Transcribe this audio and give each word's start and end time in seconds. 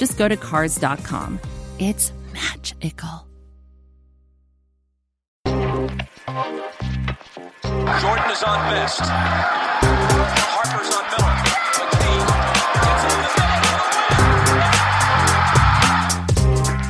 just 0.00 0.16
go 0.16 0.26
to 0.26 0.36
Cars.com. 0.36 1.38
It's 1.78 2.14
magical. 2.32 3.28
Jordan 8.00 8.30
is 8.32 8.42
on 8.42 8.58
Best. 8.72 9.00
Harper's 9.04 10.88
on 10.96 11.04
Miller. 11.12 11.36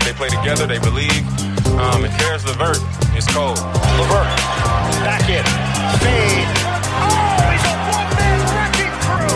They 0.05 0.13
play 0.15 0.29
together, 0.29 0.69
they 0.69 0.79
believe. 0.79 1.27
Um, 1.83 2.05
and 2.05 2.15
Caris 2.15 2.47
LeVert 2.47 2.79
is 3.19 3.27
cold. 3.35 3.59
LeVert, 3.59 4.31
back 5.03 5.27
in. 5.27 5.43
Fade. 5.99 6.47
Oh, 6.95 7.43
he's 7.51 7.67
a 7.67 7.75
one-man 7.91 8.39
wrecking 8.55 8.95
crew. 9.03 9.35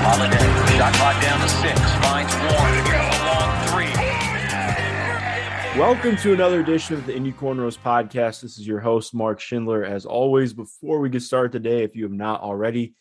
Holiday, 0.00 0.48
shot 0.78 0.94
clock 0.94 1.20
down 1.20 1.40
to 1.40 1.48
six, 1.48 1.78
finds 2.00 2.32
one. 2.56 2.91
Welcome 5.76 6.16
to 6.18 6.34
another 6.34 6.60
edition 6.60 6.96
of 6.96 7.06
the 7.06 7.16
Indy 7.16 7.32
Cornrows 7.32 7.78
podcast. 7.78 8.42
This 8.42 8.58
is 8.58 8.66
your 8.66 8.78
host, 8.78 9.14
Mark 9.14 9.40
Schindler. 9.40 9.84
As 9.86 10.04
always, 10.04 10.52
before 10.52 11.00
we 11.00 11.08
get 11.08 11.22
started 11.22 11.50
today, 11.50 11.82
if 11.82 11.96
you 11.96 12.02
have 12.02 12.12
not 12.12 12.42
already, 12.42 12.92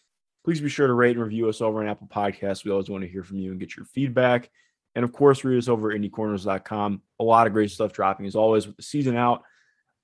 please 0.45 0.61
be 0.61 0.69
sure 0.69 0.88
to 0.88 0.94
rate 0.94 1.17
and 1.17 1.23
review 1.25 1.49
us 1.49 1.59
over 1.59 1.81
on 1.81 1.89
Apple 1.89 2.08
Podcasts. 2.08 2.64
We 2.64 2.72
always 2.72 2.89
want 2.89 3.03
to 3.03 3.09
hear 3.09 3.25
from 3.25 3.39
you 3.39 3.52
and 3.52 3.59
get 3.59 3.75
your 3.75 3.86
feedback. 3.88 4.49
And 4.95 5.03
of 5.03 5.11
course, 5.11 5.44
read 5.44 5.58
us 5.58 5.67
over 5.67 5.92
at 5.92 5.99
indycornrows.com. 5.99 7.02
A 7.19 7.23
lot 7.25 7.45
of 7.45 7.52
great 7.52 7.72
stuff 7.72 7.92
dropping 7.92 8.25
as 8.25 8.38
always 8.38 8.66
with 8.66 8.77
the 8.77 8.83
season 8.83 9.17
out. 9.17 9.44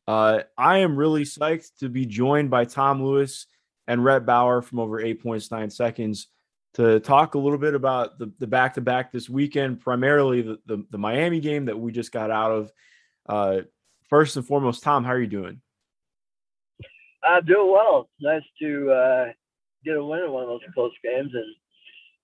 Uh, 0.06 0.42
I 0.58 0.80
am 0.80 0.98
really 0.98 1.24
psyched 1.24 1.78
to 1.80 1.88
be 1.88 2.06
joined 2.06 2.50
by 2.50 2.66
Tom 2.66 3.02
Lewis 3.02 3.48
and 3.88 4.04
Rhett 4.04 4.26
Bauer 4.26 4.62
from 4.62 4.80
over 4.80 5.00
eight 5.00 5.24
points, 5.24 5.52
nine 5.52 5.70
seconds 5.70 6.28
to 6.74 7.00
talk 7.00 7.36
a 7.36 7.40
little 7.40 7.58
bit 7.58 7.74
about 7.74 8.20
the, 8.20 8.32
the 8.40 8.48
back-to-back 8.48 9.12
this 9.12 9.30
weekend, 9.30 9.80
primarily 9.80 10.42
the, 10.42 10.60
the, 10.66 10.86
the 10.92 10.98
Miami 10.98 11.40
game 11.40 11.66
that 11.66 11.80
we 11.80 11.92
just 11.92 12.12
got 12.12 12.30
out 12.32 12.52
of. 12.52 12.72
Uh, 13.28 13.62
first 14.10 14.36
and 14.36 14.46
foremost, 14.46 14.84
Tom, 14.84 15.04
how 15.04 15.12
are 15.12 15.20
you 15.20 15.28
doing? 15.28 15.62
I'm 17.24 17.46
doing 17.46 17.72
well. 17.72 18.10
Nice 18.22 18.44
to 18.62 18.92
uh, 18.92 19.26
get 19.84 19.98
a 19.98 20.04
win 20.04 20.24
in 20.24 20.32
one 20.32 20.44
of 20.44 20.50
those 20.50 20.62
close 20.74 20.94
games, 21.04 21.32
and 21.34 21.56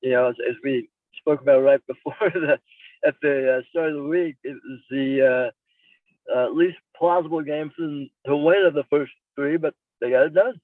you 0.02 0.12
know, 0.12 0.30
as, 0.30 0.36
as 0.48 0.56
we 0.64 0.90
spoke 1.20 1.42
about 1.42 1.64
right 1.64 1.82
before 1.88 2.16
the 2.22 2.60
at 3.06 3.16
the 3.22 3.58
uh, 3.58 3.62
start 3.70 3.90
of 3.90 3.96
the 3.96 4.04
week, 4.04 4.36
it 4.44 4.54
was 4.54 4.80
the 4.90 5.52
uh, 6.32 6.38
uh, 6.38 6.50
least 6.52 6.78
plausible 6.96 7.42
game 7.42 7.72
to 7.78 8.38
win 8.38 8.66
of 8.66 8.74
the 8.74 8.86
first 8.90 9.12
three, 9.36 9.58
but 9.58 9.74
they 10.00 10.12
got 10.12 10.28
it 10.28 10.34
done. 10.34 10.60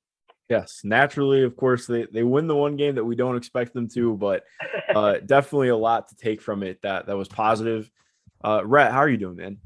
Yes, 0.49 0.81
naturally, 0.83 1.43
of 1.43 1.55
course, 1.55 1.85
they, 1.85 2.07
they 2.11 2.23
win 2.23 2.47
the 2.47 2.55
one 2.55 2.75
game 2.75 2.95
that 2.95 3.05
we 3.05 3.15
don't 3.15 3.37
expect 3.37 3.73
them 3.73 3.87
to, 3.89 4.17
but 4.17 4.43
uh, 4.95 5.17
definitely 5.23 5.69
a 5.69 5.77
lot 5.77 6.07
to 6.09 6.15
take 6.15 6.41
from 6.41 6.63
it 6.63 6.81
that 6.81 7.05
that 7.05 7.17
was 7.17 7.27
positive. 7.27 7.89
Uh, 8.43 8.65
Rhett, 8.65 8.91
how 8.91 8.99
are 8.99 9.09
you 9.09 9.17
doing, 9.17 9.35
man? 9.35 9.57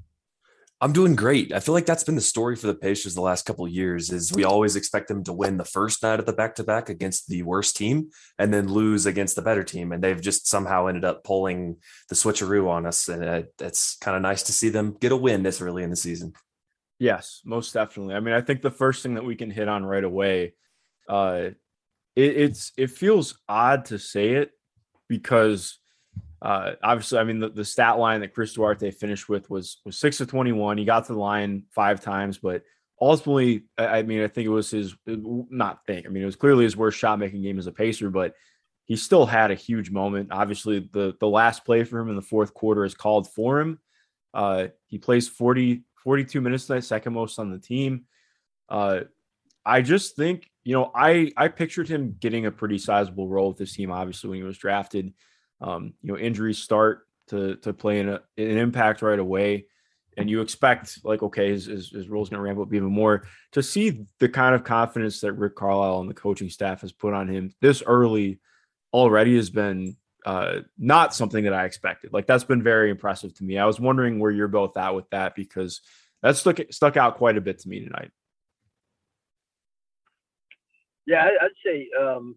I'm 0.81 0.91
doing 0.91 1.15
great. 1.15 1.53
I 1.53 1.61
feel 1.61 1.73
like 1.73 1.85
that's 1.85 2.03
been 2.03 2.15
the 2.15 2.19
story 2.19 2.57
for 2.57 2.67
the 2.67 2.75
Pacers 2.75 3.15
the 3.15 3.21
last 3.21 3.45
couple 3.45 3.63
of 3.63 3.71
years 3.71 4.11
is 4.11 4.33
we 4.33 4.43
always 4.43 4.75
expect 4.75 5.07
them 5.07 5.23
to 5.23 5.31
win 5.31 5.55
the 5.55 5.63
first 5.63 6.03
night 6.03 6.19
of 6.19 6.25
the 6.25 6.33
back-to-back 6.33 6.89
against 6.89 7.29
the 7.29 7.41
worst 7.43 7.77
team 7.77 8.09
and 8.37 8.53
then 8.53 8.67
lose 8.67 9.05
against 9.05 9.37
the 9.37 9.41
better 9.41 9.63
team. 9.63 9.93
And 9.93 10.03
they've 10.03 10.19
just 10.19 10.45
somehow 10.45 10.87
ended 10.87 11.05
up 11.05 11.23
pulling 11.23 11.77
the 12.09 12.15
switcheroo 12.15 12.67
on 12.67 12.85
us. 12.85 13.07
And 13.07 13.23
uh, 13.23 13.43
it's 13.61 13.95
kind 14.01 14.17
of 14.17 14.21
nice 14.21 14.43
to 14.43 14.51
see 14.51 14.67
them 14.67 14.97
get 14.99 15.13
a 15.13 15.15
win 15.15 15.43
this 15.43 15.61
early 15.61 15.83
in 15.83 15.89
the 15.89 15.95
season. 15.95 16.33
Yes, 16.99 17.39
most 17.45 17.73
definitely. 17.73 18.15
I 18.15 18.19
mean, 18.19 18.33
I 18.33 18.41
think 18.41 18.61
the 18.61 18.69
first 18.69 19.03
thing 19.03 19.13
that 19.13 19.23
we 19.23 19.37
can 19.37 19.51
hit 19.51 19.69
on 19.69 19.85
right 19.85 20.03
away, 20.03 20.53
uh, 21.07 21.49
it, 22.15 22.37
it's 22.37 22.71
it 22.77 22.91
feels 22.91 23.37
odd 23.47 23.85
to 23.85 23.99
say 23.99 24.31
it 24.31 24.51
because 25.07 25.79
uh, 26.41 26.73
obviously, 26.83 27.19
I 27.19 27.23
mean 27.23 27.39
the, 27.39 27.49
the 27.49 27.65
stat 27.65 27.97
line 27.97 28.21
that 28.21 28.33
Chris 28.33 28.53
Duarte 28.53 28.91
finished 28.91 29.29
with 29.29 29.49
was 29.49 29.77
was 29.85 29.97
six 29.97 30.19
of 30.21 30.27
twenty 30.27 30.51
one. 30.51 30.77
He 30.77 30.85
got 30.85 31.05
to 31.07 31.13
the 31.13 31.19
line 31.19 31.63
five 31.69 32.01
times, 32.01 32.37
but 32.37 32.63
ultimately, 32.99 33.63
I, 33.77 33.85
I 33.85 34.03
mean, 34.03 34.21
I 34.21 34.27
think 34.27 34.45
it 34.45 34.49
was 34.49 34.71
his 34.71 34.95
not 35.07 35.85
think. 35.85 36.05
I 36.05 36.09
mean, 36.09 36.23
it 36.23 36.27
was 36.27 36.35
clearly 36.35 36.65
his 36.65 36.77
worst 36.77 36.97
shot 36.97 37.19
making 37.19 37.41
game 37.41 37.59
as 37.59 37.67
a 37.67 37.71
pacer, 37.71 38.09
but 38.09 38.33
he 38.85 38.97
still 38.97 39.25
had 39.25 39.51
a 39.51 39.55
huge 39.55 39.89
moment. 39.89 40.29
Obviously, 40.31 40.89
the 40.91 41.15
the 41.19 41.27
last 41.27 41.65
play 41.65 41.83
for 41.83 41.99
him 41.99 42.09
in 42.09 42.15
the 42.15 42.21
fourth 42.21 42.53
quarter 42.53 42.83
is 42.83 42.93
called 42.95 43.31
for 43.31 43.59
him. 43.59 43.79
Uh, 44.33 44.67
he 44.87 44.97
plays 44.97 45.29
40, 45.29 45.83
42 46.03 46.41
minutes 46.41 46.65
tonight, 46.65 46.83
second 46.83 47.13
most 47.13 47.39
on 47.39 47.51
the 47.51 47.59
team. 47.59 48.05
Uh, 48.67 49.01
I 49.65 49.81
just 49.81 50.15
think, 50.15 50.49
you 50.63 50.73
know, 50.73 50.91
I 50.95 51.31
I 51.35 51.49
pictured 51.49 51.89
him 51.89 52.15
getting 52.19 52.45
a 52.45 52.51
pretty 52.51 52.77
sizable 52.77 53.27
role 53.27 53.49
with 53.49 53.57
this 53.57 53.73
team, 53.73 53.91
obviously, 53.91 54.29
when 54.29 54.39
he 54.39 54.43
was 54.43 54.57
drafted. 54.57 55.13
Um, 55.61 55.93
you 56.01 56.11
know, 56.11 56.17
injuries 56.17 56.57
start 56.57 57.07
to 57.27 57.57
to 57.57 57.73
play 57.73 57.99
in 57.99 58.09
a, 58.09 58.21
an 58.37 58.57
impact 58.57 59.01
right 59.01 59.19
away, 59.19 59.65
and 60.17 60.29
you 60.29 60.41
expect 60.41 60.99
like, 61.03 61.21
okay, 61.23 61.49
his 61.49 61.65
his, 61.65 61.89
his 61.89 62.07
going 62.07 62.29
to 62.29 62.41
ramp 62.41 62.59
up 62.59 62.73
even 62.73 62.89
more. 62.89 63.27
To 63.53 63.63
see 63.63 64.05
the 64.19 64.29
kind 64.29 64.55
of 64.55 64.63
confidence 64.63 65.21
that 65.21 65.33
Rick 65.33 65.55
Carlisle 65.55 66.01
and 66.01 66.09
the 66.09 66.15
coaching 66.15 66.49
staff 66.49 66.81
has 66.81 66.91
put 66.91 67.13
on 67.13 67.27
him 67.27 67.53
this 67.61 67.83
early 67.85 68.39
already 68.93 69.35
has 69.35 69.49
been 69.49 69.97
uh, 70.25 70.59
not 70.77 71.13
something 71.13 71.43
that 71.43 71.53
I 71.53 71.65
expected. 71.65 72.13
Like 72.13 72.27
that's 72.27 72.45
been 72.45 72.63
very 72.63 72.89
impressive 72.89 73.33
to 73.35 73.43
me. 73.43 73.57
I 73.57 73.65
was 73.65 73.79
wondering 73.79 74.19
where 74.19 74.31
you're 74.31 74.47
both 74.47 74.77
at 74.77 74.95
with 74.95 75.09
that 75.09 75.35
because 75.35 75.81
that 76.21 76.37
stuck 76.37 76.59
stuck 76.71 76.95
out 76.95 77.17
quite 77.17 77.37
a 77.37 77.41
bit 77.41 77.59
to 77.59 77.69
me 77.69 77.81
tonight. 77.83 78.11
Yeah, 81.05 81.27
I'd 81.41 81.49
say 81.65 81.89
um, 81.99 82.35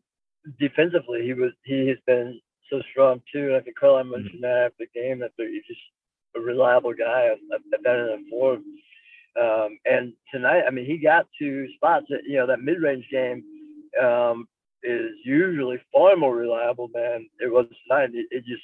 defensively, 0.58 1.22
he 1.24 1.34
was 1.34 1.52
he 1.64 1.86
has 1.88 1.98
been 2.06 2.40
so 2.70 2.82
strong 2.90 3.22
too. 3.32 3.48
And 3.48 3.56
I 3.56 3.60
think 3.60 3.78
Carlisle 3.78 4.04
mentioned 4.04 4.42
that 4.42 4.72
after 4.72 4.84
the 4.84 5.00
game 5.00 5.20
that 5.20 5.32
he's 5.36 5.66
just 5.66 5.80
a 6.36 6.40
reliable 6.40 6.94
guy. 6.94 7.30
I've, 7.32 7.60
I've 7.74 7.82
done 7.82 8.00
it 8.00 8.24
before. 8.24 8.58
Um, 9.40 9.78
and 9.84 10.12
tonight, 10.32 10.62
I 10.66 10.70
mean, 10.70 10.86
he 10.86 10.98
got 10.98 11.26
to 11.38 11.68
spots 11.74 12.06
that 12.08 12.20
you 12.26 12.36
know 12.36 12.46
that 12.46 12.62
mid-range 12.62 13.06
game 13.10 13.44
um, 14.02 14.48
is 14.82 15.10
usually 15.24 15.78
far 15.92 16.16
more 16.16 16.34
reliable 16.34 16.88
than 16.92 17.28
it 17.40 17.52
was 17.52 17.66
tonight. 17.86 18.10
It, 18.14 18.26
it 18.30 18.44
just 18.46 18.62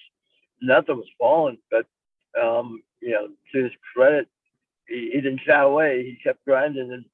nothing 0.63 0.97
was 0.97 1.09
falling, 1.19 1.59
but 1.71 1.87
um, 2.41 2.83
you 3.01 3.11
know, 3.11 3.29
to 3.53 3.65
his 3.65 3.73
credit, 3.95 4.29
he, 4.89 5.11
he 5.13 5.21
didn't 5.21 5.43
shy 5.47 5.61
away. 5.61 6.05
He 6.05 6.19
kept 6.23 6.45
grinding 6.47 6.93
and 6.93 7.05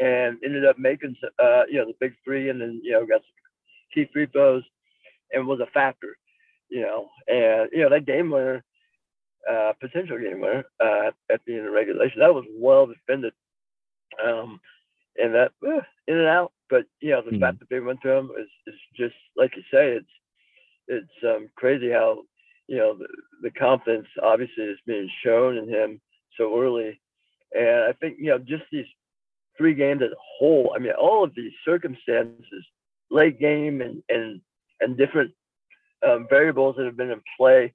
and 0.00 0.38
ended 0.44 0.64
up 0.64 0.78
making 0.78 1.16
uh, 1.38 1.62
you 1.68 1.78
know 1.78 1.86
the 1.86 1.94
big 2.00 2.14
three, 2.24 2.50
and 2.50 2.60
then 2.60 2.80
you 2.82 2.92
know 2.92 3.06
got 3.06 3.20
some 3.20 3.34
key 3.94 4.08
free 4.12 4.26
throws 4.26 4.62
and 5.32 5.46
was 5.46 5.60
a 5.60 5.70
factor, 5.72 6.16
you 6.68 6.82
know. 6.82 7.08
And 7.28 7.68
you 7.72 7.82
know 7.82 7.90
that 7.90 8.06
game 8.06 8.30
winner, 8.30 8.64
uh, 9.50 9.72
potential 9.80 10.18
game 10.18 10.40
winner 10.40 10.64
uh, 10.80 11.10
at 11.32 11.40
the 11.46 11.56
end 11.56 11.66
of 11.66 11.72
regulation, 11.72 12.20
that 12.20 12.34
was 12.34 12.44
well 12.56 12.86
defended. 12.86 13.32
Um, 14.24 14.60
and 15.16 15.34
that 15.34 15.52
uh, 15.66 15.80
in 16.08 16.18
and 16.18 16.26
out, 16.26 16.52
but 16.70 16.84
you 17.00 17.10
know 17.10 17.22
the 17.22 17.32
mm-hmm. 17.32 17.40
fact 17.40 17.60
that 17.60 17.68
they 17.70 17.80
went 17.80 18.00
to 18.02 18.10
him 18.10 18.30
is, 18.38 18.48
is 18.66 18.80
just 18.96 19.14
like 19.36 19.56
you 19.56 19.62
say, 19.72 19.92
it's 19.92 20.06
it's 20.88 21.24
um, 21.24 21.48
crazy 21.56 21.90
how 21.90 22.22
you 22.66 22.76
know 22.76 22.96
the, 22.96 23.06
the 23.42 23.50
confidence 23.50 24.08
obviously 24.22 24.64
is 24.64 24.78
being 24.86 25.08
shown 25.24 25.56
in 25.56 25.68
him 25.68 26.00
so 26.36 26.60
early, 26.60 27.00
and 27.52 27.84
I 27.84 27.92
think 27.92 28.16
you 28.18 28.30
know 28.30 28.38
just 28.38 28.64
these 28.72 28.86
three 29.56 29.74
games 29.74 30.02
as 30.02 30.10
a 30.10 30.24
whole. 30.38 30.72
I 30.74 30.78
mean, 30.78 30.92
all 30.92 31.24
of 31.24 31.34
these 31.34 31.52
circumstances, 31.64 32.64
late 33.10 33.38
game 33.38 33.80
and 33.80 34.02
and 34.08 34.40
and 34.80 34.96
different 34.96 35.32
um, 36.06 36.26
variables 36.28 36.76
that 36.76 36.86
have 36.86 36.96
been 36.96 37.10
in 37.10 37.20
play. 37.38 37.72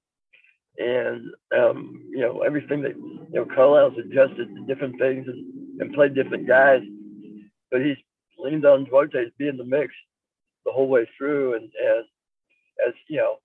And 0.78 1.26
um, 1.58 2.04
you 2.10 2.20
know 2.20 2.42
everything 2.42 2.82
that 2.84 2.96
you 2.96 3.30
know 3.34 3.46
Carlisle's 3.46 3.98
adjusted 3.98 4.48
to 4.56 4.66
different 4.68 5.00
things 5.00 5.28
and, 5.28 5.82
and 5.82 5.94
played 5.94 6.16
different 6.16 6.48
guys, 6.48 6.82
but 7.72 7.82
he's 7.82 7.98
leaned 8.38 8.66
on 8.66 8.86
Duarte 8.86 9.26
to 9.26 9.32
be 9.38 9.48
in 9.48 9.58
the 9.58 9.66
mix 9.66 9.94
the 10.66 10.72
whole 10.72 10.88
way 10.88 11.08
through. 11.18 11.56
And 11.56 11.66
as 11.66 12.06
as 12.88 12.94
you 13.10 13.18
know, 13.18 13.38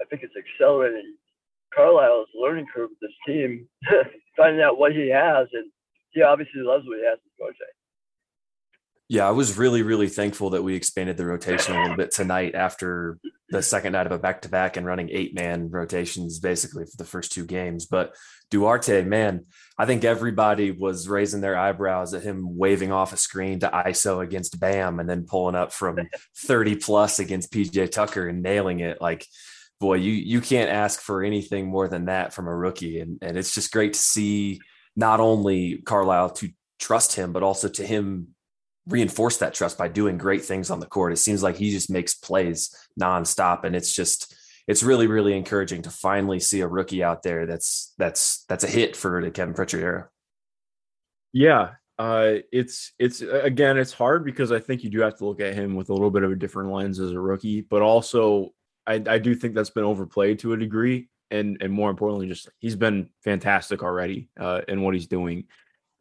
I 0.00 0.04
think 0.04 0.22
it's 0.22 0.34
accelerating 0.36 1.16
Carlisle's 1.74 2.28
learning 2.34 2.66
curve 2.74 2.90
with 2.90 3.00
this 3.00 3.16
team, 3.26 3.66
finding 4.36 4.62
out 4.62 4.78
what 4.78 4.92
he 4.92 5.08
has, 5.08 5.48
and 5.52 5.70
he 6.14 6.22
obviously 6.22 6.62
loves 6.62 6.86
what 6.86 6.98
he 6.98 7.04
has 7.04 7.18
with 7.22 7.36
Duarte. 7.36 7.58
Yeah, 9.08 9.28
I 9.28 9.32
was 9.32 9.58
really, 9.58 9.82
really 9.82 10.08
thankful 10.08 10.50
that 10.50 10.62
we 10.62 10.74
expanded 10.74 11.18
the 11.18 11.26
rotation 11.26 11.76
a 11.76 11.82
little 11.82 11.96
bit 11.96 12.10
tonight 12.10 12.54
after 12.54 13.18
the 13.50 13.62
second 13.62 13.92
night 13.92 14.06
of 14.06 14.12
a 14.12 14.18
back 14.18 14.42
to 14.42 14.48
back 14.48 14.78
and 14.78 14.86
running 14.86 15.10
eight 15.10 15.34
man 15.34 15.70
rotations 15.70 16.38
basically 16.38 16.86
for 16.86 16.96
the 16.96 17.04
first 17.04 17.30
two 17.30 17.44
games. 17.44 17.84
But 17.84 18.14
Duarte, 18.50 19.04
man, 19.04 19.44
I 19.76 19.84
think 19.84 20.04
everybody 20.04 20.70
was 20.70 21.06
raising 21.06 21.42
their 21.42 21.58
eyebrows 21.58 22.14
at 22.14 22.22
him 22.22 22.56
waving 22.56 22.92
off 22.92 23.12
a 23.12 23.18
screen 23.18 23.60
to 23.60 23.68
ISO 23.68 24.22
against 24.22 24.58
Bam 24.58 24.98
and 24.98 25.08
then 25.08 25.26
pulling 25.26 25.54
up 25.54 25.72
from 25.72 25.98
30 26.38 26.76
plus 26.76 27.18
against 27.18 27.52
PJ 27.52 27.90
Tucker 27.90 28.26
and 28.26 28.42
nailing 28.42 28.80
it. 28.80 29.02
Like, 29.02 29.26
boy, 29.80 29.94
you 29.96 30.12
you 30.12 30.40
can't 30.40 30.70
ask 30.70 30.98
for 31.00 31.22
anything 31.22 31.66
more 31.66 31.88
than 31.88 32.06
that 32.06 32.32
from 32.32 32.48
a 32.48 32.56
rookie. 32.56 33.00
And, 33.00 33.18
and 33.20 33.36
it's 33.36 33.54
just 33.54 33.70
great 33.70 33.92
to 33.92 34.00
see 34.00 34.60
not 34.96 35.20
only 35.20 35.78
Carlisle 35.78 36.30
to 36.30 36.50
trust 36.78 37.14
him, 37.14 37.32
but 37.32 37.42
also 37.42 37.68
to 37.68 37.86
him 37.86 38.28
reinforce 38.86 39.38
that 39.38 39.54
trust 39.54 39.78
by 39.78 39.88
doing 39.88 40.18
great 40.18 40.44
things 40.44 40.70
on 40.70 40.80
the 40.80 40.86
court. 40.86 41.12
It 41.12 41.16
seems 41.16 41.42
like 41.42 41.56
he 41.56 41.70
just 41.70 41.90
makes 41.90 42.14
plays 42.14 42.74
nonstop, 43.00 43.64
and 43.64 43.74
it's 43.74 43.94
just 43.94 44.34
it's 44.66 44.82
really 44.82 45.06
really 45.06 45.36
encouraging 45.36 45.82
to 45.82 45.90
finally 45.90 46.40
see 46.40 46.60
a 46.60 46.68
rookie 46.68 47.02
out 47.02 47.22
there 47.22 47.46
that's 47.46 47.94
that's 47.98 48.44
that's 48.48 48.64
a 48.64 48.68
hit 48.68 48.96
for 48.96 49.22
the 49.22 49.30
Kevin 49.30 49.54
Pritchard 49.54 49.82
era. 49.82 50.08
Yeah, 51.32 51.70
uh, 51.98 52.34
it's 52.52 52.92
it's 52.98 53.20
again 53.20 53.78
it's 53.78 53.92
hard 53.92 54.24
because 54.24 54.52
I 54.52 54.60
think 54.60 54.84
you 54.84 54.90
do 54.90 55.00
have 55.00 55.16
to 55.18 55.26
look 55.26 55.40
at 55.40 55.54
him 55.54 55.74
with 55.74 55.90
a 55.90 55.92
little 55.92 56.10
bit 56.10 56.22
of 56.22 56.32
a 56.32 56.36
different 56.36 56.72
lens 56.72 57.00
as 57.00 57.12
a 57.12 57.20
rookie, 57.20 57.60
but 57.62 57.82
also 57.82 58.50
I, 58.86 59.02
I 59.06 59.18
do 59.18 59.34
think 59.34 59.54
that's 59.54 59.70
been 59.70 59.84
overplayed 59.84 60.40
to 60.40 60.52
a 60.52 60.56
degree, 60.56 61.08
and 61.30 61.58
and 61.60 61.72
more 61.72 61.90
importantly, 61.90 62.28
just 62.28 62.48
he's 62.58 62.76
been 62.76 63.08
fantastic 63.22 63.82
already 63.82 64.28
uh, 64.38 64.62
in 64.68 64.82
what 64.82 64.94
he's 64.94 65.06
doing. 65.06 65.44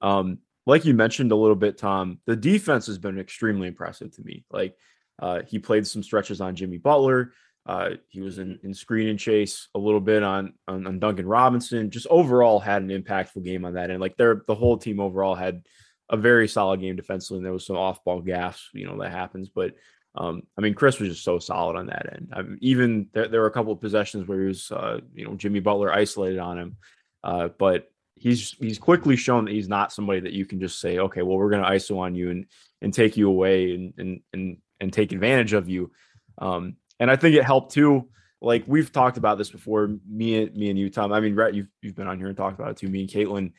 Um, 0.02 0.40
like 0.66 0.86
you 0.86 0.94
mentioned 0.94 1.32
a 1.32 1.36
little 1.36 1.56
bit, 1.56 1.78
Tom, 1.78 2.20
the 2.26 2.36
defense 2.36 2.88
has 2.88 2.98
been 2.98 3.20
extremely 3.20 3.68
impressive 3.68 4.16
to 4.16 4.24
me. 4.24 4.46
Like 4.52 4.76
uh, 5.20 5.42
he 5.48 5.60
played 5.60 5.86
some 5.86 6.04
stretches 6.04 6.42
on 6.42 6.56
Jimmy 6.56 6.78
Butler. 6.78 7.34
Uh, 7.66 7.92
he 8.10 8.22
was 8.22 8.40
in, 8.40 8.60
in 8.64 8.74
screen 8.74 9.08
and 9.08 9.20
chase 9.20 9.70
a 9.74 9.80
little 9.80 10.02
bit 10.02 10.22
on, 10.22 10.54
on, 10.68 10.86
on 10.86 11.00
Duncan 11.00 11.26
Robinson. 11.26 11.90
Just 11.90 12.08
overall 12.10 12.60
had 12.60 12.82
an 12.82 12.90
impactful 12.90 13.44
game 13.44 13.64
on 13.64 13.74
that 13.74 13.90
end. 13.90 14.02
Like 14.02 14.18
they're 14.18 14.44
the 14.48 14.56
whole 14.56 14.78
team 14.78 15.00
overall 15.00 15.36
had 15.36 15.64
a 16.10 16.18
very 16.18 16.48
solid 16.48 16.82
game 16.82 16.96
defensively. 16.96 17.38
And 17.38 17.46
there 17.46 17.54
was 17.54 17.66
some 17.66 17.78
off 17.78 18.04
ball 18.04 18.22
gaffes, 18.22 18.62
you 18.74 18.86
know, 18.86 19.00
that 19.00 19.12
happens. 19.12 19.50
But 19.50 19.76
um, 20.16 20.44
I 20.58 20.62
mean, 20.62 20.76
Chris 20.76 21.00
was 21.00 21.10
just 21.10 21.24
so 21.24 21.40
solid 21.40 21.76
on 21.76 21.88
that 21.88 22.14
end. 22.14 22.34
I 22.34 22.44
mean, 22.44 22.58
even 22.62 23.08
there, 23.14 23.28
there 23.28 23.42
were 23.42 23.48
a 23.48 23.52
couple 23.52 23.72
of 23.72 23.82
possessions 23.82 24.28
where 24.28 24.42
he 24.42 24.48
was, 24.48 24.72
uh, 24.72 25.00
you 25.14 25.26
know, 25.26 25.36
Jimmy 25.36 25.60
Butler 25.60 25.92
isolated 25.92 26.40
on 26.40 26.60
him. 26.60 26.78
Uh, 27.24 27.48
but 27.58 27.90
he's 28.16 28.52
he's 28.60 28.78
quickly 28.78 29.16
shown 29.16 29.46
that 29.46 29.54
he's 29.54 29.68
not 29.68 29.92
somebody 29.92 30.20
that 30.20 30.34
you 30.34 30.46
can 30.46 30.60
just 30.60 30.80
say, 30.80 31.00
okay, 31.00 31.24
well, 31.24 31.38
we're 31.38 31.50
going 31.50 31.64
to 31.64 31.70
ISO 31.70 31.98
on 31.98 32.16
you 32.16 32.30
and 32.30 32.46
and 32.82 32.94
take 32.94 33.18
you 33.18 33.28
away 33.28 33.74
and 33.74 33.94
and 33.98 34.22
and 34.34 34.58
and 34.80 34.94
take 34.94 35.12
advantage 35.12 35.54
of 35.54 35.68
you. 35.68 35.92
Um, 36.38 36.76
and 37.00 37.10
I 37.10 37.16
think 37.16 37.36
it 37.36 37.44
helped 37.44 37.74
too. 37.74 38.10
Like 38.40 38.66
we've 38.68 38.92
talked 38.92 39.18
about 39.18 39.38
this 39.38 39.50
before, 39.50 39.96
me 40.08 40.44
and 40.44 40.56
me 40.56 40.70
and 40.70 40.78
you, 40.78 40.90
Tom. 40.90 41.12
I 41.12 41.22
mean, 41.22 41.34
Rhett, 41.34 41.56
you've 41.56 41.70
you've 41.82 41.96
been 41.96 42.08
on 42.08 42.20
here 42.20 42.28
and 42.28 42.38
talked 42.38 42.60
about 42.60 42.72
it 42.72 42.78
too. 42.78 42.90
Me 42.90 43.02
and 43.02 43.10
Caitlin. 43.10 43.54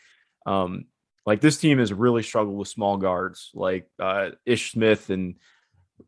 Um, 0.46 0.84
like 1.26 1.40
this 1.40 1.56
team 1.56 1.78
has 1.78 1.92
really 1.92 2.22
struggled 2.22 2.56
with 2.56 2.68
small 2.68 2.98
guards, 2.98 3.50
like 3.54 3.88
uh, 3.98 4.30
Ish 4.44 4.72
Smith 4.72 5.08
and 5.08 5.36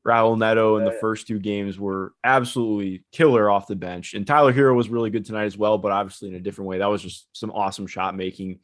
Raul 0.04 0.38
Neto 0.38 0.78
in 0.78 0.84
the 0.84 0.98
first 1.00 1.26
two 1.26 1.38
games 1.38 1.78
were 1.78 2.14
absolutely 2.24 3.04
killer 3.12 3.50
off 3.50 3.66
the 3.66 3.76
bench. 3.76 4.14
And 4.14 4.26
Tyler 4.26 4.52
Herro 4.52 4.74
was 4.74 4.88
really 4.88 5.10
good 5.10 5.24
tonight 5.24 5.44
as 5.44 5.56
well, 5.56 5.78
but 5.78 5.92
obviously 5.92 6.28
in 6.28 6.34
a 6.34 6.40
different 6.40 6.68
way. 6.68 6.78
That 6.78 6.86
was 6.86 7.02
just 7.02 7.28
some 7.32 7.50
awesome 7.50 7.86
shot 7.86 8.16
making. 8.16 8.60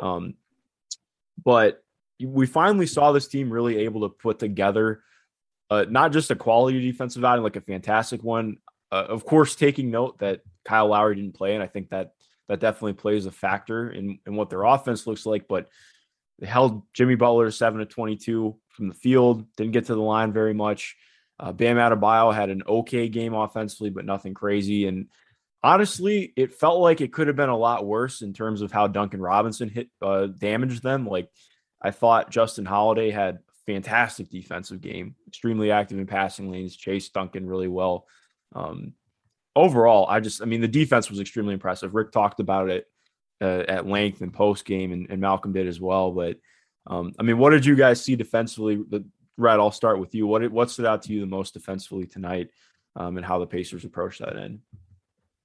Um, 0.00 0.34
but 1.44 1.82
we 2.20 2.46
finally 2.46 2.86
saw 2.86 3.12
this 3.12 3.28
team 3.28 3.50
really 3.50 3.78
able 3.78 4.02
to 4.02 4.08
put 4.08 4.38
together 4.38 5.02
uh, 5.70 5.84
not 5.88 6.12
just 6.12 6.30
a 6.30 6.36
quality 6.36 6.80
defensive 6.80 7.24
outing, 7.24 7.42
like 7.42 7.56
a 7.56 7.60
fantastic 7.60 8.22
one. 8.22 8.58
Uh, 8.92 9.06
of 9.08 9.24
course, 9.24 9.56
taking 9.56 9.90
note 9.90 10.18
that 10.18 10.42
Kyle 10.64 10.88
Lowry 10.88 11.16
didn't 11.16 11.34
play, 11.34 11.54
and 11.54 11.62
I 11.62 11.66
think 11.66 11.90
that 11.90 12.12
that 12.48 12.60
definitely 12.60 12.92
plays 12.92 13.26
a 13.26 13.32
factor 13.32 13.90
in, 13.90 14.18
in 14.26 14.36
what 14.36 14.50
their 14.50 14.62
offense 14.62 15.06
looks 15.06 15.26
like. 15.26 15.48
But 15.48 15.68
they 16.38 16.46
held 16.46 16.82
Jimmy 16.92 17.14
Butler 17.16 17.50
seven 17.50 17.80
to 17.80 17.86
twenty-two 17.86 18.56
from 18.74 18.88
the 18.88 18.94
field. 18.94 19.44
Didn't 19.56 19.72
get 19.72 19.86
to 19.86 19.94
the 19.94 20.02
line 20.02 20.32
very 20.32 20.54
much. 20.54 20.96
Uh, 21.38 21.52
Bam 21.52 21.76
Adebayo 21.76 22.34
had 22.34 22.50
an 22.50 22.62
okay 22.66 23.08
game 23.08 23.34
offensively, 23.34 23.90
but 23.90 24.04
nothing 24.04 24.34
crazy. 24.34 24.86
And 24.86 25.08
honestly, 25.62 26.32
it 26.36 26.54
felt 26.54 26.80
like 26.80 27.00
it 27.00 27.12
could 27.12 27.26
have 27.26 27.36
been 27.36 27.48
a 27.48 27.56
lot 27.56 27.86
worse 27.86 28.22
in 28.22 28.32
terms 28.32 28.62
of 28.62 28.70
how 28.70 28.86
Duncan 28.86 29.20
Robinson 29.20 29.68
hit 29.68 29.88
uh, 30.00 30.26
damaged 30.26 30.82
them. 30.82 31.06
Like 31.06 31.28
I 31.82 31.90
thought 31.90 32.30
Justin 32.30 32.64
Holiday 32.64 33.10
had 33.10 33.40
fantastic 33.66 34.30
defensive 34.30 34.80
game, 34.80 35.16
extremely 35.26 35.70
active 35.70 35.98
in 35.98 36.06
passing 36.06 36.50
lanes, 36.50 36.76
chased 36.76 37.14
Duncan 37.14 37.46
really 37.46 37.68
well. 37.68 38.06
Um, 38.54 38.92
overall, 39.56 40.06
I 40.08 40.20
just, 40.20 40.42
I 40.42 40.44
mean, 40.44 40.60
the 40.60 40.68
defense 40.68 41.10
was 41.10 41.20
extremely 41.20 41.54
impressive. 41.54 41.94
Rick 41.94 42.12
talked 42.12 42.40
about 42.40 42.70
it 42.70 42.86
uh, 43.40 43.64
at 43.68 43.86
length 43.86 44.22
in 44.22 44.30
post 44.30 44.64
game, 44.64 44.92
and, 44.92 45.08
and 45.10 45.20
Malcolm 45.20 45.52
did 45.52 45.66
as 45.66 45.80
well. 45.80 46.12
But 46.12 46.36
um, 46.86 47.12
I 47.18 47.22
mean, 47.22 47.38
what 47.38 47.50
did 47.50 47.64
you 47.64 47.76
guys 47.76 48.02
see 48.02 48.16
defensively? 48.16 48.82
Rhett, 49.36 49.58
I'll 49.60 49.70
start 49.70 49.98
with 49.98 50.14
you. 50.14 50.26
What 50.26 50.50
what 50.50 50.70
stood 50.70 50.86
out 50.86 51.02
to 51.02 51.12
you 51.12 51.20
the 51.20 51.26
most 51.26 51.54
defensively 51.54 52.06
tonight, 52.06 52.50
um, 52.96 53.16
and 53.16 53.26
how 53.26 53.38
the 53.38 53.46
Pacers 53.46 53.84
approached 53.84 54.20
that 54.20 54.36
end? 54.36 54.60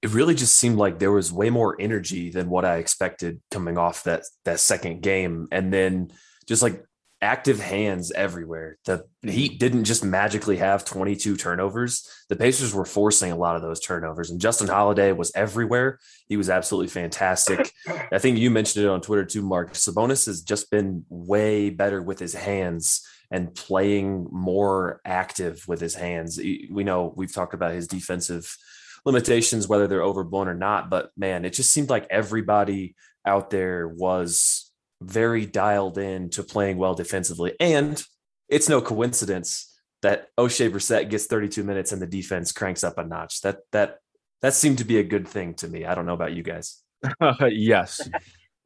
It 0.02 0.10
really 0.10 0.34
just 0.34 0.56
seemed 0.56 0.78
like 0.78 0.98
there 0.98 1.12
was 1.12 1.32
way 1.32 1.50
more 1.50 1.76
energy 1.78 2.30
than 2.30 2.48
what 2.48 2.64
I 2.64 2.76
expected 2.76 3.40
coming 3.50 3.78
off 3.78 4.04
that 4.04 4.24
that 4.44 4.60
second 4.60 5.02
game, 5.02 5.48
and 5.50 5.72
then 5.72 6.12
just 6.46 6.62
like 6.62 6.84
active 7.22 7.60
hands 7.60 8.10
everywhere. 8.12 8.78
The 8.84 9.04
Heat 9.22 9.52
hmm. 9.52 9.58
didn't 9.58 9.84
just 9.84 10.04
magically 10.04 10.56
have 10.56 10.84
22 10.84 11.36
turnovers. 11.36 12.08
The 12.28 12.36
Pacers 12.36 12.74
were 12.74 12.84
forcing 12.84 13.32
a 13.32 13.36
lot 13.36 13.56
of 13.56 13.62
those 13.62 13.80
turnovers, 13.80 14.30
and 14.30 14.40
Justin 14.40 14.68
Holiday 14.68 15.12
was 15.12 15.32
everywhere. 15.34 15.98
He 16.28 16.36
was 16.36 16.50
absolutely 16.50 16.88
fantastic. 16.88 17.72
I 18.12 18.18
think 18.18 18.38
you 18.38 18.50
mentioned 18.50 18.84
it 18.84 18.88
on 18.88 19.00
Twitter 19.00 19.24
too, 19.24 19.42
Mark. 19.42 19.72
Sabonis 19.74 20.26
has 20.26 20.42
just 20.42 20.70
been 20.70 21.04
way 21.08 21.70
better 21.70 22.02
with 22.02 22.18
his 22.18 22.34
hands 22.34 23.06
and 23.30 23.54
playing 23.54 24.26
more 24.32 25.00
active 25.04 25.62
with 25.68 25.80
his 25.80 25.94
hands. 25.94 26.38
We 26.38 26.84
know 26.84 27.12
we've 27.14 27.32
talked 27.32 27.54
about 27.54 27.74
his 27.74 27.86
defensive 27.86 28.56
limitations, 29.04 29.68
whether 29.68 29.86
they're 29.86 30.02
overblown 30.02 30.48
or 30.48 30.54
not, 30.54 30.90
but 30.90 31.10
man, 31.16 31.44
it 31.44 31.52
just 31.52 31.72
seemed 31.72 31.90
like 31.90 32.06
everybody 32.10 32.96
out 33.24 33.50
there 33.50 33.86
was 33.86 34.69
very 35.00 35.46
dialed 35.46 35.98
in 35.98 36.30
to 36.30 36.42
playing 36.42 36.76
well 36.76 36.94
defensively. 36.94 37.54
And 37.58 38.02
it's 38.48 38.68
no 38.68 38.80
coincidence 38.80 39.78
that 40.02 40.28
Oshae 40.36 40.70
Brissett 40.70 41.10
gets 41.10 41.26
32 41.26 41.62
minutes 41.62 41.92
and 41.92 42.00
the 42.00 42.06
defense 42.06 42.52
cranks 42.52 42.84
up 42.84 42.98
a 42.98 43.04
notch. 43.04 43.40
That 43.42 43.58
that 43.72 43.98
that 44.42 44.54
seemed 44.54 44.78
to 44.78 44.84
be 44.84 44.98
a 44.98 45.04
good 45.04 45.28
thing 45.28 45.54
to 45.54 45.68
me. 45.68 45.84
I 45.84 45.94
don't 45.94 46.06
know 46.06 46.14
about 46.14 46.32
you 46.32 46.42
guys. 46.42 46.82
yes. 47.48 48.08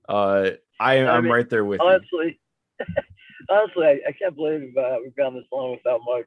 Uh, 0.09 0.51
I, 0.81 0.97
am 0.97 1.25
mean, 1.25 1.33
right 1.33 1.49
there 1.49 1.64
with 1.64 1.81
honestly, 1.81 2.38
you. 2.79 2.87
honestly, 3.50 3.87
I, 3.87 4.00
I, 4.09 4.12
can't 4.12 4.37
believe 4.37 4.76
uh, 4.76 4.99
we've 5.03 5.17
gone 5.17 5.35
this 5.35 5.45
long 5.53 5.73
without 5.73 6.00
Mike 6.07 6.26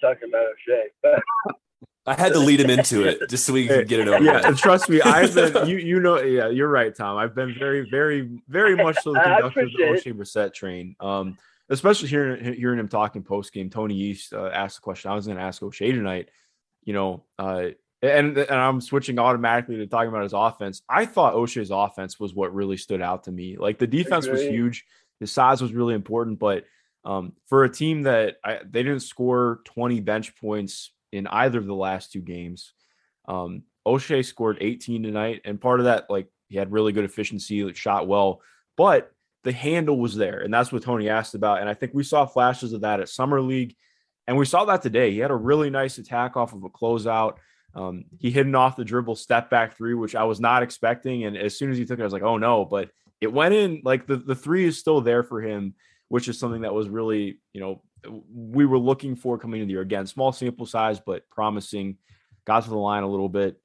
talking 0.00 0.28
about 0.28 0.46
Oshae. 0.46 0.84
But 1.02 1.22
I 2.04 2.14
had 2.14 2.32
to 2.32 2.40
lead 2.40 2.60
him 2.60 2.70
into 2.70 3.06
it 3.06 3.28
just 3.28 3.46
so 3.46 3.52
we 3.52 3.68
could 3.68 3.86
get 3.86 4.00
it 4.00 4.08
over. 4.08 4.22
Yeah, 4.22 4.40
and 4.44 4.56
trust 4.56 4.88
me, 4.88 5.00
I've 5.00 5.34
been 5.34 5.66
you 5.68 5.76
you 5.76 6.00
know 6.00 6.20
yeah 6.20 6.48
you're 6.48 6.68
right, 6.68 6.94
Tom. 6.94 7.16
I've 7.16 7.34
been 7.34 7.54
very 7.58 7.88
very 7.88 8.40
very 8.48 8.74
much 8.74 8.96
so 9.02 9.12
the 9.12 9.20
conductor 9.24 9.60
of 9.60 9.72
the 9.72 9.82
Oshae 9.84 10.12
Brissett 10.12 10.52
train. 10.52 10.96
Um, 10.98 11.38
especially 11.68 12.08
hearing 12.08 12.54
hearing 12.54 12.78
him 12.78 12.88
talking 12.88 13.22
post 13.22 13.52
game. 13.52 13.70
Tony 13.70 13.94
East 13.94 14.32
uh, 14.32 14.50
asked 14.52 14.76
the 14.76 14.82
question 14.82 15.10
I 15.10 15.14
was 15.14 15.26
going 15.26 15.38
to 15.38 15.44
ask 15.44 15.62
Oshae 15.62 15.92
tonight. 15.92 16.28
You 16.84 16.92
know, 16.92 17.24
uh, 17.38 17.68
and 18.02 18.36
and 18.36 18.50
I'm 18.50 18.80
switching 18.80 19.20
automatically 19.20 19.76
to 19.76 19.86
talking 19.86 20.08
about 20.08 20.24
his 20.24 20.32
offense. 20.32 20.82
I 20.88 21.06
thought 21.06 21.34
Oshae's 21.34 21.70
offense 21.70 22.18
was 22.18 22.34
what 22.34 22.52
really 22.52 22.76
stood 22.76 23.00
out 23.00 23.24
to 23.24 23.32
me. 23.32 23.56
Like 23.56 23.78
the 23.78 23.86
defense 23.86 24.26
was 24.26 24.42
huge, 24.42 24.84
his 25.20 25.30
size 25.30 25.62
was 25.62 25.72
really 25.72 25.94
important, 25.94 26.40
but 26.40 26.64
um, 27.04 27.32
for 27.46 27.64
a 27.64 27.70
team 27.70 28.02
that 28.02 28.36
I, 28.44 28.60
they 28.64 28.82
didn't 28.82 29.00
score 29.00 29.60
20 29.64 30.00
bench 30.00 30.36
points 30.36 30.90
in 31.12 31.26
either 31.26 31.58
of 31.58 31.66
the 31.66 31.74
last 31.74 32.12
two 32.12 32.20
games. 32.20 32.72
Um, 33.28 33.62
Oshae 33.86 34.24
scored 34.24 34.58
18 34.60 35.02
tonight, 35.02 35.42
and 35.44 35.60
part 35.60 35.80
of 35.80 35.84
that, 35.84 36.08
like 36.08 36.28
he 36.48 36.56
had 36.56 36.72
really 36.72 36.92
good 36.92 37.04
efficiency, 37.04 37.64
like 37.64 37.76
shot 37.76 38.08
well, 38.08 38.40
but 38.76 39.12
the 39.44 39.52
handle 39.52 39.98
was 39.98 40.14
there, 40.16 40.40
and 40.40 40.52
that's 40.52 40.72
what 40.72 40.82
Tony 40.82 41.08
asked 41.08 41.34
about. 41.34 41.60
And 41.60 41.68
I 41.68 41.74
think 41.74 41.92
we 41.94 42.04
saw 42.04 42.26
flashes 42.26 42.72
of 42.72 42.82
that 42.82 43.00
at 43.00 43.08
Summer 43.08 43.40
League, 43.40 43.74
and 44.26 44.36
we 44.36 44.44
saw 44.44 44.64
that 44.66 44.82
today. 44.82 45.10
He 45.10 45.18
had 45.18 45.30
a 45.30 45.36
really 45.36 45.70
nice 45.70 45.98
attack 45.98 46.36
off 46.36 46.52
of 46.52 46.62
a 46.64 46.70
closeout. 46.70 47.36
Um, 47.74 48.04
he 48.18 48.30
hit 48.30 48.46
an 48.46 48.54
off 48.54 48.76
the 48.76 48.84
dribble 48.84 49.16
step 49.16 49.50
back 49.50 49.76
three, 49.76 49.94
which 49.94 50.14
I 50.14 50.24
was 50.24 50.40
not 50.40 50.62
expecting. 50.62 51.24
And 51.24 51.36
as 51.36 51.58
soon 51.58 51.70
as 51.70 51.78
he 51.78 51.84
took 51.84 51.98
it, 51.98 52.02
I 52.02 52.04
was 52.04 52.12
like, 52.12 52.22
oh 52.22 52.38
no, 52.38 52.64
but 52.64 52.90
it 53.20 53.32
went 53.32 53.54
in. 53.54 53.82
Like 53.84 54.06
the, 54.06 54.16
the 54.16 54.34
three 54.34 54.66
is 54.66 54.78
still 54.78 55.00
there 55.00 55.22
for 55.22 55.40
him, 55.40 55.74
which 56.08 56.28
is 56.28 56.38
something 56.38 56.62
that 56.62 56.74
was 56.74 56.88
really, 56.88 57.40
you 57.52 57.60
know, 57.60 57.82
we 58.08 58.66
were 58.66 58.78
looking 58.78 59.16
for 59.16 59.38
coming 59.38 59.60
into 59.60 59.66
the 59.66 59.72
year. 59.72 59.82
Again, 59.82 60.06
small 60.06 60.32
sample 60.32 60.66
size, 60.66 61.00
but 61.00 61.28
promising. 61.30 61.98
Got 62.44 62.64
to 62.64 62.70
the 62.70 62.76
line 62.76 63.02
a 63.02 63.08
little 63.08 63.28
bit. 63.28 63.60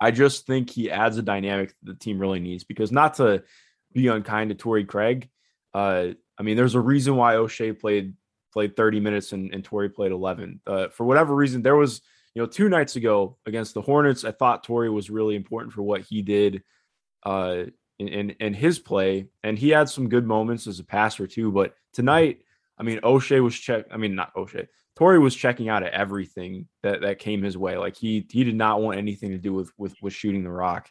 I 0.00 0.10
just 0.10 0.46
think 0.46 0.70
he 0.70 0.90
adds 0.90 1.18
a 1.18 1.22
dynamic 1.22 1.74
the 1.82 1.94
team 1.94 2.18
really 2.18 2.40
needs 2.40 2.64
because 2.64 2.92
not 2.92 3.14
to 3.14 3.42
be 3.92 4.08
unkind 4.08 4.50
to 4.50 4.54
Torrey 4.54 4.84
Craig. 4.84 5.28
Uh, 5.74 6.08
I 6.38 6.42
mean, 6.42 6.56
there's 6.56 6.74
a 6.74 6.80
reason 6.80 7.16
why 7.16 7.34
Oshae 7.34 7.78
played 7.78 8.14
played 8.52 8.76
30 8.76 9.00
minutes 9.00 9.32
and, 9.32 9.52
and 9.52 9.62
Torrey 9.62 9.88
played 9.88 10.12
11. 10.12 10.60
Uh, 10.66 10.88
for 10.88 11.04
whatever 11.04 11.34
reason, 11.34 11.62
there 11.62 11.76
was, 11.76 12.00
you 12.34 12.42
know, 12.42 12.46
two 12.46 12.68
nights 12.68 12.96
ago 12.96 13.36
against 13.46 13.74
the 13.74 13.82
Hornets, 13.82 14.24
I 14.24 14.32
thought 14.32 14.64
Torrey 14.64 14.90
was 14.90 15.10
really 15.10 15.36
important 15.36 15.72
for 15.72 15.82
what 15.82 16.00
he 16.00 16.22
did 16.22 16.62
uh, 17.24 17.64
in, 17.98 18.08
in, 18.08 18.30
in 18.40 18.54
his 18.54 18.78
play. 18.78 19.26
And 19.42 19.58
he 19.58 19.68
had 19.70 19.88
some 19.88 20.08
good 20.08 20.26
moments 20.26 20.66
as 20.66 20.78
a 20.78 20.84
passer 20.84 21.26
too. 21.26 21.52
But 21.52 21.74
tonight, 21.92 22.42
I 22.78 22.82
mean, 22.82 23.00
Oshae 23.00 23.42
was 23.42 23.58
check. 23.58 23.86
I 23.90 23.96
mean, 23.96 24.14
not 24.14 24.34
Oshae. 24.34 24.68
Torrey 24.96 25.18
was 25.18 25.34
checking 25.34 25.68
out 25.68 25.82
at 25.82 25.92
everything 25.92 26.66
that, 26.82 27.02
that 27.02 27.18
came 27.18 27.42
his 27.42 27.56
way. 27.56 27.76
Like 27.76 27.96
he 27.96 28.26
he 28.30 28.44
did 28.44 28.56
not 28.56 28.80
want 28.80 28.98
anything 28.98 29.30
to 29.30 29.38
do 29.38 29.52
with 29.52 29.70
with 29.78 29.94
with 30.02 30.12
shooting 30.12 30.44
the 30.44 30.50
rock. 30.50 30.90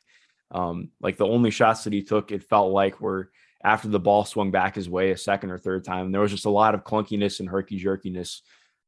Um, 0.52 0.90
like 1.02 1.18
the 1.18 1.28
only 1.28 1.52
shots 1.52 1.84
that 1.84 1.94
he 1.94 2.04
took, 2.04 2.32
it 2.32 2.44
felt 2.44 2.72
like 2.72 3.02
were 3.02 3.32
after 3.64 3.88
the 3.88 4.00
ball 4.00 4.24
swung 4.24 4.52
back 4.52 4.76
his 4.76 4.90
way 4.90 5.12
a 5.12 5.18
second 5.18 5.52
or 5.52 5.58
third 5.58 5.84
time. 5.84 6.12
There 6.12 6.22
was 6.22 6.32
just 6.32 6.46
a 6.46 6.50
lot 6.50 6.74
of 6.74 6.84
clunkiness 6.84 7.40
and 7.40 7.50
herky 7.50 7.78
jerkiness 7.78 8.42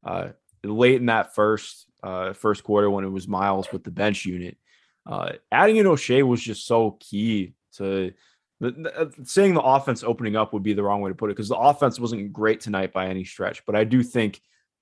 uh, 0.05 0.29
late 0.63 0.95
in 0.95 1.07
that 1.07 1.35
first 1.35 1.87
uh, 2.03 2.33
first 2.33 2.63
quarter 2.63 2.89
when 2.89 3.03
it 3.03 3.09
was 3.09 3.27
Myles 3.27 3.71
with 3.71 3.83
the 3.83 3.91
bench 3.91 4.25
unit. 4.25 4.57
Uh, 5.05 5.33
adding 5.51 5.77
in 5.77 5.85
Oshae 5.85 6.25
was 6.25 6.41
just 6.41 6.65
so 6.65 6.91
key 6.99 7.55
to 7.73 8.13
the, 8.59 8.71
the, 8.71 8.99
uh, 8.99 9.09
saying 9.23 9.53
the 9.53 9.61
offense 9.61 10.03
opening 10.03 10.35
up 10.35 10.53
would 10.53 10.63
be 10.63 10.73
the 10.73 10.83
wrong 10.83 11.01
way 11.01 11.09
to 11.09 11.15
put 11.15 11.29
it 11.29 11.35
because 11.35 11.49
the 11.49 11.57
offense 11.57 11.99
wasn't 11.99 12.33
great 12.33 12.59
tonight 12.59 12.91
by 12.91 13.07
any 13.07 13.23
stretch. 13.23 13.65
But 13.65 13.75
I 13.75 13.83
do 13.83 14.03
think 14.03 14.41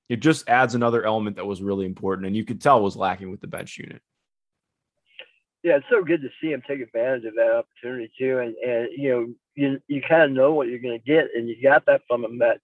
it 0.10 0.18
just 0.18 0.48
adds 0.50 0.74
another 0.74 1.06
element 1.06 1.36
that 1.36 1.46
was 1.46 1.62
really 1.62 1.86
important 1.86 2.28
and 2.28 2.36
you 2.36 2.46
could 2.46 2.62
tell 2.62 2.82
was 2.82 2.96
lacking 2.96 3.30
with 3.30 3.42
the 3.42 3.48
bench 3.48 3.78
unit. 3.78 4.02
Yeah, 5.64 5.78
it's 5.78 5.86
so 5.92 6.04
good 6.04 6.22
to 6.22 6.30
see 6.40 6.52
him 6.52 6.64
take 6.68 6.80
advantage 6.80 7.26
of 7.26 7.36
that 7.36 7.52
opportunity 7.52 8.12
too, 8.18 8.38
and 8.40 8.56
and 8.56 8.88
you 8.96 9.10
know 9.10 9.34
you 9.56 9.82
you 9.88 10.02
kind 10.08 10.22
of 10.22 10.32
know 10.32 10.54
what 10.54 10.68
you're 10.68 10.80
going 10.80 10.98
to 10.98 11.06
get, 11.06 11.26
and 11.36 11.50
you 11.50 11.62
got 11.62 11.86
that 11.88 12.04
from 12.08 12.24
him 12.24 12.40
that 12.40 12.62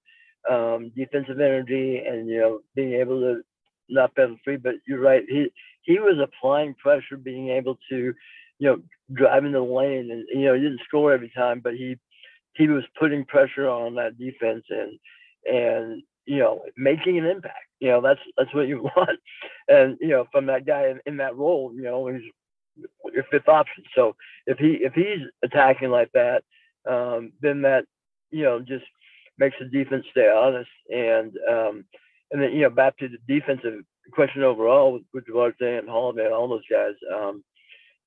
um, 0.50 0.92
defensive 0.96 1.40
energy 1.40 1.98
and 1.98 2.30
you 2.30 2.40
know 2.40 2.60
being 2.76 2.94
able 2.94 3.20
to 3.20 3.42
not 3.90 4.16
penalty 4.16 4.40
free. 4.46 4.58
But 4.58 4.76
you're 4.88 5.02
right, 5.02 5.24
he 5.28 5.52
he 5.82 6.00
was 6.00 6.18
applying 6.22 6.76
pressure, 6.76 7.18
being 7.18 7.50
able 7.50 7.78
to 7.90 8.14
you 8.60 8.70
know 8.70 8.82
drive 9.14 9.46
into 9.46 9.60
the 9.60 9.64
lane, 9.64 10.12
and 10.12 10.26
you 10.34 10.46
know 10.46 10.54
he 10.54 10.62
didn't 10.62 10.82
score 10.88 11.14
every 11.14 11.32
time, 11.36 11.62
but 11.64 11.74
he 11.74 11.98
he 12.56 12.68
was 12.68 12.84
putting 13.00 13.26
pressure 13.26 13.68
on 13.70 13.96
that 13.96 14.18
defense 14.18 14.64
and 14.70 15.00
and 15.46 16.04
you 16.26 16.40
know 16.40 16.64
making 16.78 17.18
an 17.18 17.26
impact. 17.26 17.68
You 17.80 17.90
know 17.90 18.02
that's 18.02 18.20
that's 18.38 18.54
what 18.54 18.68
you 18.68 18.84
want, 18.98 19.20
and 19.68 19.98
you 20.00 20.10
know 20.10 20.26
from 20.32 20.48
that 20.48 20.66
guy 20.66 20.88
in, 20.88 21.00
in 21.06 21.18
that 21.18 21.36
role, 21.36 21.72
you 21.74 21.84
know 21.84 22.08
he's 22.08 22.22
your 23.14 23.24
fifth 23.32 23.48
option. 23.48 23.84
So 23.96 24.16
if 24.48 24.58
he 24.58 24.80
if 24.82 24.94
he's 24.94 25.28
attacking 25.44 25.90
like 25.90 26.12
that, 26.14 26.44
um, 26.90 27.34
then 27.42 27.62
that 27.64 27.86
you 28.32 28.44
know 28.44 28.60
just 28.60 28.86
makes 29.38 29.56
the 29.60 29.66
defense 29.66 30.06
stay 30.12 30.30
honest. 30.30 30.70
And 30.90 31.34
um, 31.50 31.86
and 32.32 32.42
then 32.42 32.52
you 32.52 32.62
know 32.62 32.70
back 32.70 32.98
to 32.98 33.08
the 33.08 33.18
defensive 33.28 33.84
question 34.12 34.44
overall 34.44 34.94
with, 34.94 35.04
with 35.14 35.26
Duarte 35.26 35.78
and 35.78 35.90
Holiday 35.90 36.26
and 36.26 36.34
all 36.34 36.48
those 36.48 36.68
guys. 36.70 36.94
Um, 37.14 37.44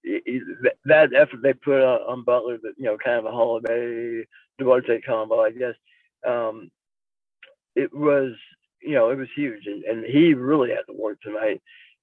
that 0.05 1.15
effort 1.15 1.41
they 1.43 1.53
put 1.55 1.81
on, 1.83 2.25
Butler, 2.25 2.59
that 2.63 2.75
you 2.79 2.85
know, 2.87 2.97
kind 3.03 3.19
of 3.19 3.27
a 3.27 3.31
Holiday 3.33 4.25
Duarte 4.59 5.01
combo, 5.03 5.41
I 5.43 5.53
guess. 5.53 5.75
Um, 6.27 6.71
it 7.77 7.95
was, 7.95 8.33
you 8.83 8.95
know, 8.95 9.11
it 9.11 9.19
was 9.19 9.29
huge, 9.37 9.67
and, 9.67 9.85
and 9.85 10.07
he 10.07 10.35
really 10.35 10.71
had 10.71 10.87
to 10.93 10.99
work 11.01 11.21
tonight. 11.23 11.63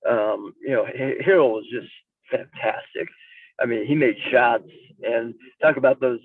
Um, 0.10 0.54
you 0.62 0.72
know, 0.72 0.86
Harrell 1.28 1.52
was 1.54 1.66
just 1.72 1.92
fantastic. 2.32 3.10
I 3.62 3.68
mean, 3.68 3.86
he 3.88 3.96
made 3.96 4.18
shots 4.32 4.70
and 5.04 5.36
talk 5.62 5.78
about 5.78 6.02
those, 6.02 6.22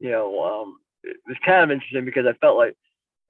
you 0.00 0.10
know, 0.10 0.44
um, 0.44 0.78
it 1.04 1.18
was 1.28 1.38
kind 1.46 1.64
of 1.64 1.72
interesting 1.72 2.04
because 2.06 2.26
I 2.28 2.34
felt 2.34 2.58
like 2.58 2.76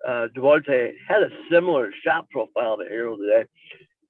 uh, 0.08 0.28
Duarte 0.34 0.94
had 1.08 1.22
a 1.22 1.30
similar 1.50 1.92
shot 2.04 2.28
profile 2.30 2.78
to 2.78 2.84
Harrell 2.84 3.18
today. 3.18 3.48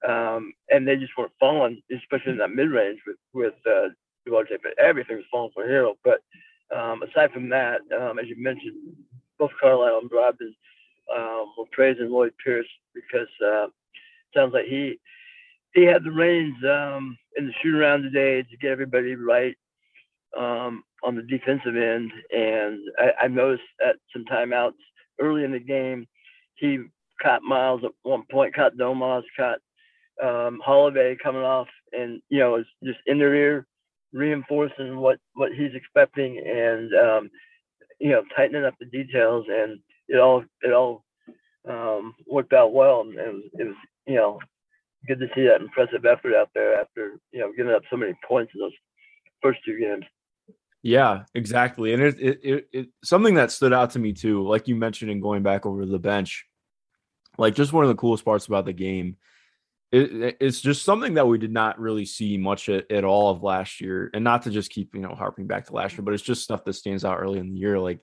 Um, 0.06 0.52
and 0.70 0.86
they 0.86 0.96
just 0.96 1.12
weren't 1.18 1.32
falling, 1.40 1.82
especially 1.94 2.32
in 2.32 2.38
that 2.38 2.54
mid 2.54 2.70
range 2.70 3.00
with, 3.06 3.16
with 3.32 3.54
uh, 3.66 3.88
but 4.26 4.78
everything 4.78 5.16
was 5.16 5.24
falling 5.30 5.50
for 5.54 5.66
Harrell. 5.66 5.96
But 6.04 6.20
um, 6.76 7.02
aside 7.02 7.32
from 7.32 7.48
that, 7.48 7.80
um, 7.98 8.18
as 8.18 8.26
you 8.28 8.36
mentioned, 8.38 8.74
both 9.38 9.50
Carlisle 9.60 10.00
and 10.02 10.10
Brogdon 10.10 10.54
um, 11.16 11.52
were 11.56 11.64
praising 11.72 12.10
Lloyd 12.10 12.32
Pierce 12.44 12.66
because 12.94 13.28
uh, 13.44 13.66
sounds 14.34 14.52
like 14.52 14.66
he 14.66 14.98
he 15.74 15.84
had 15.84 16.04
the 16.04 16.10
reins 16.10 16.56
um, 16.64 17.16
in 17.36 17.46
the 17.46 17.52
shoot 17.62 17.74
around 17.74 18.02
today 18.02 18.42
to 18.42 18.56
get 18.60 18.70
everybody 18.70 19.14
right 19.14 19.56
um, 20.36 20.82
on 21.02 21.14
the 21.14 21.22
defensive 21.22 21.76
end. 21.76 22.10
And 22.30 22.80
I, 22.98 23.24
I 23.24 23.28
noticed 23.28 23.62
at 23.86 23.96
some 24.12 24.24
timeouts 24.24 24.72
early 25.20 25.44
in 25.44 25.52
the 25.52 25.60
game, 25.60 26.06
he 26.54 26.78
caught 27.22 27.42
Myles 27.42 27.82
at 27.84 27.92
one 28.02 28.24
point, 28.30 28.54
caught 28.54 28.76
Domas, 28.76 29.22
caught 29.36 29.58
um, 30.22 30.60
Holiday 30.64 31.16
coming 31.22 31.42
off, 31.42 31.68
and 31.92 32.20
you 32.28 32.38
know, 32.40 32.52
was 32.52 32.66
just 32.84 32.98
in 33.06 33.18
their 33.18 33.34
ear, 33.34 33.66
reinforcing 34.12 34.98
what 34.98 35.18
what 35.34 35.52
he's 35.52 35.74
expecting, 35.74 36.38
and 36.38 36.92
um, 36.94 37.30
you 37.98 38.10
know, 38.10 38.22
tightening 38.36 38.64
up 38.64 38.74
the 38.78 38.86
details, 38.86 39.46
and 39.48 39.78
it 40.08 40.18
all 40.18 40.44
it 40.62 40.72
all 40.72 41.04
um, 41.68 42.14
worked 42.26 42.52
out 42.52 42.72
well, 42.72 43.02
and 43.02 43.14
it 43.18 43.34
was, 43.34 43.42
it 43.54 43.66
was 43.66 43.76
you 44.06 44.14
know 44.14 44.38
good 45.06 45.20
to 45.20 45.28
see 45.34 45.46
that 45.46 45.60
impressive 45.60 46.04
effort 46.04 46.34
out 46.34 46.50
there 46.54 46.80
after 46.80 47.18
you 47.32 47.40
know 47.40 47.52
giving 47.56 47.72
up 47.72 47.82
so 47.90 47.96
many 47.96 48.12
points 48.26 48.52
in 48.54 48.60
those 48.60 48.72
first 49.42 49.60
two 49.64 49.78
games. 49.78 50.04
Yeah, 50.82 51.24
exactly, 51.34 51.92
and 51.92 52.02
it, 52.02 52.20
it 52.20 52.40
it, 52.42 52.68
it 52.72 52.88
something 53.04 53.34
that 53.34 53.50
stood 53.50 53.72
out 53.72 53.90
to 53.90 53.98
me 53.98 54.12
too, 54.12 54.46
like 54.46 54.68
you 54.68 54.76
mentioned 54.76 55.10
in 55.10 55.20
going 55.20 55.42
back 55.42 55.66
over 55.66 55.84
the 55.84 55.98
bench, 55.98 56.46
like 57.36 57.54
just 57.54 57.72
one 57.72 57.84
of 57.84 57.88
the 57.88 57.96
coolest 57.96 58.24
parts 58.24 58.46
about 58.46 58.64
the 58.64 58.72
game. 58.72 59.16
It, 59.90 60.36
it's 60.40 60.60
just 60.60 60.84
something 60.84 61.14
that 61.14 61.26
we 61.26 61.38
did 61.38 61.52
not 61.52 61.80
really 61.80 62.04
see 62.04 62.36
much 62.36 62.68
at, 62.68 62.90
at 62.90 63.04
all 63.04 63.30
of 63.30 63.42
last 63.42 63.80
year, 63.80 64.10
and 64.12 64.22
not 64.22 64.42
to 64.42 64.50
just 64.50 64.70
keep 64.70 64.94
you 64.94 65.00
know 65.00 65.14
harping 65.14 65.46
back 65.46 65.66
to 65.66 65.74
last 65.74 65.94
year, 65.94 66.02
but 66.02 66.14
it's 66.14 66.22
just 66.22 66.42
stuff 66.42 66.64
that 66.64 66.74
stands 66.74 67.04
out 67.04 67.18
early 67.18 67.38
in 67.38 67.50
the 67.50 67.58
year, 67.58 67.78
like 67.78 68.00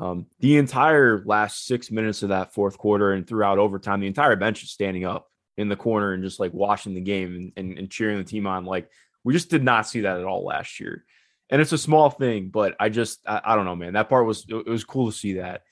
um, 0.00 0.26
the 0.40 0.56
entire 0.56 1.22
last 1.26 1.66
six 1.66 1.90
minutes 1.90 2.22
of 2.22 2.30
that 2.30 2.54
fourth 2.54 2.78
quarter 2.78 3.12
and 3.12 3.26
throughout 3.26 3.58
overtime, 3.58 4.00
the 4.00 4.06
entire 4.06 4.34
bench 4.34 4.62
is 4.62 4.70
standing 4.70 5.04
up 5.04 5.28
in 5.58 5.68
the 5.68 5.76
corner 5.76 6.14
and 6.14 6.22
just 6.24 6.40
like 6.40 6.54
watching 6.54 6.94
the 6.94 7.02
game 7.02 7.34
and, 7.34 7.52
and, 7.56 7.78
and 7.78 7.90
cheering 7.90 8.16
the 8.16 8.24
team 8.24 8.46
on. 8.46 8.64
Like 8.64 8.88
we 9.24 9.34
just 9.34 9.50
did 9.50 9.62
not 9.62 9.86
see 9.86 10.00
that 10.00 10.18
at 10.18 10.24
all 10.24 10.44
last 10.44 10.80
year. 10.80 11.04
And 11.50 11.60
it's 11.60 11.72
a 11.72 11.78
small 11.78 12.08
thing, 12.08 12.48
but 12.48 12.76
I 12.80 12.88
just 12.88 13.20
I, 13.26 13.42
I 13.44 13.56
don't 13.56 13.66
know, 13.66 13.76
man. 13.76 13.92
That 13.92 14.08
part 14.08 14.24
was 14.24 14.46
it 14.48 14.66
was 14.66 14.84
cool 14.84 15.10
to 15.10 15.16
see 15.16 15.34
that. 15.34 15.62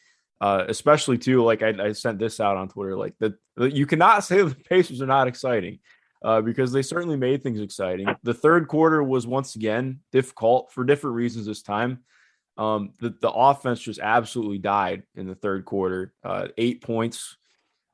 Uh, 0.41 0.65
especially 0.69 1.19
too, 1.19 1.43
like 1.43 1.63
I, 1.63 1.75
I, 1.89 1.93
sent 1.93 2.21
this 2.21 2.39
out 2.39 2.57
on 2.57 2.69
Twitter, 2.69 2.97
like 2.97 3.15
that 3.19 3.35
you 3.57 3.87
cannot 3.87 4.23
say 4.25 4.41
the 4.41 4.55
Pacers 4.55 5.03
are 5.03 5.07
not 5.07 5.27
exciting, 5.27 5.81
uh, 6.23 6.41
because 6.41 6.71
they 6.71 6.83
certainly 6.83 7.17
made 7.17 7.43
things 7.43 7.61
exciting. 7.61 8.07
The 8.23 8.35
third 8.35 8.69
quarter 8.69 9.03
was 9.03 9.27
once 9.27 9.57
again 9.57 10.01
difficult 10.13 10.73
for 10.73 10.85
different 10.85 11.17
reasons 11.17 11.47
this 11.47 11.63
time. 11.63 12.05
Um, 12.57 12.93
the, 13.01 13.15
the 13.21 13.31
offense 13.31 13.81
just 13.81 14.01
absolutely 14.01 14.59
died 14.59 15.05
in 15.15 15.27
the 15.27 15.35
third 15.35 15.65
quarter. 15.65 16.13
Uh, 16.25 16.49
eight 16.57 16.83
points, 16.83 17.37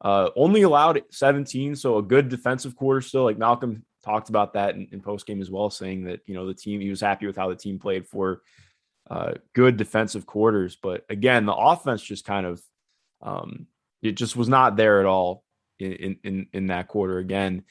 uh, 0.02 0.30
only 0.36 0.62
allowed 0.62 1.02
17, 1.10 1.76
so 1.76 1.98
a 1.98 2.02
good 2.02 2.28
defensive 2.28 2.76
quarter 2.76 3.00
still. 3.00 3.24
Like 3.24 3.38
Malcolm 3.38 3.84
talked 4.02 4.28
about 4.28 4.52
that 4.54 4.74
in, 4.74 4.88
in 4.92 5.00
post 5.00 5.26
game 5.26 5.40
as 5.40 5.50
well, 5.50 5.70
saying 5.70 6.04
that 6.04 6.20
you 6.26 6.34
know 6.34 6.46
the 6.46 6.54
team 6.54 6.80
he 6.80 6.90
was 6.90 7.00
happy 7.00 7.26
with 7.26 7.36
how 7.36 7.48
the 7.48 7.56
team 7.56 7.78
played 7.78 8.06
for 8.06 8.42
uh, 9.10 9.32
good 9.52 9.76
defensive 9.76 10.26
quarters. 10.26 10.76
But 10.80 11.04
again, 11.08 11.46
the 11.46 11.54
offense 11.54 12.02
just 12.02 12.24
kind 12.24 12.46
of 12.46 12.62
um, 13.22 13.66
it 14.02 14.12
just 14.12 14.36
was 14.36 14.48
not 14.48 14.76
there 14.76 15.00
at 15.00 15.06
all 15.06 15.44
in 15.78 16.18
in 16.22 16.46
in 16.52 16.66
that 16.68 16.88
quarter 16.88 17.18
again, 17.18 17.64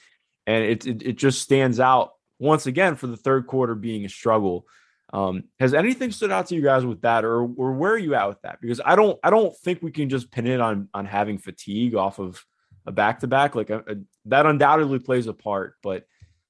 and 0.45 0.63
it 0.63 0.85
it, 0.85 1.03
it 1.03 1.17
just 1.17 1.41
stands 1.41 1.79
out 1.79 2.13
once 2.39 2.65
again 2.65 2.95
for 2.95 3.07
the 3.07 3.17
third 3.17 3.47
quarter 3.47 3.75
being 3.75 4.05
a 4.05 4.09
struggle. 4.09 4.65
Um, 5.11 5.43
has 5.59 5.75
anything 5.75 6.11
stood 6.11 6.31
out 6.31 6.47
to 6.47 6.55
you 6.55 6.61
guys 6.61 6.85
with 6.85 7.01
that, 7.01 7.23
or 7.23 7.41
or 7.41 7.73
where 7.73 7.91
are 7.91 7.97
you 7.97 8.15
at 8.15 8.27
with 8.27 8.41
that? 8.41 8.59
Because 8.61 8.81
I 8.83 8.95
don't 8.95 9.19
I 9.23 9.29
don't 9.29 9.55
think 9.57 9.81
we 9.81 9.91
can 9.91 10.09
just 10.09 10.31
pin 10.31 10.47
it 10.47 10.59
on 10.59 10.89
on 10.93 11.05
having 11.05 11.37
fatigue 11.37 11.95
off 11.95 12.19
of 12.19 12.43
a 12.85 12.91
back 12.91 13.19
to 13.19 13.27
back. 13.27 13.55
Like 13.55 13.69
a, 13.69 13.79
a, 13.87 13.95
that 14.25 14.45
undoubtedly 14.45 14.99
plays 14.99 15.27
a 15.27 15.33
part, 15.33 15.75
but 15.83 16.05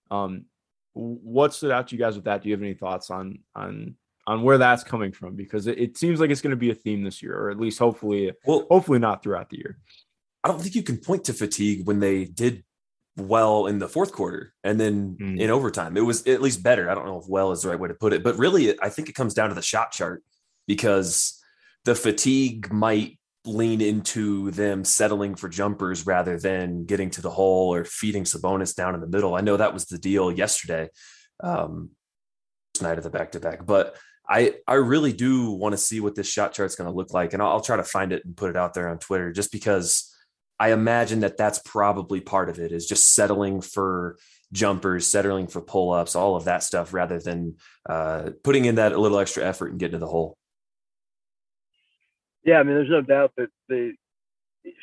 um, 0.10 0.46
what 0.94 1.54
stood 1.54 1.72
out 1.72 1.90
to 1.90 1.96
you 1.96 2.00
guys 2.00 2.16
with 2.16 2.26
that? 2.26 2.42
Do 2.42 2.50
you 2.50 2.56
have 2.56 2.62
any 2.62 2.74
thoughts 2.74 3.10
on 3.10 3.40
on 3.54 3.96
on 4.26 4.44
where 4.44 4.58
that's 4.58 4.84
coming 4.84 5.12
from? 5.12 5.36
Because 5.36 5.68
it, 5.68 5.80
it 5.80 5.98
seems 5.98 6.20
like 6.20 6.30
it's 6.30 6.42
going 6.42 6.52
to 6.52 6.58
be 6.58 6.72
a 6.72 6.76
theme 6.76 7.04
this 7.04 7.22
year, 7.22 7.38
or 7.38 7.50
at 7.50 7.60
least 7.60 7.80
hopefully, 7.80 8.32
well, 8.46 8.66
hopefully 8.70 9.00
not 9.00 9.24
throughout 9.24 9.50
the 9.50 9.58
year. 9.58 9.78
I 10.44 10.50
don't 10.50 10.62
think 10.62 10.76
you 10.76 10.84
can 10.84 10.98
point 10.98 11.26
to 11.26 11.34
fatigue 11.34 11.86
when 11.88 12.00
they 12.00 12.26
did 12.26 12.64
well 13.16 13.68
in 13.68 13.80
the 13.80 13.88
fourth 13.88 14.12
quarter 14.12 14.54
and 14.64 14.80
then 14.80 15.18
mm. 15.20 15.40
in 15.40 15.50
overtime. 15.50 15.96
It 15.98 16.02
was 16.02 16.26
at 16.28 16.42
least 16.42 16.64
better. 16.64 16.90
I 16.90 16.96
don't 16.96 17.06
know 17.06 17.20
if 17.20 17.28
well 17.28 17.52
is 17.52 17.62
the 17.62 17.70
right 17.70 17.80
way 17.80 17.88
to 17.88 17.94
put 17.94 18.14
it, 18.14 18.24
but 18.24 18.38
really, 18.38 18.80
I 18.82 18.90
think 18.90 19.10
it 19.10 19.16
comes 19.16 19.34
down 19.34 19.50
to 19.50 19.56
the 19.56 19.62
shot 19.62 19.92
chart 19.92 20.24
because 20.68 21.40
the 21.86 21.96
fatigue 21.96 22.72
might 22.72 23.20
lean 23.46 23.82
into 23.82 24.52
them 24.52 24.86
settling 24.86 25.36
for 25.36 25.50
jumpers 25.50 26.06
rather 26.06 26.40
than 26.40 26.86
getting 26.86 27.10
to 27.10 27.22
the 27.22 27.30
hole 27.30 27.74
or 27.74 27.84
feeding 27.84 28.24
Sabonis 28.24 28.76
down 28.76 28.96
in 28.96 29.02
the 29.02 29.08
middle. 29.08 29.36
I 29.36 29.42
know 29.42 29.58
that 29.58 29.74
was 29.74 29.86
the 29.86 29.98
deal 29.98 30.32
yesterday, 30.32 30.90
um, 31.42 31.90
night 32.82 32.98
of 32.98 33.04
the 33.04 33.10
back 33.10 33.34
to 33.34 33.40
back, 33.40 33.66
but 33.66 33.98
I 34.28 34.56
I 34.68 34.76
really 34.76 35.14
do 35.14 35.52
want 35.52 35.74
to 35.74 35.78
see 35.78 36.00
what 36.00 36.16
this 36.16 36.30
shot 36.30 36.54
chart 36.54 36.68
is 36.68 36.76
going 36.76 36.90
to 36.90 36.96
look 36.96 37.14
like, 37.14 37.34
and 37.34 37.42
I'll, 37.42 37.50
I'll 37.50 37.62
try 37.62 37.78
to 37.78 37.84
find 37.84 38.14
it 38.14 38.24
and 38.26 38.36
put 38.36 38.50
it 38.50 38.56
out 38.56 38.74
there 38.74 38.90
on 38.90 39.00
Twitter 39.00 39.32
just 39.32 39.52
because 39.52 40.14
I 40.60 40.72
imagine 40.72 41.22
that 41.22 41.38
that's 41.38 41.60
probably 41.60 42.22
part 42.22 42.50
of 42.50 42.60
it 42.60 42.72
is 42.72 42.86
just 42.86 43.14
settling 43.14 43.62
for 43.62 44.18
jumpers, 44.54 45.08
settling 45.08 45.48
for 45.48 45.62
pull 45.62 45.92
ups, 45.92 46.16
all 46.16 46.36
of 46.36 46.46
that 46.46 46.64
stuff, 46.64 46.94
rather 46.94 47.20
than 47.20 47.58
uh, 47.90 48.30
putting 48.44 48.66
in 48.66 48.76
that 48.76 48.98
little 48.98 49.20
extra 49.20 49.44
effort 49.44 49.72
and 49.72 49.80
getting 49.80 49.94
to 49.94 50.00
the 50.00 50.08
hole. 50.08 50.38
Yeah, 52.46 52.60
I 52.60 52.64
mean, 52.64 52.76
there's 52.76 52.90
no 52.90 53.02
doubt 53.02 53.32
that 53.38 53.50
the 53.68 53.94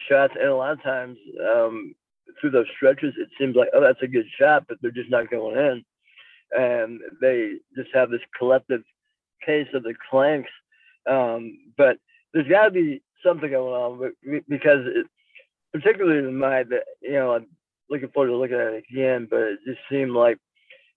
shots, 0.09 0.35
and 0.39 0.49
a 0.49 0.57
lot 0.57 0.73
of 0.73 0.83
times 0.83 1.19
um, 1.41 1.95
through 2.41 2.51
those 2.51 2.67
stretches, 2.77 3.15
it 3.17 3.29
seems 3.39 3.55
like, 3.57 3.69
oh, 3.73 3.81
that's 3.81 4.03
a 4.03 4.09
good 4.09 4.27
shot, 4.39 4.65
but 4.69 4.79
they're 4.83 4.91
just 4.91 5.11
not 5.11 5.31
going 5.31 5.57
in. 5.57 5.85
And 6.53 7.01
they 7.21 7.55
just 7.77 7.91
have 7.95 8.11
this 8.11 8.21
collective 8.37 8.83
of 9.75 9.83
the 9.83 9.95
clanks. 10.11 10.51
Um, 11.09 11.59
but 11.77 11.97
there's 12.33 12.49
got 12.49 12.67
to 12.67 12.71
be 12.71 13.03
something 13.25 13.51
going 13.51 13.75
on 13.75 14.43
because, 14.49 14.87
it, 14.87 15.07
particularly 15.73 16.19
in 16.19 16.37
my, 16.37 16.65
you 17.01 17.13
know, 17.13 17.33
I'm 17.33 17.47
looking 17.89 18.09
forward 18.09 18.29
to 18.29 18.37
looking 18.37 18.57
at 18.57 18.75
it 18.75 18.85
again, 18.91 19.27
but 19.31 19.41
it 19.41 19.59
just 19.67 19.81
seemed 19.91 20.13
like 20.13 20.39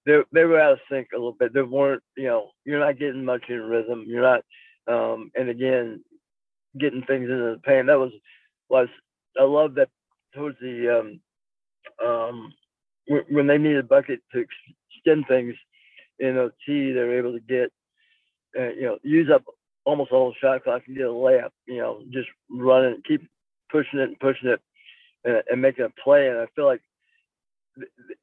they 0.05 0.17
they 0.31 0.43
were 0.43 0.59
out 0.59 0.73
of 0.73 0.79
sync 0.91 1.09
a 1.13 1.17
little 1.17 1.35
bit. 1.37 1.53
They 1.53 1.61
weren't, 1.61 2.03
you 2.17 2.25
know, 2.25 2.51
you're 2.65 2.79
not 2.79 2.99
getting 2.99 3.25
much 3.25 3.43
in 3.49 3.61
rhythm. 3.61 4.03
You're 4.05 4.21
not, 4.21 4.43
um, 4.87 5.31
and 5.35 5.49
again, 5.49 6.03
getting 6.77 7.03
things 7.03 7.29
into 7.29 7.55
the 7.55 7.61
paint. 7.63 7.87
That 7.87 7.99
was 7.99 8.11
was 8.69 8.87
I 9.39 9.43
love 9.43 9.75
that 9.75 9.89
towards 10.35 10.57
the 10.59 10.99
um, 10.99 11.21
um, 12.05 12.53
when 13.29 13.47
they 13.47 13.57
needed 13.57 13.79
a 13.79 13.83
bucket 13.83 14.19
to 14.33 14.45
extend 14.95 15.25
things 15.27 15.55
in 16.19 16.37
OT, 16.37 16.91
they 16.91 16.99
were 16.99 17.17
able 17.17 17.33
to 17.33 17.39
get 17.39 17.71
uh, 18.57 18.69
you 18.69 18.83
know 18.83 18.97
use 19.03 19.29
up 19.33 19.43
almost 19.85 20.11
all 20.11 20.29
the 20.29 20.35
shot 20.39 20.63
clock 20.63 20.83
and 20.87 20.97
get 20.97 21.05
a 21.05 21.09
layup. 21.09 21.51
You 21.65 21.77
know, 21.77 22.01
just 22.11 22.29
running, 22.49 23.01
keep 23.07 23.27
pushing 23.71 23.99
it 23.99 24.09
and 24.09 24.19
pushing 24.19 24.49
it, 24.49 24.61
and, 25.23 25.43
and 25.49 25.61
making 25.61 25.85
a 25.85 26.01
play. 26.03 26.27
And 26.29 26.39
I 26.39 26.47
feel 26.55 26.65
like 26.65 26.81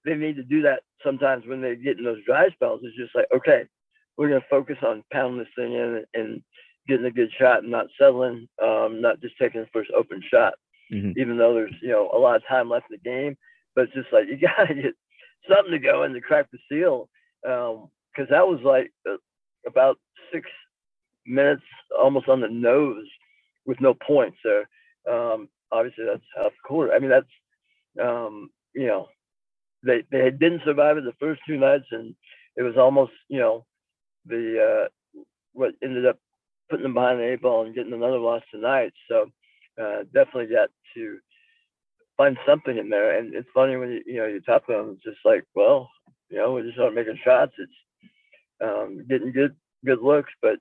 they 0.05 0.15
need 0.15 0.37
to 0.37 0.43
do 0.43 0.63
that 0.63 0.83
sometimes 1.05 1.47
when 1.47 1.61
they 1.61 1.77
get 1.77 1.99
in 1.99 2.05
those 2.05 2.25
dry 2.25 2.49
spells. 2.51 2.81
It's 2.83 2.97
just 2.97 3.15
like, 3.15 3.27
okay, 3.35 3.65
we're 4.17 4.29
going 4.29 4.41
to 4.41 4.47
focus 4.49 4.77
on 4.83 5.05
pounding 5.13 5.39
this 5.39 5.49
thing 5.57 5.73
in 5.73 6.05
and 6.15 6.43
getting 6.87 7.07
a 7.07 7.11
good 7.11 7.31
shot 7.39 7.63
and 7.63 7.71
not 7.71 7.87
settling, 7.99 8.49
um, 8.63 9.01
not 9.01 9.21
just 9.21 9.35
taking 9.41 9.61
the 9.61 9.69
first 9.73 9.91
open 9.97 10.23
shot, 10.33 10.55
mm-hmm. 10.93 11.19
even 11.19 11.37
though 11.37 11.55
there's 11.55 11.75
you 11.83 11.89
know 11.89 12.11
a 12.13 12.19
lot 12.19 12.37
of 12.37 12.47
time 12.47 12.69
left 12.69 12.87
in 12.91 12.99
the 13.03 13.11
game. 13.11 13.37
But 13.75 13.85
it's 13.85 13.95
just 13.95 14.13
like 14.13 14.27
you 14.29 14.37
gotta 14.57 14.75
get 14.75 14.95
something 15.49 15.73
to 15.73 15.79
go 15.79 16.05
in 16.05 16.13
to 16.13 16.21
crack 16.21 16.47
the 16.53 16.59
seal, 16.71 17.09
because 17.43 17.79
um, 17.79 18.27
that 18.31 18.47
was 18.47 18.61
like 18.65 18.93
uh, 19.09 19.17
about 19.67 19.99
six 20.33 20.49
minutes 21.27 21.63
almost 21.99 22.29
on 22.29 22.41
the 22.41 22.49
nose 22.49 23.07
with 23.67 23.81
no 23.81 23.95
points. 23.95 24.39
So 24.43 24.65
um, 25.11 25.49
obviously 25.73 26.05
that's 26.07 26.25
half 26.37 26.53
quarter. 26.67 26.93
I 26.93 26.99
mean 26.99 27.11
that's 27.11 27.27
um, 28.03 28.51
you 28.75 28.87
know 28.87 29.09
they 29.85 30.03
they 30.11 30.31
didn't 30.31 30.63
survive 30.65 30.97
it 30.97 31.05
the 31.05 31.13
first 31.21 31.41
two 31.47 31.57
nights 31.57 31.87
and 31.91 32.15
it 32.57 32.63
was 32.63 32.77
almost 32.77 33.13
you 33.29 33.39
know 33.39 33.65
the 34.27 34.87
uh, 34.87 35.21
what 35.53 35.73
ended 35.83 36.07
up 36.07 36.19
putting 36.69 36.85
them 36.85 36.95
behind 36.95 37.19
the 37.19 37.33
eight 37.33 37.43
ball 37.43 37.65
and 37.65 37.75
getting 37.75 37.93
another 37.93 38.19
loss 38.19 38.43
tonight. 38.51 38.93
So 39.09 39.27
uh, 39.81 40.05
definitely 40.15 40.47
got 40.47 40.71
to 40.95 41.19
find 42.17 42.37
something 42.47 42.77
in 42.77 42.89
there. 42.89 43.19
And 43.19 43.35
it's 43.35 43.49
funny 43.55 43.77
when 43.77 43.91
you 43.91 44.03
you 44.07 44.17
know 44.19 44.27
you 44.27 44.41
top 44.41 44.67
them, 44.67 44.95
it's 44.95 45.05
just 45.05 45.25
like, 45.25 45.45
well, 45.55 45.91
you 46.29 46.39
know, 46.39 46.53
we 46.53 46.63
just 46.63 46.79
aren't 46.79 46.95
making 46.95 47.19
shots. 47.25 47.53
It's 47.59 47.73
um, 48.63 49.05
getting 49.09 49.33
good 49.33 49.55
good 49.85 50.01
looks, 50.03 50.33
but 50.43 50.59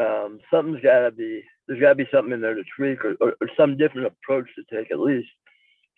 um, 0.00 0.40
something's 0.50 0.82
got 0.82 1.00
to 1.00 1.10
be 1.10 1.42
there's 1.66 1.80
got 1.80 1.90
to 1.90 1.94
be 1.94 2.08
something 2.12 2.32
in 2.32 2.40
there 2.40 2.54
to 2.54 2.62
tweak 2.76 3.04
or, 3.04 3.14
or, 3.20 3.34
or, 3.40 3.48
some 3.56 3.76
different 3.76 4.08
approach 4.08 4.46
to 4.54 4.76
take 4.76 4.90
at 4.90 4.98
least 4.98 5.28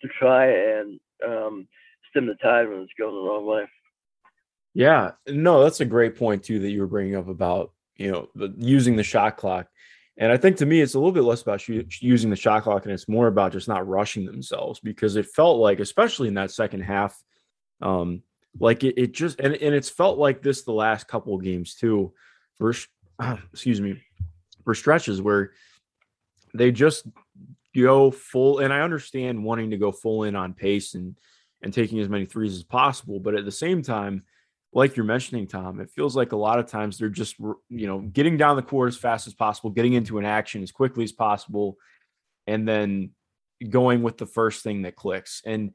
to 0.01 0.07
try 0.19 0.45
and 0.45 0.99
um, 1.27 1.67
stem 2.09 2.27
the 2.27 2.35
tide 2.35 2.69
when 2.69 2.81
it's 2.81 2.91
going 2.97 3.13
the 3.13 3.21
wrong 3.21 3.45
way. 3.45 3.65
Yeah, 4.73 5.11
no, 5.27 5.63
that's 5.63 5.81
a 5.81 5.85
great 5.85 6.15
point 6.15 6.43
too 6.43 6.59
that 6.59 6.69
you 6.69 6.81
were 6.81 6.87
bringing 6.87 7.15
up 7.15 7.27
about 7.27 7.71
you 7.97 8.11
know, 8.11 8.29
the, 8.35 8.53
using 8.57 8.95
the 8.95 9.03
shot 9.03 9.37
clock. 9.37 9.67
And 10.17 10.31
I 10.31 10.37
think 10.37 10.57
to 10.57 10.65
me, 10.65 10.81
it's 10.81 10.95
a 10.95 10.99
little 10.99 11.11
bit 11.11 11.23
less 11.23 11.43
about 11.43 11.67
using 11.67 12.29
the 12.29 12.35
shot 12.35 12.63
clock 12.63 12.85
and 12.85 12.93
it's 12.93 13.07
more 13.07 13.27
about 13.27 13.51
just 13.51 13.67
not 13.67 13.87
rushing 13.87 14.25
themselves 14.25 14.79
because 14.79 15.15
it 15.15 15.27
felt 15.27 15.57
like, 15.57 15.79
especially 15.79 16.27
in 16.27 16.33
that 16.35 16.51
second 16.51 16.81
half, 16.81 17.15
um, 17.81 18.23
like 18.59 18.83
it, 18.83 18.95
it 18.97 19.13
just, 19.13 19.39
and, 19.39 19.53
and 19.53 19.75
it's 19.75 19.89
felt 19.89 20.17
like 20.17 20.41
this 20.41 20.63
the 20.63 20.71
last 20.71 21.07
couple 21.07 21.35
of 21.35 21.43
games 21.43 21.75
too, 21.75 22.13
for, 22.57 22.73
excuse 23.51 23.81
me, 23.81 24.01
for 24.63 24.75
stretches 24.75 25.21
where 25.21 25.51
they 26.53 26.71
just 26.71 27.07
go 27.75 28.11
full. 28.11 28.59
And 28.59 28.73
I 28.73 28.81
understand 28.81 29.43
wanting 29.43 29.71
to 29.71 29.77
go 29.77 29.91
full 29.91 30.23
in 30.23 30.35
on 30.35 30.53
pace 30.53 30.93
and, 30.93 31.17
and 31.61 31.73
taking 31.73 31.99
as 31.99 32.09
many 32.09 32.25
threes 32.25 32.55
as 32.55 32.63
possible. 32.63 33.19
But 33.19 33.35
at 33.35 33.45
the 33.45 33.51
same 33.51 33.81
time, 33.81 34.23
like 34.73 34.95
you're 34.95 35.05
mentioning, 35.05 35.47
Tom, 35.47 35.79
it 35.79 35.89
feels 35.89 36.15
like 36.15 36.33
a 36.33 36.37
lot 36.37 36.59
of 36.59 36.67
times 36.67 36.97
they're 36.97 37.09
just, 37.09 37.39
you 37.39 37.87
know, 37.87 37.99
getting 37.99 38.37
down 38.37 38.57
the 38.57 38.61
court 38.61 38.89
as 38.89 38.97
fast 38.97 39.25
as 39.27 39.33
possible, 39.33 39.69
getting 39.69 39.93
into 39.93 40.17
an 40.17 40.25
action 40.25 40.61
as 40.61 40.71
quickly 40.71 41.03
as 41.03 41.11
possible, 41.11 41.77
and 42.45 42.67
then 42.67 43.11
going 43.69 44.03
with 44.03 44.17
the 44.17 44.25
first 44.25 44.63
thing 44.63 44.83
that 44.83 44.95
clicks. 44.95 45.41
And 45.45 45.73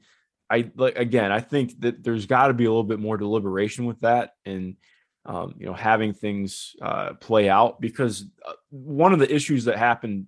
I, 0.49 0.71
like, 0.77 0.97
again, 0.97 1.33
I 1.33 1.41
think 1.41 1.81
that 1.81 2.05
there's 2.05 2.27
got 2.27 2.49
to 2.49 2.55
be 2.55 2.65
a 2.65 2.69
little 2.69 2.85
bit 2.85 3.01
more 3.01 3.17
deliberation 3.17 3.87
with 3.87 4.01
that 4.01 4.35
and, 4.45 4.77
um, 5.25 5.55
you 5.59 5.67
know, 5.67 5.75
having 5.75 6.13
things 6.13 6.75
uh, 6.83 7.15
play 7.15 7.49
out 7.49 7.81
because 7.81 8.25
uh, 8.47 8.53
one 8.71 9.13
of 9.13 9.21
the 9.21 9.33
issues 9.33 9.65
that 9.67 9.79
happened 9.79 10.27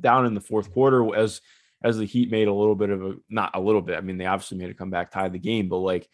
down 0.00 0.24
in 0.24 0.34
the 0.34 0.40
fourth 0.40 0.72
quarter 0.72 1.14
as, 1.14 1.40
as 1.82 1.98
the 1.98 2.06
Heat 2.06 2.30
made 2.30 2.48
a 2.48 2.54
little 2.54 2.74
bit 2.74 2.90
of 2.90 3.02
a, 3.02 3.14
not 3.28 3.50
a 3.54 3.60
little 3.60 3.82
bit, 3.82 3.98
I 3.98 4.00
mean, 4.00 4.16
they 4.16 4.26
obviously 4.26 4.58
made 4.58 4.70
a 4.70 4.74
comeback, 4.74 5.10
tied 5.10 5.32
the 5.32 5.38
game, 5.38 5.68
but 5.68 5.78
like, 5.78 6.08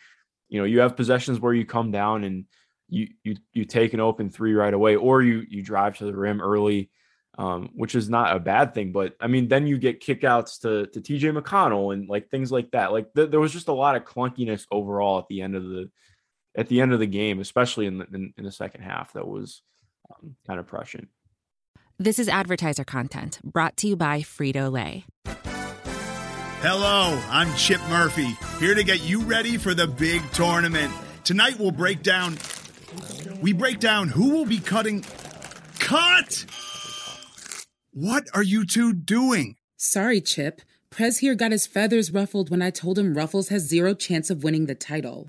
you 0.48 0.58
know, 0.58 0.64
you 0.64 0.80
have 0.80 0.96
possessions 0.96 1.40
where 1.40 1.54
you 1.54 1.64
come 1.64 1.90
down 1.90 2.24
and 2.24 2.46
you 2.88 3.08
you 3.24 3.36
you 3.52 3.64
take 3.64 3.94
an 3.94 4.00
open 4.00 4.30
three 4.30 4.54
right 4.54 4.72
away, 4.72 4.96
or 4.96 5.22
you 5.22 5.44
you 5.48 5.62
drive 5.62 5.98
to 5.98 6.04
the 6.04 6.16
rim 6.16 6.40
early, 6.40 6.90
um, 7.38 7.70
which 7.74 7.94
is 7.94 8.08
not 8.08 8.34
a 8.34 8.40
bad 8.40 8.74
thing. 8.74 8.92
But 8.92 9.16
I 9.20 9.26
mean, 9.26 9.48
then 9.48 9.66
you 9.66 9.78
get 9.78 10.00
kickouts 10.00 10.60
to 10.60 10.86
to 10.86 11.00
TJ 11.00 11.36
McConnell 11.36 11.92
and 11.92 12.08
like 12.08 12.30
things 12.30 12.52
like 12.52 12.70
that. 12.72 12.92
Like 12.92 13.12
th- 13.14 13.30
there 13.30 13.40
was 13.40 13.52
just 13.52 13.68
a 13.68 13.72
lot 13.72 13.96
of 13.96 14.04
clunkiness 14.04 14.66
overall 14.70 15.18
at 15.18 15.26
the 15.28 15.42
end 15.42 15.56
of 15.56 15.64
the 15.64 15.90
at 16.56 16.68
the 16.68 16.80
end 16.80 16.92
of 16.92 16.98
the 16.98 17.06
game, 17.06 17.40
especially 17.40 17.86
in 17.86 17.98
the 17.98 18.06
in, 18.12 18.32
in 18.36 18.44
the 18.44 18.52
second 18.52 18.82
half. 18.82 19.12
That 19.12 19.26
was 19.26 19.62
um, 20.10 20.36
kind 20.46 20.58
of 20.58 20.66
prescient. 20.66 21.08
This 21.98 22.18
is 22.18 22.28
advertiser 22.28 22.84
content 22.84 23.40
brought 23.42 23.76
to 23.78 23.88
you 23.88 23.96
by 23.96 24.20
Frito 24.20 24.70
Lay. 24.70 25.04
Hello, 26.60 27.20
I'm 27.30 27.54
Chip 27.56 27.80
Murphy, 27.88 28.36
here 28.58 28.74
to 28.74 28.82
get 28.82 29.02
you 29.02 29.20
ready 29.20 29.56
for 29.56 29.74
the 29.74 29.86
big 29.86 30.22
tournament. 30.32 30.92
Tonight 31.22 31.58
we'll 31.58 31.70
break 31.70 32.02
down 32.02 32.36
we 33.40 33.52
break 33.52 33.78
down 33.78 34.08
who 34.08 34.30
will 34.30 34.46
be 34.46 34.58
cutting 34.58 35.04
cut. 35.78 36.46
What 37.92 38.24
are 38.34 38.42
you 38.42 38.64
two 38.64 38.92
doing? 38.92 39.56
Sorry, 39.76 40.20
Chip. 40.20 40.62
Prez 40.90 41.18
here 41.18 41.34
got 41.34 41.52
his 41.52 41.66
feathers 41.66 42.10
ruffled 42.10 42.50
when 42.50 42.62
I 42.62 42.70
told 42.70 42.98
him 42.98 43.14
Ruffles 43.14 43.48
has 43.48 43.68
zero 43.68 43.94
chance 43.94 44.30
of 44.30 44.42
winning 44.42 44.66
the 44.66 44.74
title. 44.74 45.28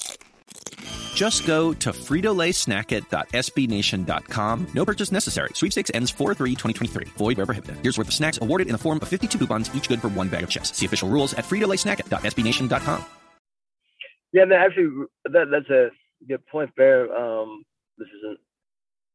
Just 1.15 1.47
go 1.47 1.73
to 1.73 1.91
fritolaysnacket.sbnation.com. 1.91 4.67
No 4.73 4.85
purchase 4.85 5.11
necessary. 5.11 5.49
Sweepstakes 5.53 5.91
ends 5.93 6.11
4-3-2023. 6.11 7.07
Void 7.17 7.37
where 7.37 7.45
prohibited. 7.45 7.77
Here's 7.81 7.97
worth 7.97 8.09
of 8.09 8.13
snacks 8.13 8.37
awarded 8.41 8.67
in 8.67 8.73
the 8.73 8.79
form 8.79 8.99
of 9.01 9.07
52 9.07 9.37
coupons, 9.37 9.73
each 9.75 9.87
good 9.89 10.01
for 10.01 10.07
one 10.09 10.29
bag 10.29 10.43
of 10.43 10.49
chips. 10.49 10.77
See 10.77 10.85
official 10.85 11.09
rules 11.09 11.33
at 11.33 11.45
fritolaysnacket.sbnation.com. 11.45 13.05
Yeah, 14.33 14.45
man, 14.45 14.61
actually, 14.61 15.07
that, 15.25 15.49
that's 15.51 15.69
a 15.69 15.89
good 16.27 16.45
point 16.47 16.71
there. 16.77 17.13
Um, 17.15 17.63
this 17.97 18.07
isn't 18.19 18.39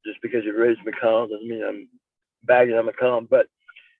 just 0.04 0.20
because 0.22 0.44
you 0.44 0.56
raised 0.56 0.80
McConnell 0.80 1.28
doesn't 1.28 1.48
mean 1.48 1.64
I'm 1.66 1.88
bagging 2.44 2.74
on 2.74 2.86
McConnell, 2.86 3.28
but 3.28 3.46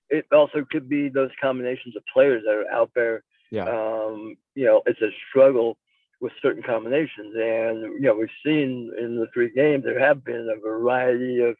it 0.09 0.25
also 0.31 0.65
could 0.71 0.87
be 0.87 1.09
those 1.09 1.31
combinations 1.41 1.95
of 1.95 2.03
players 2.13 2.43
that 2.45 2.53
are 2.53 2.71
out 2.71 2.91
there. 2.95 3.23
Yeah. 3.51 3.65
Um, 3.65 4.37
you 4.55 4.65
know, 4.65 4.81
it's 4.85 5.01
a 5.01 5.09
struggle 5.29 5.77
with 6.19 6.33
certain 6.41 6.63
combinations. 6.63 7.35
And 7.35 7.81
you 7.93 8.01
know, 8.01 8.15
we've 8.15 8.29
seen 8.45 8.91
in 8.99 9.17
the 9.17 9.27
three 9.33 9.51
games 9.53 9.83
there 9.83 9.99
have 9.99 10.23
been 10.23 10.49
a 10.55 10.59
variety 10.59 11.39
of 11.41 11.55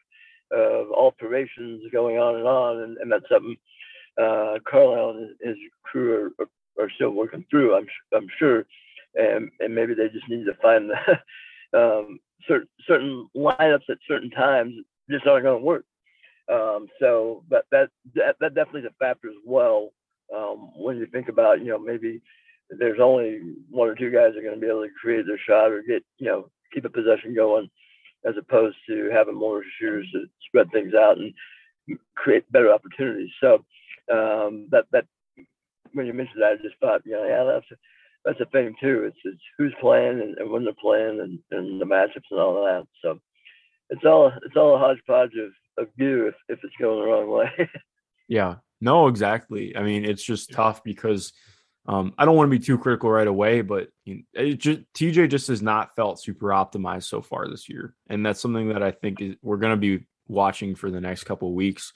of 0.50 0.90
alterations 0.92 1.82
going 1.92 2.16
on 2.16 2.36
and 2.36 2.46
on, 2.46 2.82
and, 2.82 2.96
and 2.98 3.12
that's 3.12 3.28
something 3.30 3.56
uh, 4.18 4.58
Carlisle 4.68 5.10
and 5.10 5.36
his 5.40 5.56
crew 5.82 6.32
are, 6.38 6.46
are, 6.82 6.90
still 6.96 7.10
working 7.10 7.44
through. 7.50 7.76
I'm 7.76 7.86
I'm 8.14 8.28
sure, 8.38 8.66
and 9.14 9.50
and 9.60 9.74
maybe 9.74 9.94
they 9.94 10.08
just 10.08 10.28
need 10.28 10.44
to 10.44 10.54
find 10.60 10.90
the 10.90 11.78
um, 11.78 12.18
certain 12.46 12.68
certain 12.86 13.28
lineups 13.36 13.88
at 13.88 13.98
certain 14.08 14.30
times 14.30 14.74
just 15.10 15.26
aren't 15.26 15.44
going 15.44 15.60
to 15.60 15.64
work. 15.64 15.84
Um, 16.50 16.86
so 16.98 17.44
but 17.48 17.66
that 17.70 17.90
that 18.14 18.36
that 18.40 18.54
definitely 18.54 18.82
is 18.82 18.86
a 18.86 19.04
factor 19.04 19.28
as 19.28 19.36
well. 19.44 19.90
Um, 20.34 20.72
when 20.76 20.96
you 20.96 21.06
think 21.06 21.28
about 21.28 21.60
you 21.60 21.66
know 21.66 21.78
maybe 21.78 22.20
there's 22.70 23.00
only 23.00 23.40
one 23.70 23.88
or 23.88 23.94
two 23.94 24.10
guys 24.10 24.32
that 24.32 24.40
are 24.40 24.42
going 24.42 24.54
to 24.54 24.60
be 24.60 24.66
able 24.66 24.82
to 24.82 24.90
create 25.00 25.26
their 25.26 25.38
shot 25.38 25.72
or 25.72 25.82
get 25.82 26.04
you 26.18 26.26
know 26.26 26.50
keep 26.72 26.84
a 26.84 26.90
possession 26.90 27.34
going, 27.34 27.68
as 28.26 28.34
opposed 28.38 28.76
to 28.88 29.10
having 29.12 29.34
more 29.34 29.62
shooters 29.80 30.08
to 30.12 30.26
spread 30.46 30.70
things 30.70 30.92
out 30.94 31.18
and 31.18 31.32
create 32.16 32.50
better 32.52 32.72
opportunities. 32.72 33.30
So 33.40 33.64
um, 34.12 34.68
that 34.70 34.84
that 34.92 35.06
when 35.92 36.06
you 36.06 36.12
mentioned 36.12 36.42
that, 36.42 36.52
I 36.52 36.62
just 36.62 36.78
thought 36.80 37.02
you 37.04 37.12
know 37.12 37.24
yeah 37.24 37.44
that's 37.44 37.80
that's 38.24 38.40
a 38.40 38.50
thing 38.50 38.74
too. 38.80 39.04
It's 39.04 39.18
it's 39.24 39.42
who's 39.56 39.74
playing 39.80 40.20
and, 40.20 40.36
and 40.38 40.50
when 40.50 40.64
they're 40.64 40.74
playing 40.80 41.20
and, 41.20 41.38
and 41.50 41.80
the 41.80 41.86
matchups 41.86 42.30
and 42.30 42.40
all 42.40 42.64
that. 42.64 42.86
So 43.02 43.18
it's 43.90 44.04
all 44.04 44.32
it's 44.44 44.56
all 44.56 44.74
a 44.74 44.78
hodgepodge 44.78 45.32
of 45.38 45.52
of 45.82 45.88
you 45.96 46.28
if, 46.28 46.34
if 46.48 46.58
it's 46.62 46.74
going 46.80 47.00
the 47.00 47.06
wrong 47.06 47.30
way. 47.30 47.70
yeah, 48.28 48.56
no, 48.80 49.08
exactly. 49.08 49.76
I 49.76 49.82
mean, 49.82 50.04
it's 50.04 50.22
just 50.22 50.52
tough 50.52 50.82
because 50.84 51.32
um, 51.88 52.12
I 52.18 52.26
don't 52.26 52.36
want 52.36 52.50
to 52.50 52.58
be 52.58 52.64
too 52.64 52.76
critical 52.76 53.10
right 53.10 53.26
away, 53.26 53.62
but 53.62 53.88
just, 54.36 54.80
TJ 54.92 55.30
just 55.30 55.48
has 55.48 55.62
not 55.62 55.96
felt 55.96 56.22
super 56.22 56.48
optimized 56.48 57.04
so 57.04 57.22
far 57.22 57.48
this 57.48 57.68
year, 57.68 57.94
and 58.08 58.24
that's 58.24 58.40
something 58.40 58.68
that 58.68 58.82
I 58.82 58.90
think 58.90 59.22
is, 59.22 59.36
we're 59.42 59.56
going 59.56 59.72
to 59.72 59.98
be 59.98 60.06
watching 60.28 60.74
for 60.74 60.90
the 60.90 61.00
next 61.00 61.24
couple 61.24 61.52
weeks. 61.54 61.94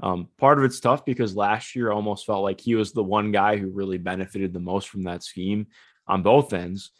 Um, 0.00 0.28
part 0.38 0.58
of 0.58 0.64
it's 0.64 0.80
tough 0.80 1.04
because 1.04 1.36
last 1.36 1.76
year 1.76 1.90
I 1.90 1.94
almost 1.94 2.26
felt 2.26 2.42
like 2.42 2.60
he 2.60 2.74
was 2.74 2.92
the 2.92 3.02
one 3.02 3.32
guy 3.32 3.56
who 3.56 3.70
really 3.70 3.98
benefited 3.98 4.52
the 4.52 4.60
most 4.60 4.88
from 4.88 5.04
that 5.04 5.22
scheme 5.22 5.68
on 6.06 6.22
both 6.22 6.52
ends. 6.52 6.90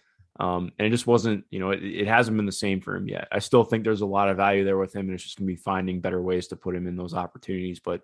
Um, 0.40 0.70
and 0.78 0.86
it 0.86 0.90
just 0.90 1.06
wasn't, 1.06 1.44
you 1.50 1.58
know, 1.58 1.70
it, 1.70 1.82
it, 1.82 2.06
hasn't 2.06 2.36
been 2.36 2.46
the 2.46 2.52
same 2.52 2.80
for 2.80 2.94
him 2.94 3.08
yet. 3.08 3.26
I 3.32 3.40
still 3.40 3.64
think 3.64 3.82
there's 3.82 4.02
a 4.02 4.06
lot 4.06 4.28
of 4.28 4.36
value 4.36 4.64
there 4.64 4.78
with 4.78 4.94
him, 4.94 5.06
and 5.06 5.14
it's 5.14 5.24
just 5.24 5.38
going 5.38 5.48
to 5.48 5.52
be 5.52 5.60
finding 5.60 6.00
better 6.00 6.22
ways 6.22 6.46
to 6.48 6.56
put 6.56 6.76
him 6.76 6.86
in 6.86 6.96
those 6.96 7.14
opportunities. 7.14 7.80
But 7.80 8.02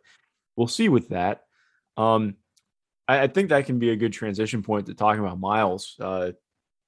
we'll 0.57 0.67
see 0.67 0.89
with 0.89 1.11
that. 1.11 1.43
Um, 1.97 2.35
I, 3.09 3.23
I, 3.23 3.27
think 3.27 3.49
that 3.51 3.67
can 3.67 3.79
be 3.79 3.91
a 3.91 3.97
good 3.97 4.13
transition 4.13 4.63
point 4.63 4.87
to 4.87 4.95
talking 4.95 5.21
about 5.21 5.39
Myles. 5.39 5.97
Uh, 6.01 6.33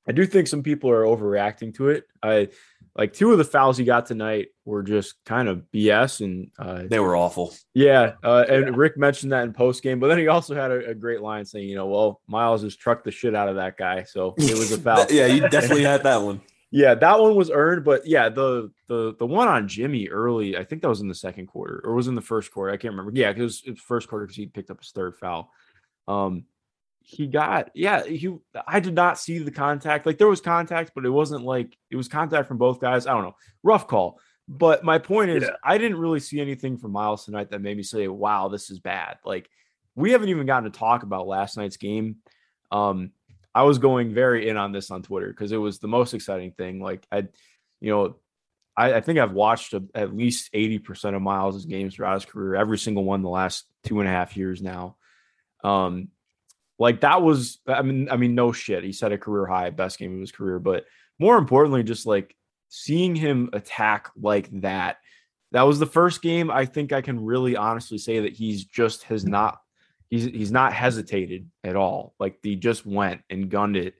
I 0.09 0.12
do 0.12 0.24
think 0.26 0.46
some 0.46 0.62
people 0.62 0.90
are 0.90 1.02
overreacting 1.02 1.74
to 1.76 1.88
it. 1.88 2.05
I 2.22 2.48
like 2.96 3.12
two 3.12 3.33
of 3.33 3.38
the 3.38 3.44
fouls 3.44 3.76
he 3.76 3.85
got 3.85 4.07
tonight 4.07 4.48
were 4.64 4.83
just 4.83 5.14
kind 5.24 5.48
of 5.48 5.64
BS 5.72 6.20
and 6.24 6.50
uh, 6.59 6.85
they 6.88 7.00
were 7.00 7.16
awful. 7.16 7.55
Yeah, 7.74 8.12
uh, 8.22 8.44
and 8.48 8.66
yeah. 8.66 8.72
Rick 8.74 8.96
mentioned 8.96 9.33
that 9.33 9.44
in 9.44 9.52
post 9.52 9.83
game, 9.83 10.00
but 10.00 10.09
then 10.09 10.18
he 10.18 10.29
also 10.29 10.55
had 10.55 10.70
a, 10.70 10.90
a, 10.90 10.94
great 10.94 11.20
line 11.20 11.44
saying, 11.44 11.68
you 11.68 11.74
know, 11.74 11.87
well, 11.87 12.20
Myles 12.26 12.62
just 12.62 12.81
trucked 12.81 13.05
the 13.05 13.11
shit 13.11 13.35
out 13.35 13.48
of 13.48 13.57
that 13.57 13.76
guy, 13.76 14.05
so 14.05 14.35
it 14.38 14.57
was 14.57 14.72
a 14.72 14.79
foul. 14.81 15.07
yeah, 15.11 15.26
you 15.26 15.46
definitely 15.48 15.85
had 15.85 16.02
that 16.05 16.22
one. 16.22 16.40
Yeah, 16.72 16.94
that 16.96 17.20
one 17.20 17.37
was 17.37 17.48
earned, 17.48 17.85
but 17.85 18.07
yeah, 18.07 18.29
the 18.29 18.72
the 18.88 19.14
the 19.20 19.24
one 19.24 19.46
on 19.46 19.68
Jimmy 19.68 20.09
early, 20.09 20.59
I 20.59 20.64
think 20.64 20.83
that 20.83 20.88
was 20.88 21.00
in 21.00 21.07
the 21.07 21.14
second 21.14 21.46
quarter 21.46 21.81
or 21.85 21.94
was 21.94 22.09
in 22.09 22.16
the 22.16 22.20
first 22.20 22.50
quarter. 22.50 22.72
I 22.72 22.76
can't 22.76 22.92
remember. 22.92 23.12
Yeah, 23.14 23.33
because 23.33 23.62
it 23.64 23.70
was 23.70 23.81
first 23.81 24.09
quarter 24.09 24.26
because 24.26 24.37
he 24.37 24.46
picked 24.46 24.70
up 24.70 24.81
his 24.81 24.90
third 24.90 25.14
foul. 25.14 25.52
Um, 26.09 26.45
he 27.09 27.29
got 27.29 27.71
yeah 27.73 28.03
he 28.05 28.37
i 28.66 28.81
did 28.81 28.95
not 28.95 29.16
see 29.16 29.38
the 29.38 29.53
contact 29.53 30.07
like 30.07 30.19
there 30.19 30.27
was 30.27 30.40
contact 30.40 30.90
but 30.92 31.05
it 31.05 31.11
wasn't 31.11 31.45
like 31.45 31.77
it 31.88 31.95
was 31.95 32.09
contact 32.09 32.49
from 32.49 32.59
both 32.59 32.81
guys 32.81 33.07
i 33.07 33.12
don't 33.12 33.23
know 33.23 33.37
rough 33.62 33.87
call 33.87 34.19
but 34.49 34.83
my 34.83 34.99
point 34.99 35.31
is 35.31 35.45
yeah. 35.45 35.51
i 35.62 35.79
didn't 35.79 35.99
really 35.99 36.19
see 36.19 36.40
anything 36.40 36.77
from 36.77 36.90
myles 36.90 37.25
tonight 37.25 37.49
that 37.49 37.62
made 37.62 37.77
me 37.77 37.83
say 37.85 38.09
wow 38.09 38.49
this 38.49 38.71
is 38.71 38.81
bad 38.81 39.19
like 39.25 39.49
we 39.95 40.11
haven't 40.11 40.31
even 40.31 40.47
gotten 40.47 40.71
to 40.71 40.77
talk 40.77 41.05
about 41.05 41.29
last 41.29 41.57
night's 41.57 41.77
game 41.77 42.16
um 42.73 43.12
i 43.55 43.62
was 43.62 43.79
going 43.79 44.12
very 44.12 44.49
in 44.49 44.57
on 44.57 44.73
this 44.73 44.90
on 44.90 45.01
twitter 45.01 45.29
because 45.29 45.53
it 45.53 45.59
was 45.59 45.79
the 45.79 45.87
most 45.87 46.12
exciting 46.12 46.51
thing 46.51 46.81
like 46.81 47.07
i 47.12 47.19
you 47.81 47.92
know 47.92 48.16
I, 48.77 48.95
I 48.95 49.01
think 49.01 49.19
I've 49.19 49.33
watched 49.33 49.73
a, 49.73 49.83
at 49.95 50.14
least 50.14 50.53
80% 50.53 51.16
of 51.16 51.23
Myles' 51.23 51.64
games 51.64 51.95
throughout 51.95 52.12
his 52.12 52.27
career, 52.27 52.57
every 52.57 52.77
single 52.77 53.05
one 53.05 53.23
the 53.23 53.31
last 53.31 53.64
two 53.85 54.01
and 54.01 54.09
a 54.09 54.12
half 54.12 54.37
years 54.37 54.61
now. 54.61 54.97
Um, 55.66 56.09
like 56.79 57.00
that 57.00 57.22
was, 57.22 57.59
I 57.66 57.83
mean, 57.83 58.09
I 58.11 58.16
mean, 58.16 58.35
no 58.35 58.52
shit. 58.52 58.85
He 58.85 58.92
set 58.92 59.12
a 59.12 59.18
career 59.18 59.46
high, 59.46 59.70
best 59.70 59.98
game 59.98 60.14
of 60.14 60.20
his 60.20 60.33
career. 60.33 60.59
But 60.59 60.85
more 61.18 61.38
importantly, 61.38 61.83
just 61.83 62.07
like 62.07 62.37
seeing 62.68 63.16
him 63.16 63.50
attack 63.52 64.11
like 64.16 64.48
that. 64.61 64.98
That 65.52 65.62
was 65.62 65.79
the 65.79 65.87
first 65.87 66.22
game 66.22 66.50
I 66.50 66.66
think 66.66 66.92
I 66.92 67.00
can 67.00 67.24
really 67.24 67.57
honestly 67.57 67.98
say 67.98 68.20
that 68.20 68.35
he's 68.35 68.64
just 68.64 69.05
has 69.05 69.24
not 69.24 69.59
he's 70.11 70.24
he's 70.24 70.52
not 70.52 70.72
hesitated 70.72 71.48
at 71.64 71.76
all. 71.76 72.14
Like 72.18 72.38
he 72.42 72.57
just 72.57 72.85
went 72.85 73.22
and 73.31 73.50
gunned 73.50 73.76
it. 73.76 73.94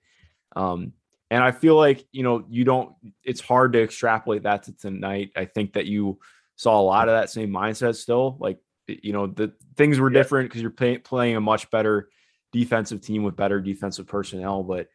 Um, 0.55 0.93
and 1.31 1.43
I 1.43 1.53
feel 1.53 1.77
like 1.77 2.07
you 2.13 2.23
know 2.23 2.45
you 2.49 2.65
don't. 2.65 2.95
It's 3.25 3.41
hard 3.41 3.73
to 3.73 3.83
extrapolate 3.83 4.43
that 4.43 4.65
to 4.65 4.77
tonight. 4.77 5.31
I 5.37 5.47
think 5.47 5.73
that 5.75 5.87
you 5.87 6.19
saw 6.57 6.81
a 6.81 6.83
lot 6.83 7.09
of 7.09 7.15
that 7.15 7.31
same 7.31 7.51
mindset 7.51 7.97
still. 7.97 8.37
Like 8.39 8.59
you 8.87 9.13
know 9.13 9.27
the 9.27 9.53
things 9.77 9.99
were 9.99 10.11
different 10.11 10.49
because 10.49 10.63
you're 10.63 10.71
pay, 10.71 10.99
playing 10.99 11.37
a 11.37 11.41
much 11.41 11.71
better 11.71 12.09
defensive 12.53 13.01
team 13.01 13.23
with 13.23 13.37
better 13.37 13.61
defensive 13.61 14.07
personnel. 14.07 14.63
But 14.63 14.89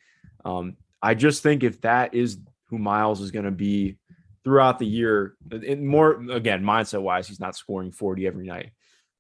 um, 0.45 0.77
I 1.01 1.13
just 1.13 1.43
think 1.43 1.63
if 1.63 1.82
that 1.82 2.13
is 2.13 2.39
who 2.65 2.77
Myles 2.77 3.21
is 3.21 3.32
going 3.32 3.45
to 3.45 3.51
be 3.51 3.97
throughout 4.43 4.80
the 4.80 4.88
year, 4.88 5.36
in 5.51 5.86
more 5.86 6.13
again, 6.32 6.63
mindset 6.63 7.01
wise, 7.01 7.27
he's 7.27 7.39
not 7.39 7.56
scoring 7.56 7.91
40 7.91 8.25
every 8.27 8.47
night. 8.47 8.71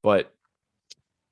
But 0.01 0.33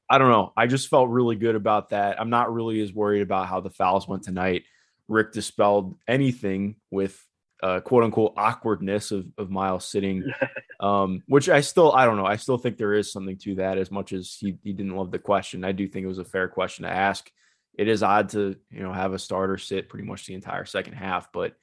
I 0.09 0.17
don't 0.17 0.31
know. 0.31 0.53
I 0.57 0.67
just 0.67 0.89
felt 0.89 1.09
really 1.09 1.35
good 1.35 1.55
about 1.55 1.89
that. 1.89 2.19
I'm 2.19 2.29
not 2.29 2.53
really 2.53 2.81
as 2.81 2.93
worried 2.93 3.21
about 3.21 3.47
how 3.47 3.59
the 3.61 3.69
fouls 3.69 4.07
went 4.07 4.23
tonight. 4.23 4.63
Rick 5.07 5.33
dispelled 5.33 5.97
anything 6.07 6.75
with 6.91 7.23
uh, 7.61 7.79
quote 7.81 8.03
unquote 8.03 8.33
awkwardness 8.37 9.11
of, 9.11 9.25
of 9.37 9.49
Myles 9.49 9.85
sitting, 9.85 10.31
um, 10.79 11.23
which 11.27 11.49
I 11.49 11.61
still, 11.61 11.91
I 11.93 12.05
don't 12.05 12.17
know. 12.17 12.25
I 12.25 12.37
still 12.37 12.57
think 12.57 12.77
there 12.77 12.93
is 12.93 13.11
something 13.11 13.37
to 13.39 13.55
that 13.55 13.77
as 13.77 13.91
much 13.91 14.13
as 14.13 14.37
he, 14.39 14.57
he 14.63 14.73
didn't 14.73 14.95
love 14.95 15.11
the 15.11 15.19
question. 15.19 15.65
I 15.65 15.71
do 15.71 15.87
think 15.87 16.03
it 16.03 16.07
was 16.07 16.19
a 16.19 16.25
fair 16.25 16.47
question 16.47 16.83
to 16.83 16.91
ask. 16.91 17.29
It 17.77 17.87
is 17.87 18.03
odd 18.03 18.29
to, 18.29 18.55
you 18.71 18.83
know, 18.83 18.93
have 18.93 19.13
a 19.13 19.19
starter 19.19 19.57
sit 19.57 19.89
pretty 19.89 20.05
much 20.05 20.25
the 20.25 20.33
entire 20.33 20.65
second 20.65 20.93
half, 20.93 21.31
but 21.31 21.53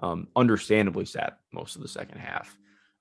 um, 0.00 0.28
understandably 0.36 1.04
sat 1.04 1.38
most 1.52 1.76
of 1.76 1.82
the 1.82 1.88
second 1.88 2.18
half. 2.18 2.56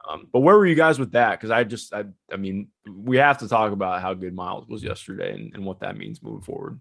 Um, 0.08 0.28
but 0.32 0.42
where 0.42 0.58
were 0.58 0.66
you 0.66 0.76
guys 0.76 1.00
with 1.00 1.14
that? 1.14 1.32
Because 1.32 1.50
I 1.52 1.64
just, 1.64 1.94
I, 1.94 2.04
I 2.32 2.36
mean, 2.36 2.68
we 2.92 3.18
have 3.18 3.38
to 3.40 3.48
talk 3.48 3.72
about 3.72 4.02
how 4.02 4.14
good 4.14 4.36
Myles 4.36 4.68
was 4.68 4.84
yesterday 4.84 5.34
and, 5.34 5.54
and 5.54 5.66
what 5.66 5.80
that 5.80 5.98
means 5.98 6.22
moving 6.22 6.42
forward. 6.42 6.80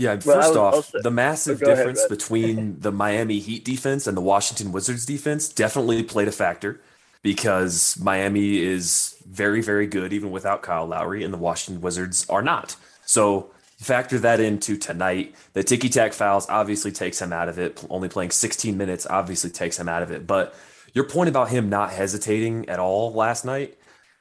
Yeah, 0.00 0.14
first 0.14 0.54
well, 0.54 0.58
off, 0.58 0.92
the 0.94 1.10
massive 1.10 1.58
difference 1.58 1.98
ahead, 1.98 2.08
between 2.08 2.80
the 2.80 2.90
Miami 2.90 3.38
Heat 3.38 3.66
defense 3.66 4.06
and 4.06 4.16
the 4.16 4.22
Washington 4.22 4.72
Wizards 4.72 5.04
defense 5.04 5.46
definitely 5.46 6.02
played 6.02 6.26
a 6.26 6.32
factor 6.32 6.80
because 7.20 7.98
Miami 8.00 8.62
is 8.62 9.22
very, 9.28 9.60
very 9.60 9.86
good 9.86 10.14
even 10.14 10.30
without 10.30 10.62
Kyle 10.62 10.86
Lowry, 10.86 11.22
and 11.22 11.34
the 11.34 11.38
Washington 11.38 11.82
Wizards 11.82 12.24
are 12.30 12.40
not. 12.40 12.76
So 13.04 13.50
factor 13.76 14.18
that 14.20 14.40
into 14.40 14.78
tonight. 14.78 15.34
The 15.52 15.62
ticky 15.62 15.90
tack 15.90 16.14
fouls 16.14 16.48
obviously 16.48 16.92
takes 16.92 17.20
him 17.20 17.30
out 17.30 17.50
of 17.50 17.58
it. 17.58 17.84
Only 17.90 18.08
playing 18.08 18.30
16 18.30 18.78
minutes 18.78 19.06
obviously 19.06 19.50
takes 19.50 19.78
him 19.78 19.88
out 19.90 20.02
of 20.02 20.10
it. 20.10 20.26
But 20.26 20.54
your 20.94 21.04
point 21.04 21.28
about 21.28 21.50
him 21.50 21.68
not 21.68 21.92
hesitating 21.92 22.70
at 22.70 22.78
all 22.78 23.12
last 23.12 23.44
night, 23.44 23.76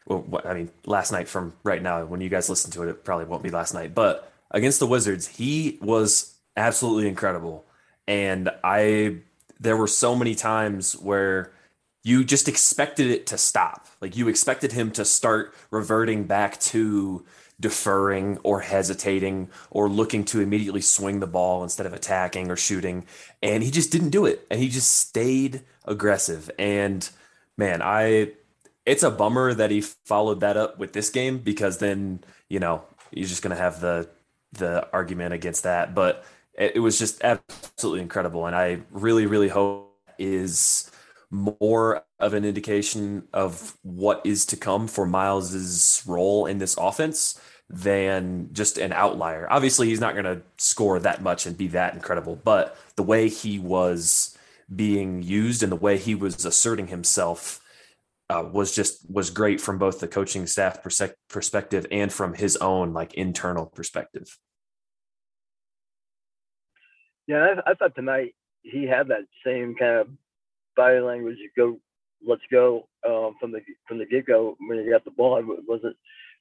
well, 0.06 0.42
I 0.44 0.56
mean, 0.56 0.72
last 0.86 1.13
night 1.13 1.30
from 1.30 1.54
right 1.63 1.82
now, 1.82 2.04
when 2.04 2.20
you 2.20 2.28
guys 2.28 2.50
listen 2.50 2.70
to 2.72 2.84
it, 2.84 2.89
it 2.89 3.06
probably 3.06 3.26
won't 3.26 3.44
be 3.44 3.50
last 3.50 3.74
night, 3.74 3.96
but 3.96 4.29
against 4.52 4.80
the 4.80 4.88
Wizards, 4.88 5.28
he 5.28 5.78
was 5.82 6.36
absolutely 6.56 7.08
incredible. 7.08 7.66
And 8.08 8.50
I 8.64 9.18
there 9.60 9.78
were 9.78 9.88
so 9.88 10.16
many 10.16 10.36
times 10.36 10.94
where 10.94 11.52
you 12.04 12.24
just 12.24 12.48
expected 12.48 13.08
it 13.08 13.28
to 13.28 13.38
stop. 13.38 13.88
Like 14.02 14.16
you 14.16 14.28
expected 14.28 14.72
him 14.72 14.92
to 14.92 15.04
start 15.04 15.54
reverting 15.70 16.24
back 16.24 16.60
to 16.62 17.26
deferring 17.60 18.38
or 18.44 18.62
hesitating 18.62 19.50
or 19.70 19.90
looking 19.90 20.24
to 20.24 20.40
immediately 20.40 20.82
swing 20.82 21.20
the 21.20 21.28
ball 21.28 21.62
instead 21.62 21.86
of 21.86 21.94
attacking 21.94 22.50
or 22.50 22.56
shooting. 22.56 23.06
And 23.44 23.62
he 23.62 23.70
just 23.70 23.92
didn't 23.92 24.12
do 24.12 24.26
it. 24.26 24.48
And 24.50 24.62
he 24.62 24.70
just 24.70 24.94
stayed 24.94 25.62
aggressive. 25.86 26.50
And 26.58 27.08
man, 27.58 27.82
I 27.82 28.32
it's 28.86 29.04
a 29.04 29.12
bummer 29.12 29.54
that 29.54 29.72
he 29.72 29.82
followed 29.82 30.40
that 30.40 30.58
up 30.58 30.80
with 30.80 30.94
this 30.94 31.10
game 31.10 31.40
because 31.40 31.78
then, 31.80 32.24
you 32.48 32.60
know, 32.60 32.84
he's 33.12 33.30
just 33.30 33.44
gonna 33.44 33.56
have 33.56 33.82
the 33.82 34.10
the 34.54 34.88
argument 34.92 35.34
against 35.34 35.64
that, 35.64 35.94
but 35.94 36.26
it, 36.54 36.74
it 36.76 36.80
was 36.80 37.00
just 37.00 37.24
absolutely 37.24 38.02
incredible. 38.02 38.46
And 38.46 38.56
I 38.56 38.82
really, 38.92 39.26
really 39.26 39.50
hope 39.50 39.96
is 40.18 40.92
more 41.32 42.04
of 42.20 42.34
an 42.34 42.44
indication 42.44 43.28
of 43.34 43.78
what 43.84 44.22
is 44.26 44.46
to 44.48 44.58
come 44.58 44.88
for 44.88 45.06
Myles's 45.06 46.04
role 46.08 46.46
in 46.46 46.58
this 46.58 46.76
offense 46.78 47.40
than 47.70 48.50
just 48.52 48.80
an 48.80 48.92
outlier. 48.92 49.48
Obviously, 49.50 49.88
he's 49.88 50.00
not 50.00 50.14
going 50.14 50.26
to 50.26 50.42
score 50.58 51.00
that 51.00 51.22
much 51.22 51.46
and 51.46 51.56
be 51.56 51.68
that 51.68 51.94
incredible, 51.94 52.36
but 52.36 52.76
the 52.96 53.04
way 53.04 53.30
he 53.30 53.60
was 53.60 54.36
being 54.76 55.22
used 55.22 55.62
and 55.62 55.72
the 55.72 55.76
way 55.76 55.98
he 55.98 56.16
was 56.16 56.46
asserting 56.46 56.88
himself 56.88 57.62
uh, 58.30 58.44
was 58.52 58.76
just 58.76 59.10
was 59.10 59.30
great 59.30 59.60
from 59.60 59.78
both 59.78 60.00
the 60.00 60.08
coaching 60.08 60.46
staff 60.46 60.80
perspective 61.30 61.88
and 61.92 62.13
from 62.13 62.34
his 62.34 62.56
own 62.58 62.94
like 62.94 63.13
internal 63.15 63.65
perspective. 63.65 64.38
Yeah, 67.28 67.56
I, 67.65 67.72
I 67.72 67.74
thought 67.74 67.96
tonight 67.96 68.36
he 68.62 68.84
had 68.84 69.08
that 69.08 69.26
same 69.46 69.76
kind 69.76 69.98
of 69.98 70.08
body 70.76 71.00
language. 71.00 71.38
Go, 71.58 71.80
let's 72.26 72.42
go 72.52 72.88
um, 73.08 73.36
from 73.39 73.52
the 73.52 73.62
from 73.88 73.98
the 73.98 74.06
get 74.06 74.26
go 74.26 74.56
when 74.68 74.84
he 74.84 74.89
got 74.89 75.06
the 75.06 75.12
ball. 75.12 75.38
It 75.38 75.46
wasn't 75.68 75.98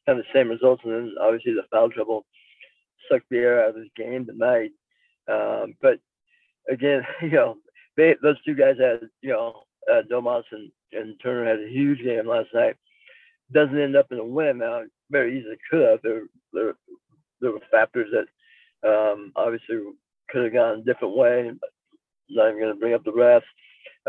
kind 0.07 0.19
of 0.19 0.25
the 0.25 0.39
same 0.39 0.49
results, 0.49 0.83
and 0.85 0.93
then 0.93 1.15
obviously 1.21 1.55
the 1.55 1.65
foul 1.71 1.91
trouble 1.91 2.27
sucked 3.11 3.27
the 3.31 3.39
air 3.39 3.65
out 3.65 3.71
of 3.71 3.77
his 3.77 3.89
game 3.97 4.27
tonight. 4.27 4.73
Um, 5.31 5.75
but 5.81 6.01
again, 6.69 7.07
you 7.23 7.31
know, 7.31 7.57
they, 7.97 8.15
those 8.23 8.43
two 8.45 8.55
guys 8.55 8.77
had, 8.79 9.09
you 9.23 9.31
know, 9.31 9.63
uh, 9.91 10.03
Domas 10.11 10.45
and, 10.53 10.71
and 10.93 11.15
Turner 11.23 11.49
had 11.49 11.61
a 11.61 11.71
huge 11.71 12.03
game 12.03 12.27
last 12.27 12.49
night. 12.55 12.77
Doesn't 13.53 13.81
end 13.81 13.97
up 13.97 14.09
in 14.11 14.19
a 14.19 14.25
win. 14.25 14.59
Now, 14.59 14.83
very 15.11 15.39
easily 15.39 15.57
could 15.71 15.89
have. 15.89 16.01
There, 16.03 16.23
there, 16.53 16.75
there 17.41 17.53
were 17.53 17.61
factors 17.71 18.09
that 18.13 18.89
um, 18.89 19.33
obviously 19.37 19.77
could 20.31 20.45
have 20.45 20.53
gone 20.53 20.79
a 20.81 20.83
different 20.83 21.17
way. 21.17 21.51
Not 22.31 22.49
even 22.49 22.61
going 22.61 22.75
to 22.75 22.81
bring 22.81 22.95
up 22.95 23.05
the 23.05 23.13
rest. 23.13 23.47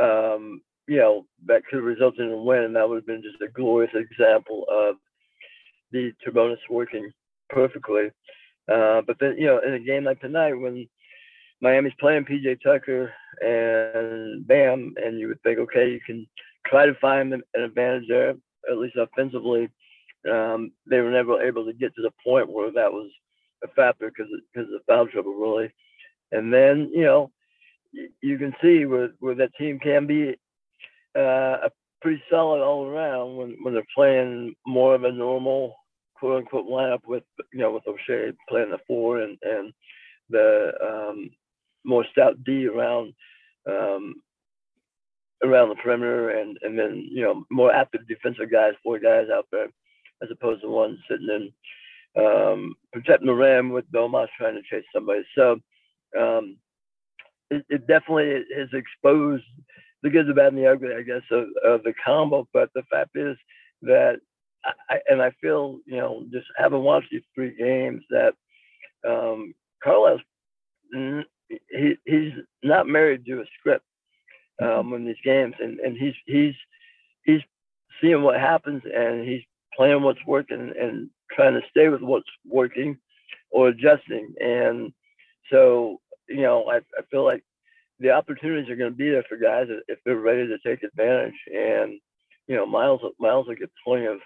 Um, 0.02 0.62
you 0.88 0.98
know, 0.98 1.26
that 1.46 1.66
could 1.66 1.78
have 1.78 1.86
resulted 1.86 2.22
in 2.22 2.32
a 2.32 2.38
win, 2.38 2.64
and 2.64 2.76
that 2.76 2.88
would 2.88 2.96
have 2.96 3.06
been 3.06 3.22
just 3.22 3.42
a 3.42 3.48
glorious 3.48 3.94
example 3.94 4.66
of 4.72 4.96
the 5.92 6.12
Turbonis 6.26 6.58
working 6.70 7.12
perfectly. 7.50 8.08
Uh, 8.72 9.02
but 9.06 9.18
then, 9.20 9.36
you 9.38 9.46
know, 9.46 9.60
in 9.66 9.74
a 9.74 9.80
game 9.80 10.04
like 10.04 10.20
tonight, 10.20 10.54
when 10.54 10.88
Miami's 11.62 11.94
playing 12.00 12.26
PJ 12.26 12.62
Tucker 12.62 13.14
and 13.42 14.48
Bam, 14.48 14.94
and 14.98 15.20
you 15.20 15.28
would 15.28 15.42
think, 15.44 15.60
okay, 15.60 15.90
you 15.90 16.00
can 16.06 16.28
try 16.66 16.86
to 16.86 16.94
find 16.96 17.34
an 17.34 17.44
advantage 17.56 18.08
there, 18.08 18.36
at 18.70 18.78
least 18.78 18.96
offensively. 18.98 19.70
Um, 20.30 20.72
they 20.90 21.00
were 21.00 21.12
never 21.12 21.42
able 21.42 21.66
to 21.66 21.74
get 21.74 21.96
to 21.96 22.02
the 22.02 22.12
point 22.24 22.52
where 22.52 22.72
that 22.72 22.92
was 22.92 23.10
a 23.64 23.68
factor 23.70 24.10
because 24.10 24.32
because 24.54 24.68
of 24.68 24.80
the 24.80 24.84
foul 24.88 25.08
trouble, 25.08 25.34
really. 25.34 25.72
And 26.32 26.54
then, 26.54 26.92
you 26.94 27.04
know, 27.04 27.32
you, 27.92 28.10
you 28.22 28.38
can 28.38 28.54
see 28.62 28.86
where, 28.86 29.10
where 29.20 29.36
that 29.36 29.56
team 29.56 29.80
can 29.80 30.06
be 30.06 30.36
uh, 31.18 31.58
a 31.64 31.72
pretty 32.02 32.22
solid 32.30 32.62
all 32.64 32.86
around 32.86 33.36
when, 33.36 33.58
when 33.64 33.74
they're 33.74 33.84
playing 33.96 34.56
more 34.66 34.96
of 34.96 35.04
a 35.04 35.12
normal 35.12 35.76
quote 36.16 36.38
unquote 36.38 36.68
lineup 36.68 37.00
with 37.08 37.24
you 37.54 37.60
know 37.60 37.72
with 37.72 37.84
Oshae 37.86 38.36
playing 38.48 38.72
the 38.72 38.78
four 38.88 39.22
and 39.22 39.38
and 39.42 39.74
the 40.30 40.72
um, 40.84 41.32
more 41.84 42.06
stout 42.12 42.44
D 42.44 42.68
around 42.68 43.14
um, 43.68 44.16
around 45.44 45.70
the 45.70 45.76
perimeter 45.76 46.30
and 46.32 46.58
and 46.62 46.78
then 46.78 47.08
you 47.10 47.24
know 47.24 47.46
more 47.50 47.74
active 47.74 48.08
defensive 48.08 48.52
guys, 48.52 48.74
four 48.84 49.00
guys 49.00 49.28
out 49.34 49.48
there, 49.52 49.68
as 50.22 50.30
opposed 50.32 50.62
to 50.62 50.70
one 50.70 50.98
sitting 51.10 51.30
in 51.30 51.54
um, 52.18 52.76
protecting 52.92 53.28
the 53.28 53.34
rim 53.34 53.70
with 53.70 53.90
Domas 53.92 54.28
trying 54.38 54.56
to 54.56 54.62
chase 54.70 54.86
somebody. 54.94 55.22
So 55.38 55.60
um, 56.20 56.58
it, 57.50 57.66
it, 57.70 57.88
definitely 57.88 58.44
has 58.58 58.70
exposed 58.74 59.44
the 60.02 60.10
good, 60.10 60.28
the 60.28 60.34
bad, 60.34 60.54
and 60.54 60.58
the 60.58 60.68
ugly, 60.68 60.90
I 60.98 61.04
guess, 61.04 61.22
of, 61.32 61.46
of 61.64 61.84
the 61.84 61.94
combo. 62.04 62.48
But 62.54 62.70
the 62.74 62.84
fact 62.92 63.12
is 63.16 63.38
that, 63.84 64.20
I, 64.90 64.98
and 65.08 65.22
I 65.22 65.32
feel, 65.42 65.80
you 65.86 65.98
know, 65.98 66.26
just 66.32 66.48
having 66.58 66.84
watched 66.84 67.10
these 67.12 67.22
three 67.36 67.56
games, 67.56 68.04
that 68.10 68.34
um, 69.08 69.54
he, 71.70 71.96
he's 72.06 72.34
not 72.64 72.88
married 72.88 73.26
to 73.26 73.42
a 73.42 73.46
script 73.60 73.86
um, 74.62 74.94
in 74.94 75.06
these 75.06 75.16
games, 75.24 75.56
and, 75.60 75.80
and 75.80 75.98
he's 75.98 76.16
he's 76.26 76.56
he's 77.24 77.42
seeing 78.02 78.22
what 78.22 78.40
happens, 78.40 78.82
and 78.94 79.28
he's 79.28 79.44
playing 79.76 80.04
what's 80.04 80.26
working 80.26 80.74
and 80.80 81.10
trying 81.32 81.54
to 81.54 81.62
stay 81.70 81.90
with 81.90 82.02
what's 82.02 82.30
working 82.46 82.98
or 83.52 83.70
adjusting. 83.70 84.34
And 84.42 84.92
so, 85.52 86.00
you 86.28 86.42
know, 86.42 86.70
I, 86.70 86.78
I 86.78 87.02
feel 87.10 87.24
like 87.24 87.44
the 88.00 88.12
opportunities 88.12 88.70
are 88.70 88.76
going 88.76 88.92
to 88.92 88.98
be 88.98 89.10
there 89.10 89.26
for 89.28 89.38
guys 89.38 89.68
if 89.88 90.00
they're 90.06 90.20
ready 90.20 90.48
to 90.48 90.58
take 90.60 90.84
advantage. 90.84 91.36
And 91.54 92.00
you 92.48 92.56
know, 92.56 92.66
Myles 92.66 93.02
Myles 93.20 93.48
will 93.48 93.56
get 93.56 93.72
plenty 93.86 94.06
of 94.06 94.18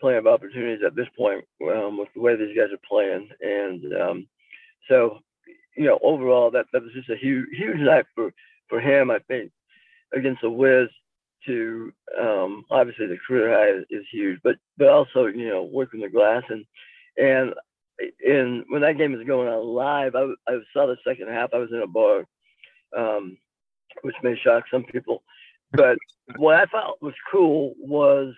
plenty 0.00 0.16
of 0.16 0.26
opportunities 0.26 0.84
at 0.86 0.96
this 0.96 1.08
point 1.18 1.44
um, 1.62 1.98
with 1.98 2.08
the 2.14 2.20
way 2.20 2.36
these 2.36 2.56
guys 2.56 2.72
are 2.72 2.88
playing. 2.88 3.28
And 3.42 3.84
um, 4.00 4.26
so, 4.88 5.18
you 5.76 5.84
know, 5.84 5.98
overall, 6.02 6.50
that 6.52 6.66
that 6.72 6.82
was 6.82 6.92
just 6.94 7.10
a 7.10 7.16
huge 7.16 7.48
huge 7.56 7.80
night 7.80 8.06
for 8.14 8.32
for 8.70 8.80
him. 8.80 9.10
I 9.10 9.18
think 9.28 9.52
against 10.14 10.40
the 10.40 10.50
Wiz 10.50 10.88
to 11.46 11.92
um, 12.20 12.64
obviously 12.70 13.06
the 13.06 13.18
career 13.26 13.52
high 13.52 13.84
is, 13.90 14.04
huge, 14.10 14.40
but 14.42 14.56
but 14.78 14.88
also 14.88 15.26
you 15.26 15.48
know 15.48 15.64
working 15.64 16.00
the 16.00 16.08
glass 16.08 16.42
and 16.48 16.64
and 17.18 17.54
and 18.26 18.64
when 18.68 18.80
that 18.82 18.96
game 18.96 19.12
was 19.12 19.26
going 19.26 19.48
on 19.48 19.66
live, 19.66 20.14
I, 20.14 20.26
I 20.48 20.58
saw 20.72 20.86
the 20.86 20.96
second 21.06 21.28
half. 21.28 21.50
I 21.52 21.58
was 21.58 21.70
in 21.70 21.82
a 21.82 21.86
bar 21.86 22.24
um, 22.96 23.36
which 24.02 24.16
may 24.22 24.36
shock 24.36 24.64
some 24.70 24.84
people. 24.84 25.22
But 25.72 25.98
what 26.36 26.56
I 26.56 26.64
thought 26.66 27.02
was 27.02 27.14
cool 27.30 27.74
was 27.78 28.34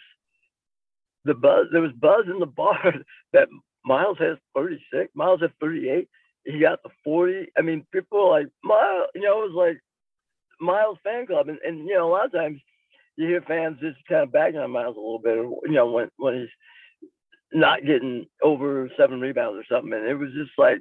the 1.25 1.35
buzz. 1.35 1.67
There 1.73 1.81
was 1.81 1.93
buzz 1.93 2.25
in 2.27 2.39
the 2.39 2.47
bar 2.47 2.95
that 3.33 3.49
Myles 3.85 4.19
has 4.21 4.39
36, 4.55 5.11
Myles 5.15 5.41
has 5.41 5.51
38. 5.61 6.09
He 6.45 6.59
got 6.59 6.83
the 6.83 6.91
40. 7.05 7.47
I 7.57 7.63
mean, 7.63 7.87
people 7.93 8.31
like 8.31 8.49
Myles. 8.65 9.09
You 9.15 9.23
know, 9.23 9.43
it 9.43 9.53
was 9.53 9.55
like 9.55 9.81
Myles 10.63 10.99
fan 11.05 11.27
club, 11.27 11.49
and, 11.49 11.59
and 11.67 11.87
you 11.87 11.95
know, 11.95 12.09
a 12.09 12.13
lot 12.13 12.27
of 12.27 12.33
times 12.33 12.61
you 13.17 13.27
hear 13.29 13.43
fans 13.43 13.79
just 13.81 13.99
kind 14.09 14.23
of 14.23 14.33
bagging 14.33 14.61
on 14.61 14.71
Myles 14.71 14.97
a 14.97 15.01
little 15.01 15.19
bit, 15.19 15.37
you 15.37 15.75
know, 15.75 15.91
when 15.91 16.09
when 16.17 16.35
he's 16.35 16.49
not 17.53 17.85
getting 17.85 18.27
over 18.43 18.91
seven 18.97 19.21
rebounds 19.21 19.59
or 19.59 19.65
something. 19.75 19.93
And 19.93 20.09
it 20.09 20.15
was 20.15 20.31
just 20.35 20.53
like 20.57 20.79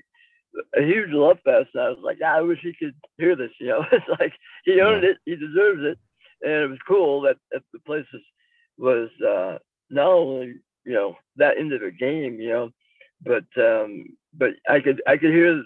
a 0.77 0.81
huge 0.81 1.11
love 1.11 1.37
fest. 1.43 1.69
And 1.73 1.83
I 1.83 1.89
was 1.89 1.99
like, 2.03 2.21
I 2.21 2.41
wish 2.41 2.59
he 2.61 2.73
could 2.77 2.95
hear 3.17 3.35
this. 3.35 3.51
You 3.59 3.67
know, 3.67 3.85
it's 3.91 4.05
like 4.19 4.33
he 4.65 4.79
earned 4.79 5.03
it, 5.03 5.17
he 5.25 5.35
deserves 5.35 5.81
it, 5.83 5.97
and 6.41 6.63
it 6.63 6.69
was 6.69 6.79
cool 6.87 7.21
that, 7.21 7.37
that 7.51 7.63
the 7.73 7.79
place 7.79 8.05
was, 8.13 8.21
was 8.77 9.09
uh, 9.27 9.57
not 9.89 10.07
only 10.07 10.55
you 10.85 10.93
know 10.93 11.15
that 11.35 11.57
end 11.57 11.73
of 11.73 11.81
the 11.81 11.91
game, 11.91 12.39
you 12.39 12.49
know, 12.49 12.69
but 13.23 13.45
um, 13.57 14.05
but 14.33 14.51
I 14.69 14.79
could 14.79 15.01
I 15.07 15.17
could 15.17 15.31
hear 15.31 15.63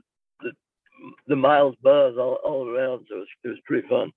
the 1.28 1.36
myles 1.36 1.76
buzz 1.82 2.16
all, 2.18 2.40
all 2.44 2.70
around, 2.70 3.06
so 3.10 3.16
it 3.16 3.20
was, 3.20 3.28
it 3.44 3.48
was 3.50 3.60
pretty 3.66 3.88
fun. 3.88 4.12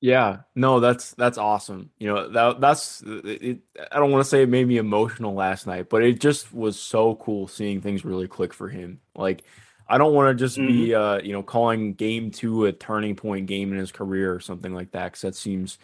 Yeah, 0.00 0.40
no, 0.54 0.78
that's 0.80 1.12
that's 1.14 1.38
awesome. 1.38 1.90
You 1.98 2.08
know 2.08 2.28
that 2.28 2.60
that's 2.60 3.02
it, 3.06 3.60
I 3.90 3.98
don't 3.98 4.10
want 4.10 4.22
to 4.24 4.28
say 4.28 4.42
it 4.42 4.48
made 4.48 4.68
me 4.68 4.76
emotional 4.76 5.34
last 5.34 5.66
night, 5.66 5.88
but 5.88 6.02
it 6.02 6.20
just 6.20 6.52
was 6.52 6.78
so 6.78 7.14
cool 7.16 7.48
seeing 7.48 7.80
things 7.80 8.04
really 8.04 8.28
click 8.28 8.52
for 8.52 8.68
him. 8.68 9.00
Like 9.14 9.44
I 9.88 9.96
don't 9.96 10.14
want 10.14 10.36
to 10.36 10.44
just 10.44 10.58
mm-hmm. 10.58 10.66
be 10.66 10.94
uh 10.94 11.20
you 11.22 11.32
know 11.32 11.42
calling 11.42 11.94
game 11.94 12.30
two 12.30 12.66
a 12.66 12.72
turning 12.72 13.16
point 13.16 13.46
game 13.46 13.72
in 13.72 13.78
his 13.78 13.90
career 13.90 14.34
or 14.34 14.40
something 14.40 14.74
like 14.74 14.90
that 14.92 15.06
because 15.06 15.22
that 15.22 15.34
seems 15.34 15.78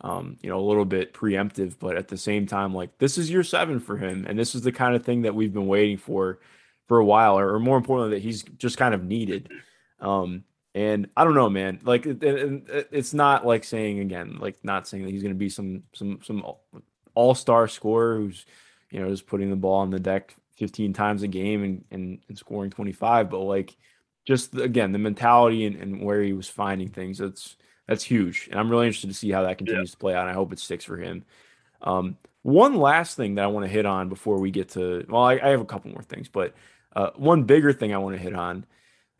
um 0.00 0.38
you 0.42 0.50
know 0.50 0.58
a 0.58 0.68
little 0.68 0.84
bit 0.84 1.14
preemptive. 1.14 1.78
But 1.78 1.96
at 1.96 2.08
the 2.08 2.18
same 2.18 2.46
time, 2.46 2.74
like 2.74 2.98
this 2.98 3.16
is 3.16 3.30
year 3.30 3.44
seven 3.44 3.78
for 3.78 3.96
him, 3.96 4.26
and 4.28 4.36
this 4.36 4.56
is 4.56 4.62
the 4.62 4.72
kind 4.72 4.96
of 4.96 5.04
thing 5.04 5.22
that 5.22 5.36
we've 5.36 5.52
been 5.52 5.68
waiting 5.68 5.98
for 5.98 6.40
for 6.92 6.98
a 6.98 7.04
while, 7.06 7.38
or, 7.38 7.54
or 7.54 7.58
more 7.58 7.78
importantly, 7.78 8.18
that 8.18 8.22
he's 8.22 8.42
just 8.42 8.76
kind 8.76 8.92
of 8.92 9.02
needed. 9.02 9.48
Um, 9.98 10.44
and 10.74 11.08
I 11.16 11.24
don't 11.24 11.34
know, 11.34 11.48
man. 11.48 11.80
Like, 11.82 12.04
it's 12.04 13.14
not 13.14 13.46
like 13.46 13.64
saying 13.64 14.00
again, 14.00 14.36
like 14.38 14.62
not 14.62 14.86
saying 14.86 15.04
that 15.04 15.10
he's 15.10 15.22
going 15.22 15.32
to 15.32 15.38
be 15.38 15.48
some 15.48 15.84
some 15.94 16.20
some 16.22 16.44
all 17.14 17.34
star 17.34 17.66
scorer 17.66 18.16
who's 18.16 18.44
you 18.90 19.00
know 19.00 19.08
just 19.08 19.26
putting 19.26 19.48
the 19.48 19.56
ball 19.56 19.76
on 19.78 19.88
the 19.88 19.98
deck 19.98 20.36
15 20.56 20.92
times 20.92 21.22
a 21.22 21.28
game 21.28 21.64
and 21.64 21.84
and, 21.90 22.18
and 22.28 22.36
scoring 22.36 22.68
25. 22.68 23.30
But 23.30 23.38
like, 23.38 23.74
just 24.26 24.54
again, 24.54 24.92
the 24.92 24.98
mentality 24.98 25.64
and, 25.64 25.76
and 25.76 26.02
where 26.02 26.20
he 26.20 26.34
was 26.34 26.50
finding 26.50 26.90
things. 26.90 27.16
That's 27.16 27.56
that's 27.88 28.04
huge, 28.04 28.48
and 28.50 28.60
I'm 28.60 28.68
really 28.68 28.84
interested 28.84 29.08
to 29.08 29.14
see 29.14 29.30
how 29.30 29.44
that 29.44 29.56
continues 29.56 29.88
yeah. 29.88 29.92
to 29.92 29.98
play 29.98 30.14
out. 30.14 30.28
And 30.28 30.30
I 30.30 30.34
hope 30.34 30.52
it 30.52 30.58
sticks 30.58 30.84
for 30.84 30.98
him. 30.98 31.24
Um, 31.80 32.18
one 32.42 32.76
last 32.76 33.16
thing 33.16 33.36
that 33.36 33.44
I 33.44 33.46
want 33.46 33.64
to 33.64 33.72
hit 33.72 33.86
on 33.86 34.10
before 34.10 34.38
we 34.38 34.50
get 34.50 34.68
to 34.70 35.06
well, 35.08 35.22
I, 35.22 35.38
I 35.42 35.48
have 35.48 35.62
a 35.62 35.64
couple 35.64 35.90
more 35.90 36.02
things, 36.02 36.28
but 36.28 36.54
uh, 36.94 37.10
one 37.16 37.44
bigger 37.44 37.72
thing 37.72 37.94
I 37.94 37.98
want 37.98 38.16
to 38.16 38.22
hit 38.22 38.34
on. 38.34 38.66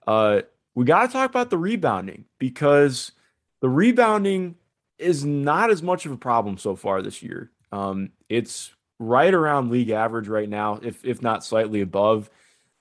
Uh, 0.06 0.42
we 0.74 0.84
got 0.84 1.06
to 1.06 1.12
talk 1.12 1.28
about 1.28 1.50
the 1.50 1.58
rebounding 1.58 2.24
because 2.38 3.12
the 3.60 3.68
rebounding 3.68 4.56
is 4.98 5.24
not 5.24 5.70
as 5.70 5.82
much 5.82 6.06
of 6.06 6.12
a 6.12 6.16
problem 6.16 6.58
so 6.58 6.76
far 6.76 7.02
this 7.02 7.22
year. 7.22 7.50
Um, 7.70 8.10
it's 8.28 8.72
right 8.98 9.32
around 9.32 9.70
league 9.70 9.90
average 9.90 10.28
right 10.28 10.48
now, 10.48 10.78
if 10.82 11.04
if 11.04 11.22
not 11.22 11.44
slightly 11.44 11.80
above. 11.80 12.30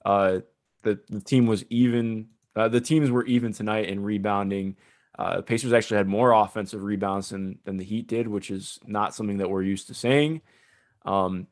Uh, 0.06 0.40
the 0.84 1.00
the 1.10 1.22
team 1.22 1.48
was 1.48 1.64
even. 1.70 2.28
Uh, 2.54 2.68
the 2.68 2.82
teams 2.82 3.10
were 3.10 3.26
even 3.26 3.54
tonight 3.54 3.88
in 3.88 4.04
rebounding. 4.04 4.76
Uh, 5.18 5.42
Pacers 5.42 5.72
actually 5.72 5.98
had 5.98 6.08
more 6.08 6.32
offensive 6.32 6.84
rebounds 6.84 7.30
than 7.30 7.60
than 7.64 7.78
the 7.78 7.86
Heat 7.86 8.08
did, 8.08 8.28
which 8.28 8.52
is 8.52 8.80
not 8.86 9.16
something 9.16 9.38
that 9.38 9.50
we're 9.50 9.64
used 9.64 9.88
to 9.88 9.94
saying. 9.94 10.42
Um, 11.06 11.48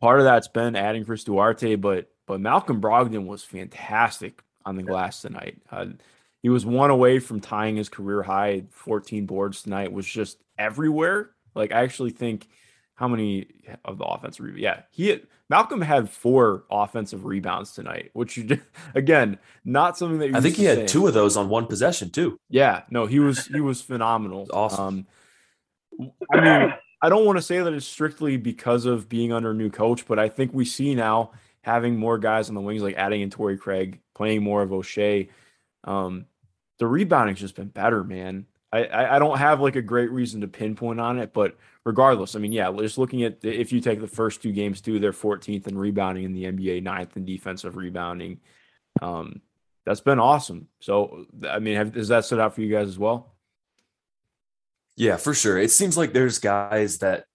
part 0.00 0.18
of 0.18 0.24
that's 0.24 0.48
been 0.48 0.74
adding 0.74 1.04
Chris 1.04 1.24
Duarte, 1.24 1.76
but 1.76 2.10
but 2.26 2.40
Malcolm 2.40 2.80
Brogdon 2.80 3.26
was 3.26 3.42
fantastic 3.44 4.42
on 4.64 4.76
the 4.76 4.82
glass 4.82 5.22
tonight. 5.22 5.58
Uh, 5.70 5.86
He 6.42 6.48
was 6.48 6.66
one 6.66 6.90
away 6.90 7.18
from 7.18 7.40
tying 7.40 7.76
his 7.76 7.88
career 7.88 8.22
high, 8.22 8.64
14 8.70 9.26
boards 9.26 9.62
tonight. 9.62 9.92
Was 9.92 10.06
just 10.06 10.38
everywhere. 10.58 11.30
Like 11.54 11.72
I 11.72 11.82
actually 11.82 12.10
think 12.10 12.48
how 12.94 13.08
many 13.08 13.46
of 13.84 13.98
the 13.98 14.04
offensive 14.04 14.44
rebounds? 14.44 14.62
yeah 14.62 14.82
he 14.90 15.08
had, 15.08 15.22
Malcolm 15.50 15.80
had 15.82 16.08
four 16.10 16.64
offensive 16.70 17.24
rebounds 17.24 17.72
tonight, 17.72 18.10
which 18.14 18.36
you 18.36 18.58
again 18.94 19.38
not 19.64 19.96
something 19.98 20.18
that 20.18 20.28
you 20.30 20.36
I 20.36 20.40
think 20.40 20.56
he 20.56 20.64
had 20.64 20.88
two 20.88 21.06
of 21.06 21.14
those 21.14 21.36
on 21.36 21.48
one 21.48 21.66
possession 21.66 22.10
too. 22.10 22.36
Yeah, 22.50 22.82
no, 22.90 23.06
he 23.06 23.18
was 23.20 23.46
he 23.46 23.60
was 23.60 23.80
phenomenal. 23.92 24.48
awesome. 24.52 25.06
Um, 26.00 26.10
I 26.32 26.40
mean, 26.40 26.74
I 27.02 27.08
don't 27.08 27.24
want 27.24 27.38
to 27.38 27.42
say 27.42 27.60
that 27.60 27.72
it's 27.72 27.86
strictly 27.86 28.36
because 28.36 28.84
of 28.86 29.08
being 29.08 29.32
under 29.32 29.50
a 29.52 29.54
new 29.54 29.70
coach, 29.70 30.06
but 30.06 30.18
I 30.18 30.28
think 30.28 30.52
we 30.52 30.64
see 30.64 30.94
now 30.94 31.30
having 31.66 31.96
more 31.96 32.16
guys 32.16 32.48
on 32.48 32.54
the 32.54 32.60
wings, 32.60 32.80
like 32.80 32.94
adding 32.94 33.22
in 33.22 33.28
Torrey 33.28 33.58
Craig, 33.58 33.98
playing 34.14 34.40
more 34.40 34.62
of 34.62 34.70
Oshae. 34.70 35.30
Um, 35.82 36.26
the 36.78 36.86
rebounding's 36.86 37.40
just 37.40 37.56
been 37.56 37.66
better, 37.66 38.04
man. 38.04 38.46
I, 38.72 38.84
I, 38.84 39.16
I 39.16 39.18
don't 39.18 39.36
have 39.38 39.60
like 39.60 39.74
a 39.74 39.82
great 39.82 40.12
reason 40.12 40.42
to 40.42 40.46
pinpoint 40.46 41.00
on 41.00 41.18
it, 41.18 41.32
but 41.32 41.56
regardless, 41.84 42.36
I 42.36 42.38
mean, 42.38 42.52
yeah, 42.52 42.70
just 42.78 42.98
looking 42.98 43.24
at 43.24 43.40
the, 43.40 43.52
if 43.52 43.72
you 43.72 43.80
take 43.80 44.00
the 44.00 44.06
first 44.06 44.42
two 44.42 44.52
games 44.52 44.80
too, 44.80 45.00
they're 45.00 45.10
14th 45.10 45.66
in 45.66 45.76
rebounding 45.76 46.22
in 46.22 46.34
the 46.34 46.44
NBA, 46.44 46.84
ninth 46.84 47.16
in 47.16 47.24
defensive 47.24 47.74
rebounding. 47.74 48.38
Um, 49.02 49.40
that's 49.84 50.00
been 50.00 50.20
awesome. 50.20 50.68
So, 50.78 51.26
I 51.50 51.58
mean, 51.58 51.74
have, 51.74 51.96
has 51.96 52.08
that 52.08 52.24
stood 52.24 52.38
out 52.38 52.54
for 52.54 52.60
you 52.60 52.72
guys 52.72 52.86
as 52.86 52.98
well? 52.98 53.34
Yeah, 54.94 55.16
for 55.16 55.34
sure. 55.34 55.58
It 55.58 55.72
seems 55.72 55.96
like 55.96 56.12
there's 56.12 56.38
guys 56.38 56.98
that 56.98 57.26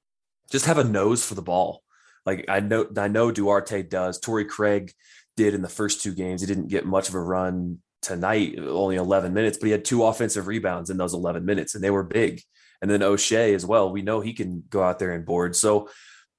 just 0.49 0.67
have 0.67 0.77
a 0.77 0.85
nose 0.85 1.25
for 1.25 1.35
the 1.35 1.41
ball. 1.41 1.83
Like 2.25 2.45
I 2.47 2.59
know, 2.59 2.87
I 2.97 3.07
know 3.07 3.31
Duarte 3.31 3.83
does. 3.83 4.19
Torrey 4.19 4.45
Craig 4.45 4.93
did 5.37 5.53
in 5.53 5.61
the 5.61 5.69
first 5.69 6.01
two 6.01 6.13
games. 6.13 6.41
He 6.41 6.47
didn't 6.47 6.67
get 6.67 6.85
much 6.85 7.09
of 7.09 7.15
a 7.15 7.21
run 7.21 7.79
tonight, 8.01 8.57
only 8.59 8.95
11 8.95 9.33
minutes, 9.33 9.57
but 9.57 9.67
he 9.67 9.71
had 9.71 9.85
two 9.85 10.03
offensive 10.03 10.47
rebounds 10.47 10.89
in 10.89 10.97
those 10.97 11.13
11 11.13 11.45
minutes, 11.45 11.75
and 11.75 11.83
they 11.83 11.91
were 11.91 12.03
big. 12.03 12.41
And 12.81 12.89
then 12.89 13.01
Oshae 13.01 13.53
as 13.53 13.65
well. 13.65 13.91
We 13.91 14.01
know 14.01 14.21
he 14.21 14.33
can 14.33 14.63
go 14.69 14.81
out 14.81 14.97
there 14.97 15.11
and 15.11 15.25
board. 15.25 15.55
So 15.55 15.89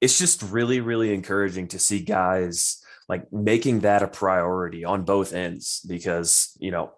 it's 0.00 0.18
just 0.18 0.42
really, 0.42 0.80
really 0.80 1.14
encouraging 1.14 1.68
to 1.68 1.78
see 1.78 2.00
guys 2.00 2.82
like 3.08 3.32
making 3.32 3.80
that 3.80 4.02
a 4.02 4.08
priority 4.08 4.84
on 4.84 5.04
both 5.04 5.32
ends 5.32 5.80
because, 5.86 6.56
you 6.58 6.72
know, 6.72 6.92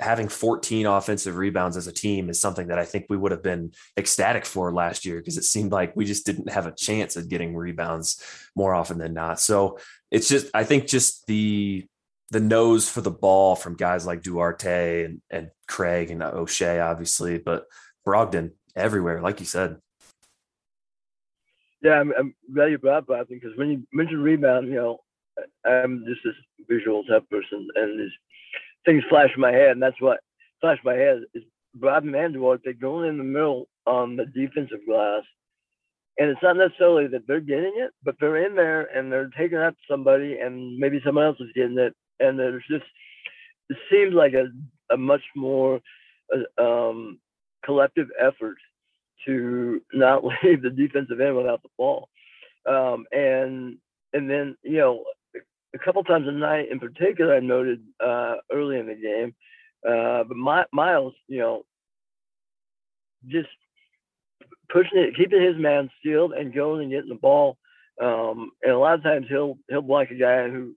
having 0.00 0.28
14 0.28 0.86
offensive 0.86 1.36
rebounds 1.36 1.76
as 1.76 1.86
a 1.86 1.92
team 1.92 2.30
is 2.30 2.40
something 2.40 2.68
that 2.68 2.78
I 2.78 2.84
think 2.84 3.06
we 3.08 3.16
would 3.16 3.32
have 3.32 3.42
been 3.42 3.72
ecstatic 3.96 4.44
for 4.44 4.72
last 4.72 5.04
year 5.04 5.18
because 5.18 5.36
it 5.36 5.44
seemed 5.44 5.72
like 5.72 5.96
we 5.96 6.04
just 6.04 6.24
didn't 6.24 6.50
have 6.50 6.66
a 6.66 6.74
chance 6.74 7.16
at 7.16 7.28
getting 7.28 7.56
rebounds 7.56 8.22
more 8.54 8.74
often 8.74 8.98
than 8.98 9.14
not. 9.14 9.40
So 9.40 9.78
it's 10.10 10.28
just 10.28 10.48
I 10.54 10.64
think 10.64 10.86
just 10.86 11.26
the 11.26 11.86
the 12.30 12.40
nose 12.40 12.88
for 12.88 13.00
the 13.00 13.10
ball 13.10 13.56
from 13.56 13.74
guys 13.74 14.06
like 14.06 14.22
Duarte 14.22 15.04
and, 15.04 15.22
and 15.30 15.50
Craig 15.66 16.10
and 16.10 16.20
Oshae, 16.20 16.84
obviously, 16.84 17.38
but 17.38 17.64
Brogdon 18.06 18.52
everywhere, 18.76 19.22
like 19.22 19.40
you 19.40 19.46
said. 19.46 19.76
Yeah, 21.82 22.00
I'm, 22.00 22.12
I'm 22.18 22.34
glad 22.52 22.70
you 22.70 22.78
brought 22.78 23.06
because 23.06 23.56
when 23.56 23.70
you 23.70 23.86
mentioned 23.92 24.22
rebound, 24.22 24.68
you 24.68 24.74
know, 24.74 25.00
I'm 25.64 26.04
just 26.06 26.20
this 26.24 26.34
visual 26.68 27.04
type 27.04 27.28
person, 27.30 27.68
and 27.76 28.00
these 28.00 28.10
things 28.84 29.04
flash 29.08 29.30
in 29.34 29.40
my 29.40 29.52
head, 29.52 29.70
and 29.70 29.82
that's 29.82 30.00
what 30.00 30.20
flashed 30.60 30.84
my 30.84 30.94
head 30.94 31.22
is 31.34 31.42
Brogdon 31.78 32.16
and 32.16 32.34
Duarte 32.34 32.72
going 32.74 33.08
in 33.08 33.18
the 33.18 33.24
middle 33.24 33.68
on 33.86 34.16
the 34.16 34.26
defensive 34.26 34.84
glass. 34.86 35.22
And 36.18 36.30
it's 36.30 36.42
not 36.42 36.56
necessarily 36.56 37.06
that 37.08 37.26
they're 37.28 37.40
getting 37.40 37.74
it, 37.76 37.92
but 38.04 38.16
they're 38.18 38.44
in 38.44 38.56
there 38.56 38.86
and 38.96 39.10
they're 39.10 39.30
taking 39.38 39.58
out 39.58 39.76
somebody, 39.88 40.38
and 40.38 40.76
maybe 40.76 41.00
someone 41.04 41.24
else 41.24 41.40
is 41.40 41.52
getting 41.54 41.78
it, 41.78 41.94
and 42.18 42.38
there's 42.38 42.64
just 42.68 42.84
it 43.70 43.76
seems 43.90 44.14
like 44.14 44.32
a, 44.32 44.46
a 44.92 44.96
much 44.96 45.22
more 45.36 45.80
uh, 46.34 46.62
um, 46.62 47.18
collective 47.64 48.08
effort 48.20 48.56
to 49.26 49.80
not 49.92 50.24
leave 50.42 50.62
the 50.62 50.70
defensive 50.70 51.20
end 51.20 51.36
without 51.36 51.62
the 51.62 51.68
ball. 51.76 52.08
Um, 52.68 53.06
and 53.12 53.78
and 54.12 54.28
then 54.28 54.56
you 54.62 54.78
know 54.78 55.04
a 55.74 55.78
couple 55.78 56.02
times 56.04 56.26
a 56.28 56.32
night 56.32 56.70
in 56.70 56.78
particular 56.80 57.34
I 57.34 57.40
noted 57.40 57.80
uh, 58.04 58.36
early 58.52 58.78
in 58.78 58.86
the 58.86 58.94
game, 58.94 59.34
uh, 59.88 60.24
but 60.24 60.36
My, 60.36 60.64
Myles, 60.72 61.14
you 61.26 61.38
know, 61.38 61.62
just 63.26 63.48
pushing 64.70 64.98
it, 64.98 65.16
keeping 65.16 65.42
his 65.42 65.56
man 65.56 65.90
sealed 66.02 66.32
and 66.32 66.54
going 66.54 66.82
and 66.82 66.90
getting 66.90 67.08
the 67.08 67.14
ball. 67.14 67.56
Um, 68.02 68.50
and 68.62 68.72
a 68.72 68.78
lot 68.78 68.94
of 68.94 69.02
times 69.02 69.26
he'll 69.28 69.58
he'll 69.68 69.82
block 69.82 70.10
a 70.10 70.14
guy 70.14 70.48
who 70.48 70.74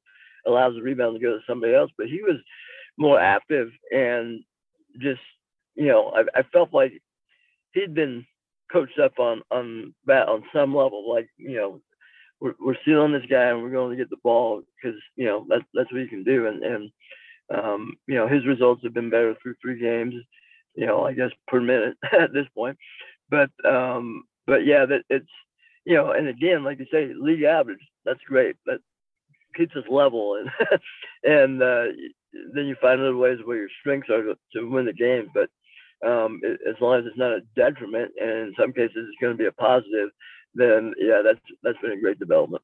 allows 0.48 0.74
the 0.74 0.82
rebound 0.82 1.16
to 1.16 1.22
go 1.22 1.34
to 1.34 1.44
somebody 1.48 1.76
else. 1.76 1.92
But 1.98 2.08
he 2.08 2.22
was 2.22 2.38
more 2.98 3.20
active 3.20 3.70
and 3.92 4.42
just 5.00 5.22
you 5.76 5.88
know 5.88 6.12
I, 6.16 6.40
I 6.40 6.44
felt 6.52 6.74
like 6.74 6.94
he'd 7.74 7.94
been 7.94 8.26
coached 8.72 9.00
up 9.00 9.20
on 9.20 9.42
on 9.52 9.94
that 10.08 10.28
on 10.28 10.44
some 10.54 10.76
level. 10.76 11.10
Like 11.10 11.30
you 11.38 11.56
know 11.58 11.82
we're 12.42 12.56
we're 12.60 12.76
sealing 12.84 13.14
this 13.14 13.26
guy 13.30 13.50
and 13.50 13.62
we're 13.62 13.70
going 13.70 13.92
to 13.92 14.02
get 14.02 14.10
the 14.10 14.18
ball 14.24 14.64
because 14.76 15.00
you 15.16 15.26
know 15.26 15.46
that's 15.48 15.64
that's 15.74 15.92
what 15.92 16.02
he 16.02 16.08
can 16.08 16.24
do. 16.24 16.48
And 16.48 16.64
and 16.64 16.92
um, 17.54 17.94
you 18.08 18.16
know 18.16 18.28
his 18.28 18.46
results 18.46 18.82
have 18.84 18.94
been 18.94 19.10
better 19.10 19.36
through 19.42 19.56
three 19.62 19.80
games. 19.80 20.16
You 20.76 20.88
know 20.88 21.06
I 21.06 21.14
guess 21.14 21.32
per 21.48 21.62
minute 21.62 21.96
at 22.20 22.34
this 22.34 22.48
point. 22.56 22.78
But 23.30 23.52
um, 23.64 24.24
but 24.48 24.66
yeah, 24.66 24.86
that 24.86 25.04
it's 25.10 25.30
you 25.86 25.96
know, 25.96 26.12
and 26.12 26.28
again, 26.28 26.64
like 26.64 26.80
you 26.80 26.86
say, 26.92 27.12
league 27.18 27.44
average. 27.44 27.80
That's 28.06 28.20
great. 28.28 28.56
That 28.66 28.80
keeps 29.56 29.76
us 29.76 29.84
level 29.90 30.36
and 30.36 30.50
and 31.24 31.62
uh, 31.62 31.86
then 32.54 32.66
you 32.66 32.76
find 32.82 33.02
other 33.02 33.16
ways 33.16 33.40
where 33.44 33.58
your 33.58 33.70
strengths 33.80 34.10
are 34.10 34.24
to, 34.24 34.36
to 34.56 34.70
win 34.70 34.86
the 34.86 34.94
game. 34.94 35.30
But 35.34 35.50
um, 36.08 36.40
it, 36.44 36.60
as 36.68 36.76
long 36.82 37.00
as 37.00 37.06
it's 37.06 37.18
not 37.18 37.34
a 37.34 37.42
detriment, 37.56 38.12
and 38.20 38.30
in 38.30 38.54
some 38.60 38.74
cases 38.74 38.96
it's 38.96 39.22
going 39.22 39.34
to 39.34 39.38
be 39.38 39.48
a 39.48 39.52
positive, 39.52 40.10
then 40.54 40.94
yeah, 40.98 41.22
that's 41.24 41.40
that's 41.64 41.78
been 41.80 41.92
a 41.92 42.00
great 42.00 42.20
development. 42.20 42.64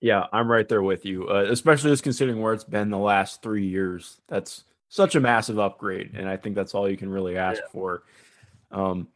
Yeah, 0.00 0.26
I'm 0.32 0.50
right 0.50 0.68
there 0.68 0.82
with 0.82 1.06
you, 1.06 1.28
uh, 1.28 1.46
especially 1.50 1.90
just 1.90 2.02
considering 2.02 2.40
where 2.40 2.52
it's 2.52 2.64
been 2.64 2.90
the 2.90 2.98
last 2.98 3.42
three 3.42 3.66
years. 3.66 4.20
That's 4.28 4.64
such 4.88 5.14
a 5.14 5.20
massive 5.20 5.58
upgrade, 5.58 6.12
and 6.14 6.28
I 6.28 6.36
think 6.36 6.54
that's 6.54 6.74
all 6.74 6.88
you 6.88 6.96
can 6.96 7.08
really 7.08 7.36
ask 7.36 7.60
yeah. 7.60 7.72
for. 7.72 8.02
Um, 8.70 9.08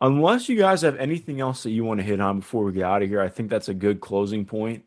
unless 0.00 0.48
you 0.48 0.56
guys 0.56 0.82
have 0.82 0.96
anything 0.96 1.40
else 1.40 1.62
that 1.64 1.70
you 1.70 1.84
want 1.84 2.00
to 2.00 2.04
hit 2.04 2.20
on 2.20 2.40
before 2.40 2.64
we 2.64 2.72
get 2.72 2.84
out 2.84 3.02
of 3.02 3.08
here, 3.08 3.20
I 3.20 3.28
think 3.28 3.50
that's 3.50 3.68
a 3.68 3.74
good 3.74 4.00
closing 4.00 4.44
point. 4.44 4.84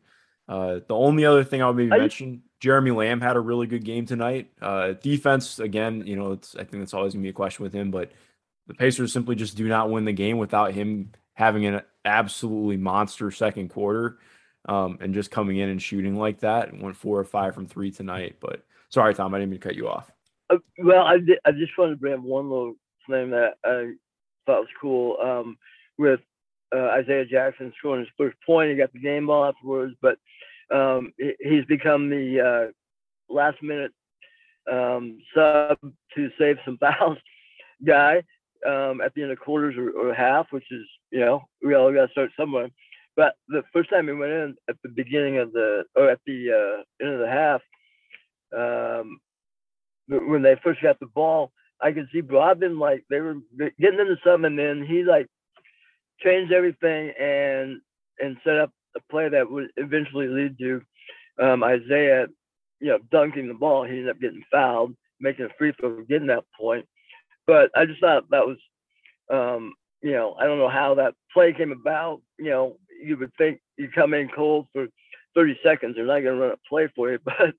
Uh, 0.48 0.80
the 0.88 0.96
only 0.96 1.26
other 1.26 1.44
thing 1.44 1.62
I 1.62 1.68
would 1.68 1.78
maybe 1.78 1.92
I, 1.92 1.98
mention, 2.00 2.42
Jeremy 2.60 2.92
Lamb 2.92 3.22
had 3.22 3.36
a 3.36 3.40
really 3.40 3.68
good 3.68 3.84
game 3.84 4.06
tonight. 4.06 4.52
Uh, 4.62 4.94
defense, 4.94 5.60
again, 5.60 6.06
you 6.06 6.16
know, 6.16 6.34
it's 6.34 6.56
I 6.56 6.64
think 6.64 6.82
that's 6.82 6.94
always 6.94 7.14
gonna 7.14 7.24
be 7.24 7.30
a 7.30 7.34
question 7.34 7.64
with 7.64 7.74
him, 7.74 7.92
but 7.92 8.12
the 8.68 8.74
Pacers 8.74 9.14
simply 9.14 9.36
just 9.36 9.56
do 9.56 9.68
not 9.68 9.92
win 9.92 10.06
the 10.06 10.12
game 10.12 10.38
without 10.38 10.74
him 10.74 11.12
having 11.36 11.66
an 11.66 11.82
absolutely 12.04 12.78
monster 12.78 13.30
second 13.30 13.70
quarter 13.70 14.18
um, 14.68 14.98
and 15.02 15.14
just 15.14 15.32
coming 15.32 15.58
in 15.58 15.70
and 15.70 15.82
shooting 15.82 16.16
like 16.16 16.40
that. 16.40 16.70
And 16.72 16.82
went 16.82 16.96
four 16.96 17.20
or 17.20 17.26
five 17.26 17.54
from 17.54 17.68
three 17.68 17.92
tonight. 17.92 18.38
But 18.40 18.66
sorry, 18.90 19.14
Tom, 19.14 19.34
I 19.34 19.40
didn't 19.40 19.52
mean 19.52 19.60
to 19.60 19.68
cut 19.68 19.76
you 19.76 19.88
off. 19.88 20.12
Uh, 20.50 20.58
well, 20.80 21.04
I, 21.04 21.20
I 21.46 21.52
just 21.52 21.78
wanted 21.78 21.92
to 21.92 22.00
bring 22.00 22.14
up 22.14 22.22
one 22.22 22.50
little 22.50 22.76
thing 23.10 23.32
that 23.32 23.56
I 23.64 23.94
thought 24.46 24.62
was 24.62 24.70
cool 24.82 25.18
um, 25.22 25.58
with 25.98 26.20
uh, 26.74 26.90
Isaiah 26.90 27.26
Jackson 27.26 27.74
scoring 27.78 28.02
his 28.02 28.14
first 28.18 28.38
point. 28.46 28.72
He 28.72 28.78
got 28.78 28.94
the 28.94 29.00
game 29.00 29.28
ball 29.28 29.46
afterwards, 29.46 29.96
but 30.02 30.18
um, 30.74 31.14
he's 31.18 31.66
become 31.66 32.10
the 32.10 32.72
uh, 32.72 33.34
last 33.34 33.62
minute 33.62 33.92
um, 34.72 35.20
sub 35.34 35.78
to 36.16 36.30
save 36.40 36.58
some 36.66 36.78
fouls 36.80 37.18
guy 37.86 38.24
um, 38.66 39.02
at 39.02 39.14
the 39.14 39.24
end 39.24 39.32
of 39.32 39.40
quarters 39.40 39.76
or, 39.78 39.90
or, 39.92 40.14
half, 40.14 40.48
which 40.52 40.66
is, 40.72 40.86
you 41.12 41.20
know, 41.20 41.44
we 41.64 41.76
all 41.76 41.94
got 41.94 42.08
to 42.08 42.12
start 42.12 42.32
somewhere. 42.38 42.70
But 43.16 43.36
the 43.48 43.64
first 43.72 43.90
time 43.90 44.08
we 44.08 44.16
went 44.16 44.32
in 44.32 44.56
at 44.70 44.76
the 44.84 44.90
beginning 44.90 45.38
of 45.38 45.54
the, 45.54 45.84
or 45.96 46.10
at 46.10 46.20
the 46.26 46.52
uh, 46.52 47.06
end 47.06 47.14
of 47.14 47.20
the 47.20 47.30
half, 47.30 47.62
um, 48.56 49.20
when 50.08 50.42
they 50.42 50.56
first 50.64 50.82
got 50.82 51.00
the 51.00 51.08
ball, 51.08 51.52
I 51.82 51.92
could 51.92 52.08
see 52.12 52.22
Brogdon 52.22 52.80
like 52.80 53.04
they 53.10 53.20
were 53.20 53.36
getting 53.58 54.00
into 54.00 54.18
something, 54.24 54.46
and 54.46 54.60
then 54.60 54.86
he 54.88 55.04
like 55.04 55.28
changed 56.20 56.54
everything 56.54 57.12
and 57.20 57.82
and 58.20 58.38
set 58.44 58.58
up 58.58 58.72
a 58.96 59.00
play 59.12 59.30
that 59.30 59.50
would 59.50 59.68
eventually 59.76 60.28
lead 60.28 60.58
to 60.60 60.82
um, 61.42 61.64
Isaiah, 61.64 62.28
you 62.80 62.88
know, 62.88 63.00
dunking 63.12 63.48
the 63.48 63.54
ball. 63.54 63.84
He 63.84 63.92
ended 63.92 64.10
up 64.10 64.22
getting 64.22 64.44
fouled, 64.52 64.96
making 65.20 65.46
a 65.46 65.50
free 65.58 65.74
throw, 65.80 66.04
getting 66.04 66.28
that 66.28 66.46
point. 66.58 66.86
But 67.48 67.72
I 67.76 67.86
just 67.86 68.02
thought 68.02 68.30
that 68.32 68.48
was, 68.48 68.58
um, 69.32 69.74
you 70.02 70.12
know, 70.12 70.36
I 70.40 70.46
don't 70.46 70.60
know 70.60 70.70
how 70.70 70.96
that 70.96 71.14
play 71.34 71.54
came 71.54 71.72
about. 71.72 72.22
You 72.38 72.50
know, 72.50 72.78
you 73.04 73.18
would 73.18 73.32
think 73.38 73.60
you 73.78 73.90
come 73.94 74.14
in 74.14 74.30
cold 74.36 74.68
for 74.74 74.88
30 75.36 75.60
seconds, 75.64 75.96
they're 75.96 76.06
not 76.06 76.22
going 76.22 76.36
to 76.36 76.42
run 76.42 76.52
a 76.52 76.70
play 76.70 76.88
for 76.96 77.12
you, 77.12 77.20
but 77.26 77.54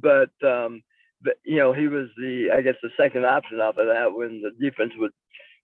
but 0.00 0.48
um, 0.48 0.82
but 1.22 1.34
you 1.44 1.56
know, 1.56 1.72
he 1.72 1.88
was 1.88 2.08
the 2.16 2.50
I 2.56 2.62
guess 2.62 2.76
the 2.82 2.90
second 2.96 3.24
option 3.26 3.60
off 3.60 3.78
of 3.78 3.86
that 3.86 4.12
when 4.14 4.42
the 4.42 4.50
defense 4.64 4.92
would 4.98 5.12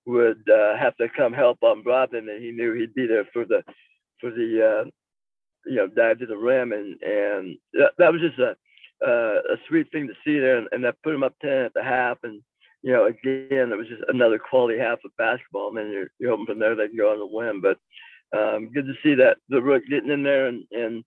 would 0.06 0.42
uh, 0.50 0.76
have 0.76 0.96
to 0.96 1.08
come 1.16 1.32
help 1.32 1.58
on 1.62 1.84
Brogdon, 1.84 2.28
and 2.30 2.42
he 2.42 2.50
knew 2.50 2.74
he'd 2.74 2.94
be 2.94 3.06
there 3.06 3.26
for 3.32 3.44
the 3.44 3.62
for 4.20 4.30
the 4.30 4.84
uh, 4.84 4.90
you 5.66 5.76
know 5.76 5.86
dive 5.88 6.18
to 6.18 6.26
the 6.26 6.36
rim, 6.36 6.72
and 6.72 7.00
and 7.02 7.56
that, 7.74 7.92
that 7.98 8.12
was 8.12 8.20
just 8.20 8.38
a 8.38 8.56
uh, 9.06 9.54
a 9.54 9.56
sweet 9.68 9.90
thing 9.92 10.08
to 10.08 10.14
see 10.24 10.38
there, 10.38 10.58
and, 10.58 10.68
and 10.72 10.84
that 10.84 10.96
put 11.02 11.14
him 11.14 11.22
up 11.22 11.34
ten 11.40 11.66
at 11.66 11.74
the 11.74 11.82
half, 11.82 12.18
and 12.22 12.42
you 12.82 12.92
know, 12.92 13.06
again, 13.06 13.72
it 13.72 13.78
was 13.78 13.88
just 13.88 14.02
another 14.08 14.38
quality 14.38 14.78
half 14.78 14.98
of 15.04 15.16
basketball. 15.16 15.68
And 15.68 15.76
then 15.76 15.90
you're, 15.90 16.08
you're 16.18 16.30
hoping 16.30 16.46
from 16.46 16.58
there 16.58 16.74
they 16.74 16.88
can 16.88 16.96
go 16.96 17.12
on 17.12 17.18
to 17.18 17.26
win. 17.26 17.60
But 17.60 17.78
um, 18.36 18.70
good 18.72 18.86
to 18.86 18.94
see 19.02 19.14
that 19.16 19.36
the 19.48 19.62
rook 19.62 19.84
getting 19.88 20.10
in 20.10 20.22
there 20.22 20.46
and, 20.46 20.64
and 20.72 21.04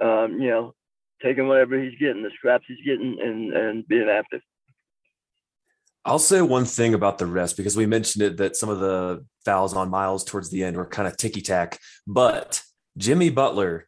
um, 0.00 0.40
you 0.40 0.48
know, 0.48 0.74
taking 1.22 1.46
whatever 1.46 1.80
he's 1.80 1.98
getting, 1.98 2.22
the 2.22 2.30
scraps 2.36 2.64
he's 2.66 2.84
getting, 2.84 3.18
and, 3.20 3.52
and 3.52 3.88
being 3.88 4.08
active. 4.08 4.40
I'll 6.04 6.18
say 6.18 6.42
one 6.42 6.64
thing 6.64 6.94
about 6.94 7.18
the 7.18 7.26
rest 7.26 7.56
because 7.56 7.76
we 7.76 7.86
mentioned 7.86 8.24
it 8.24 8.36
that 8.38 8.56
some 8.56 8.68
of 8.68 8.80
the 8.80 9.24
fouls 9.44 9.72
on 9.74 9.88
Myles 9.88 10.24
towards 10.24 10.50
the 10.50 10.64
end 10.64 10.76
were 10.76 10.86
kind 10.86 11.06
of 11.06 11.16
ticky 11.16 11.40
tack, 11.40 11.78
but 12.06 12.60
Jimmy 12.98 13.30
Butler 13.30 13.86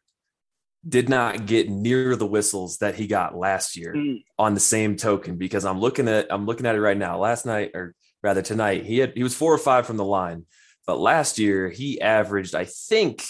did 0.87 1.09
not 1.09 1.45
get 1.45 1.69
near 1.69 2.15
the 2.15 2.27
whistles 2.27 2.77
that 2.77 2.95
he 2.95 3.07
got 3.07 3.35
last 3.35 3.75
year 3.75 3.93
mm. 3.95 4.23
on 4.37 4.53
the 4.53 4.59
same 4.59 4.95
token 4.95 5.37
because 5.37 5.65
I'm 5.65 5.79
looking 5.79 6.07
at 6.07 6.27
I'm 6.29 6.45
looking 6.45 6.65
at 6.65 6.75
it 6.75 6.81
right 6.81 6.97
now. 6.97 7.17
Last 7.17 7.45
night 7.45 7.71
or 7.73 7.95
rather 8.21 8.41
tonight, 8.41 8.85
he 8.85 8.99
had 8.99 9.13
he 9.15 9.23
was 9.23 9.35
4 9.35 9.53
or 9.53 9.57
5 9.57 9.87
from 9.87 9.97
the 9.97 10.05
line. 10.05 10.45
But 10.85 10.99
last 10.99 11.39
year 11.39 11.69
he 11.69 11.99
averaged 11.99 12.53
I 12.53 12.65
think 12.65 13.23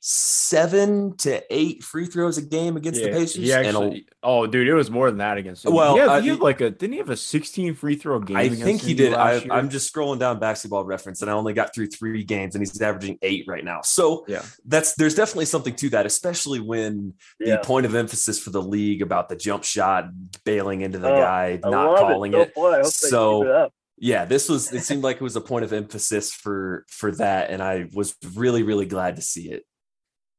seven 0.00 1.14
to 1.18 1.42
eight 1.54 1.84
free 1.84 2.06
throws 2.06 2.38
a 2.38 2.42
game 2.42 2.76
against 2.76 3.00
yeah, 3.00 3.08
the 3.08 3.12
Pacers. 3.12 3.50
Actually, 3.50 3.98
a, 3.98 4.14
oh, 4.22 4.46
dude, 4.46 4.66
it 4.66 4.74
was 4.74 4.90
more 4.90 5.10
than 5.10 5.18
that 5.18 5.36
against. 5.36 5.64
Him. 5.64 5.74
Well, 5.74 5.94
he 5.94 6.00
had, 6.00 6.24
he 6.24 6.30
uh, 6.30 6.34
had 6.34 6.42
like 6.42 6.60
a 6.62 6.70
didn't 6.70 6.92
he 6.92 6.98
have 6.98 7.10
a 7.10 7.16
16 7.16 7.74
free 7.74 7.96
throw 7.96 8.18
game? 8.18 8.36
I 8.36 8.48
think 8.48 8.80
he 8.80 8.94
did. 8.94 9.12
I, 9.12 9.46
am 9.50 9.68
just 9.68 9.92
scrolling 9.92 10.18
down 10.18 10.38
basketball 10.38 10.84
reference, 10.84 11.20
and 11.20 11.30
I 11.30 11.34
only 11.34 11.52
got 11.52 11.74
through 11.74 11.88
three 11.88 12.24
games, 12.24 12.54
and 12.54 12.62
he's 12.62 12.80
averaging 12.80 13.18
eight 13.22 13.44
right 13.46 13.64
now. 13.64 13.82
So 13.82 14.24
yeah, 14.26 14.42
that's 14.64 14.94
there's 14.94 15.14
definitely 15.14 15.44
something 15.44 15.74
to 15.76 15.90
that, 15.90 16.06
especially 16.06 16.60
when 16.60 17.14
yeah. 17.38 17.56
the 17.56 17.62
point 17.62 17.84
of 17.84 17.94
emphasis 17.94 18.40
for 18.40 18.50
the 18.50 18.62
league 18.62 19.02
about 19.02 19.28
the 19.28 19.36
jump 19.36 19.64
shot, 19.64 20.06
bailing 20.44 20.80
into 20.80 20.98
the 20.98 21.10
oh, 21.10 21.20
guy, 21.20 21.60
I 21.62 21.68
not 21.68 21.98
calling 21.98 22.34
oh, 22.34 22.40
it. 22.40 22.52
it. 22.56 22.86
So. 22.86 23.70
Yeah, 24.02 24.24
this 24.24 24.48
was 24.48 24.72
it 24.72 24.80
seemed 24.84 25.02
like 25.02 25.16
it 25.16 25.22
was 25.22 25.36
a 25.36 25.42
point 25.42 25.62
of 25.62 25.74
emphasis 25.74 26.32
for 26.32 26.86
for 26.88 27.12
that 27.16 27.50
and 27.50 27.62
I 27.62 27.86
was 27.92 28.16
really 28.34 28.62
really 28.62 28.86
glad 28.86 29.16
to 29.16 29.22
see 29.22 29.50
it. 29.50 29.66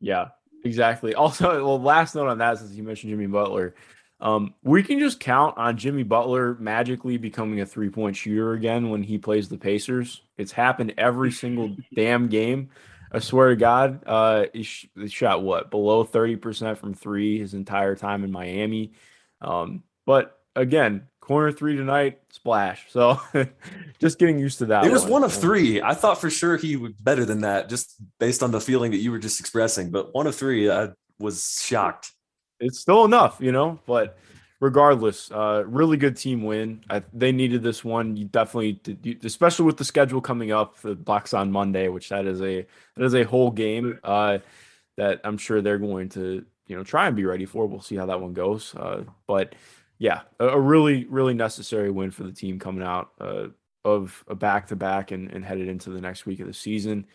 Yeah, 0.01 0.29
exactly. 0.65 1.15
Also, 1.15 1.63
well, 1.63 1.81
last 1.81 2.15
note 2.15 2.27
on 2.27 2.39
that, 2.39 2.57
since 2.57 2.71
you 2.73 2.83
mentioned 2.83 3.11
Jimmy 3.11 3.27
Butler, 3.27 3.75
um, 4.19 4.53
we 4.63 4.83
can 4.83 4.99
just 4.99 5.19
count 5.19 5.57
on 5.57 5.77
Jimmy 5.77 6.03
Butler 6.03 6.55
magically 6.59 7.17
becoming 7.17 7.61
a 7.61 7.65
three 7.65 7.89
point 7.89 8.15
shooter 8.15 8.53
again 8.53 8.89
when 8.89 9.03
he 9.03 9.17
plays 9.17 9.49
the 9.49 9.57
Pacers. 9.57 10.21
It's 10.37 10.51
happened 10.51 10.93
every 10.97 11.31
single 11.31 11.75
damn 11.95 12.27
game. 12.27 12.69
I 13.11 13.19
swear 13.19 13.49
to 13.49 13.55
God, 13.55 14.03
uh, 14.05 14.45
he, 14.53 14.63
sh- 14.63 14.87
he 14.95 15.07
shot 15.07 15.43
what 15.43 15.69
below 15.69 16.05
30% 16.05 16.77
from 16.77 16.93
three 16.93 17.39
his 17.39 17.53
entire 17.53 17.95
time 17.95 18.23
in 18.23 18.31
Miami. 18.31 18.93
Um, 19.41 19.83
but 20.05 20.39
again, 20.55 21.07
corner 21.31 21.49
three 21.49 21.77
tonight, 21.77 22.19
splash. 22.29 22.91
So 22.91 23.21
just 23.99 24.19
getting 24.19 24.37
used 24.37 24.57
to 24.57 24.65
that. 24.65 24.83
It 24.83 24.91
was 24.91 25.03
one. 25.03 25.11
one 25.11 25.23
of 25.23 25.31
three. 25.31 25.81
I 25.81 25.93
thought 25.93 26.19
for 26.19 26.29
sure 26.29 26.57
he 26.57 26.75
would 26.75 27.01
better 27.01 27.23
than 27.23 27.39
that, 27.41 27.69
just 27.69 27.95
based 28.19 28.43
on 28.43 28.51
the 28.51 28.59
feeling 28.59 28.91
that 28.91 28.97
you 28.97 29.11
were 29.11 29.17
just 29.17 29.39
expressing. 29.39 29.91
But 29.91 30.13
one 30.13 30.27
of 30.27 30.35
three, 30.35 30.69
I 30.69 30.89
was 31.19 31.63
shocked. 31.63 32.11
It's 32.59 32.79
still 32.79 33.05
enough, 33.05 33.37
you 33.39 33.53
know. 33.53 33.79
But 33.87 34.17
regardless, 34.59 35.31
uh, 35.31 35.63
really 35.65 35.95
good 35.95 36.17
team 36.17 36.43
win. 36.43 36.83
I, 36.89 37.01
they 37.13 37.31
needed 37.31 37.63
this 37.63 37.81
one. 37.81 38.17
You 38.17 38.25
definitely, 38.25 38.73
did, 38.73 39.23
especially 39.23 39.67
with 39.67 39.77
the 39.77 39.85
schedule 39.85 40.19
coming 40.19 40.51
up 40.51 40.81
the 40.81 40.95
Bucks 40.95 41.33
on 41.33 41.49
Monday, 41.49 41.87
which 41.87 42.09
that 42.09 42.25
is 42.25 42.41
a 42.41 42.65
that 42.97 43.05
is 43.05 43.15
a 43.15 43.23
whole 43.23 43.51
game 43.51 44.01
uh, 44.03 44.39
that 44.97 45.21
I'm 45.23 45.37
sure 45.37 45.61
they're 45.61 45.77
going 45.77 46.09
to 46.09 46.45
you 46.67 46.75
know 46.75 46.83
try 46.83 47.07
and 47.07 47.15
be 47.15 47.23
ready 47.23 47.45
for. 47.45 47.67
We'll 47.67 47.79
see 47.79 47.95
how 47.95 48.07
that 48.07 48.19
one 48.19 48.33
goes. 48.33 48.75
Uh, 48.75 49.05
but 49.27 49.55
yeah, 50.01 50.21
a, 50.39 50.47
a, 50.47 50.59
really, 50.59 51.05
really 51.05 51.35
necessary 51.35 51.91
win 51.91 52.09
for 52.09 52.23
the 52.23 52.31
team 52.31 52.57
coming 52.57 52.81
out 52.81 53.11
uh, 53.21 53.49
of 53.85 54.23
a 54.27 54.33
back 54.33 54.69
to 54.69 54.75
back 54.75 55.11
and 55.11 55.45
headed 55.45 55.67
into 55.67 55.91
the 55.91 56.01
next 56.01 56.25
week 56.25 56.39
of 56.39 56.47
the 56.47 56.55
season. 56.55 57.05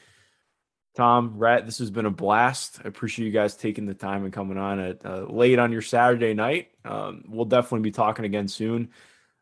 Tom, 0.95 1.35
Rhett, 1.37 1.67
this 1.67 1.79
has 1.79 1.91
been 1.91 2.07
a 2.07 2.13
blast. 2.13 2.79
I 2.85 2.87
appreciate 2.87 3.27
you 3.27 3.33
guys 3.33 3.57
taking 3.57 3.87
the 3.87 3.95
time 3.95 4.23
and 4.23 4.33
coming 4.33 4.57
on 4.57 4.79
at 4.79 5.05
uh, 5.05 5.27
late 5.29 5.59
on 5.59 5.73
your 5.73 5.83
Saturday 5.83 6.33
night. 6.33 6.69
Um, 6.85 7.25
we'll 7.27 7.45
definitely 7.45 7.81
be 7.81 7.91
talking 7.91 8.25
again 8.25 8.47
soon, 8.47 8.91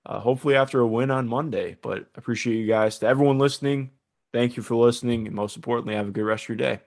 uh, 0.06 0.20
hopefully 0.20 0.56
after 0.56 0.80
a 0.80 0.86
win 0.86 1.10
on 1.10 1.28
Monday. 1.28 1.76
But 1.82 2.06
appreciate 2.14 2.56
you 2.56 2.66
guys. 2.66 2.98
To 3.00 3.06
everyone 3.06 3.38
listening, 3.38 3.90
thank 4.32 4.56
you 4.56 4.62
for 4.62 4.76
listening. 4.76 5.26
And 5.26 5.36
most 5.36 5.54
importantly, 5.54 5.96
have 5.96 6.08
a 6.08 6.12
good 6.12 6.24
rest 6.24 6.44
of 6.44 6.48
your 6.48 6.56
day. 6.56 6.80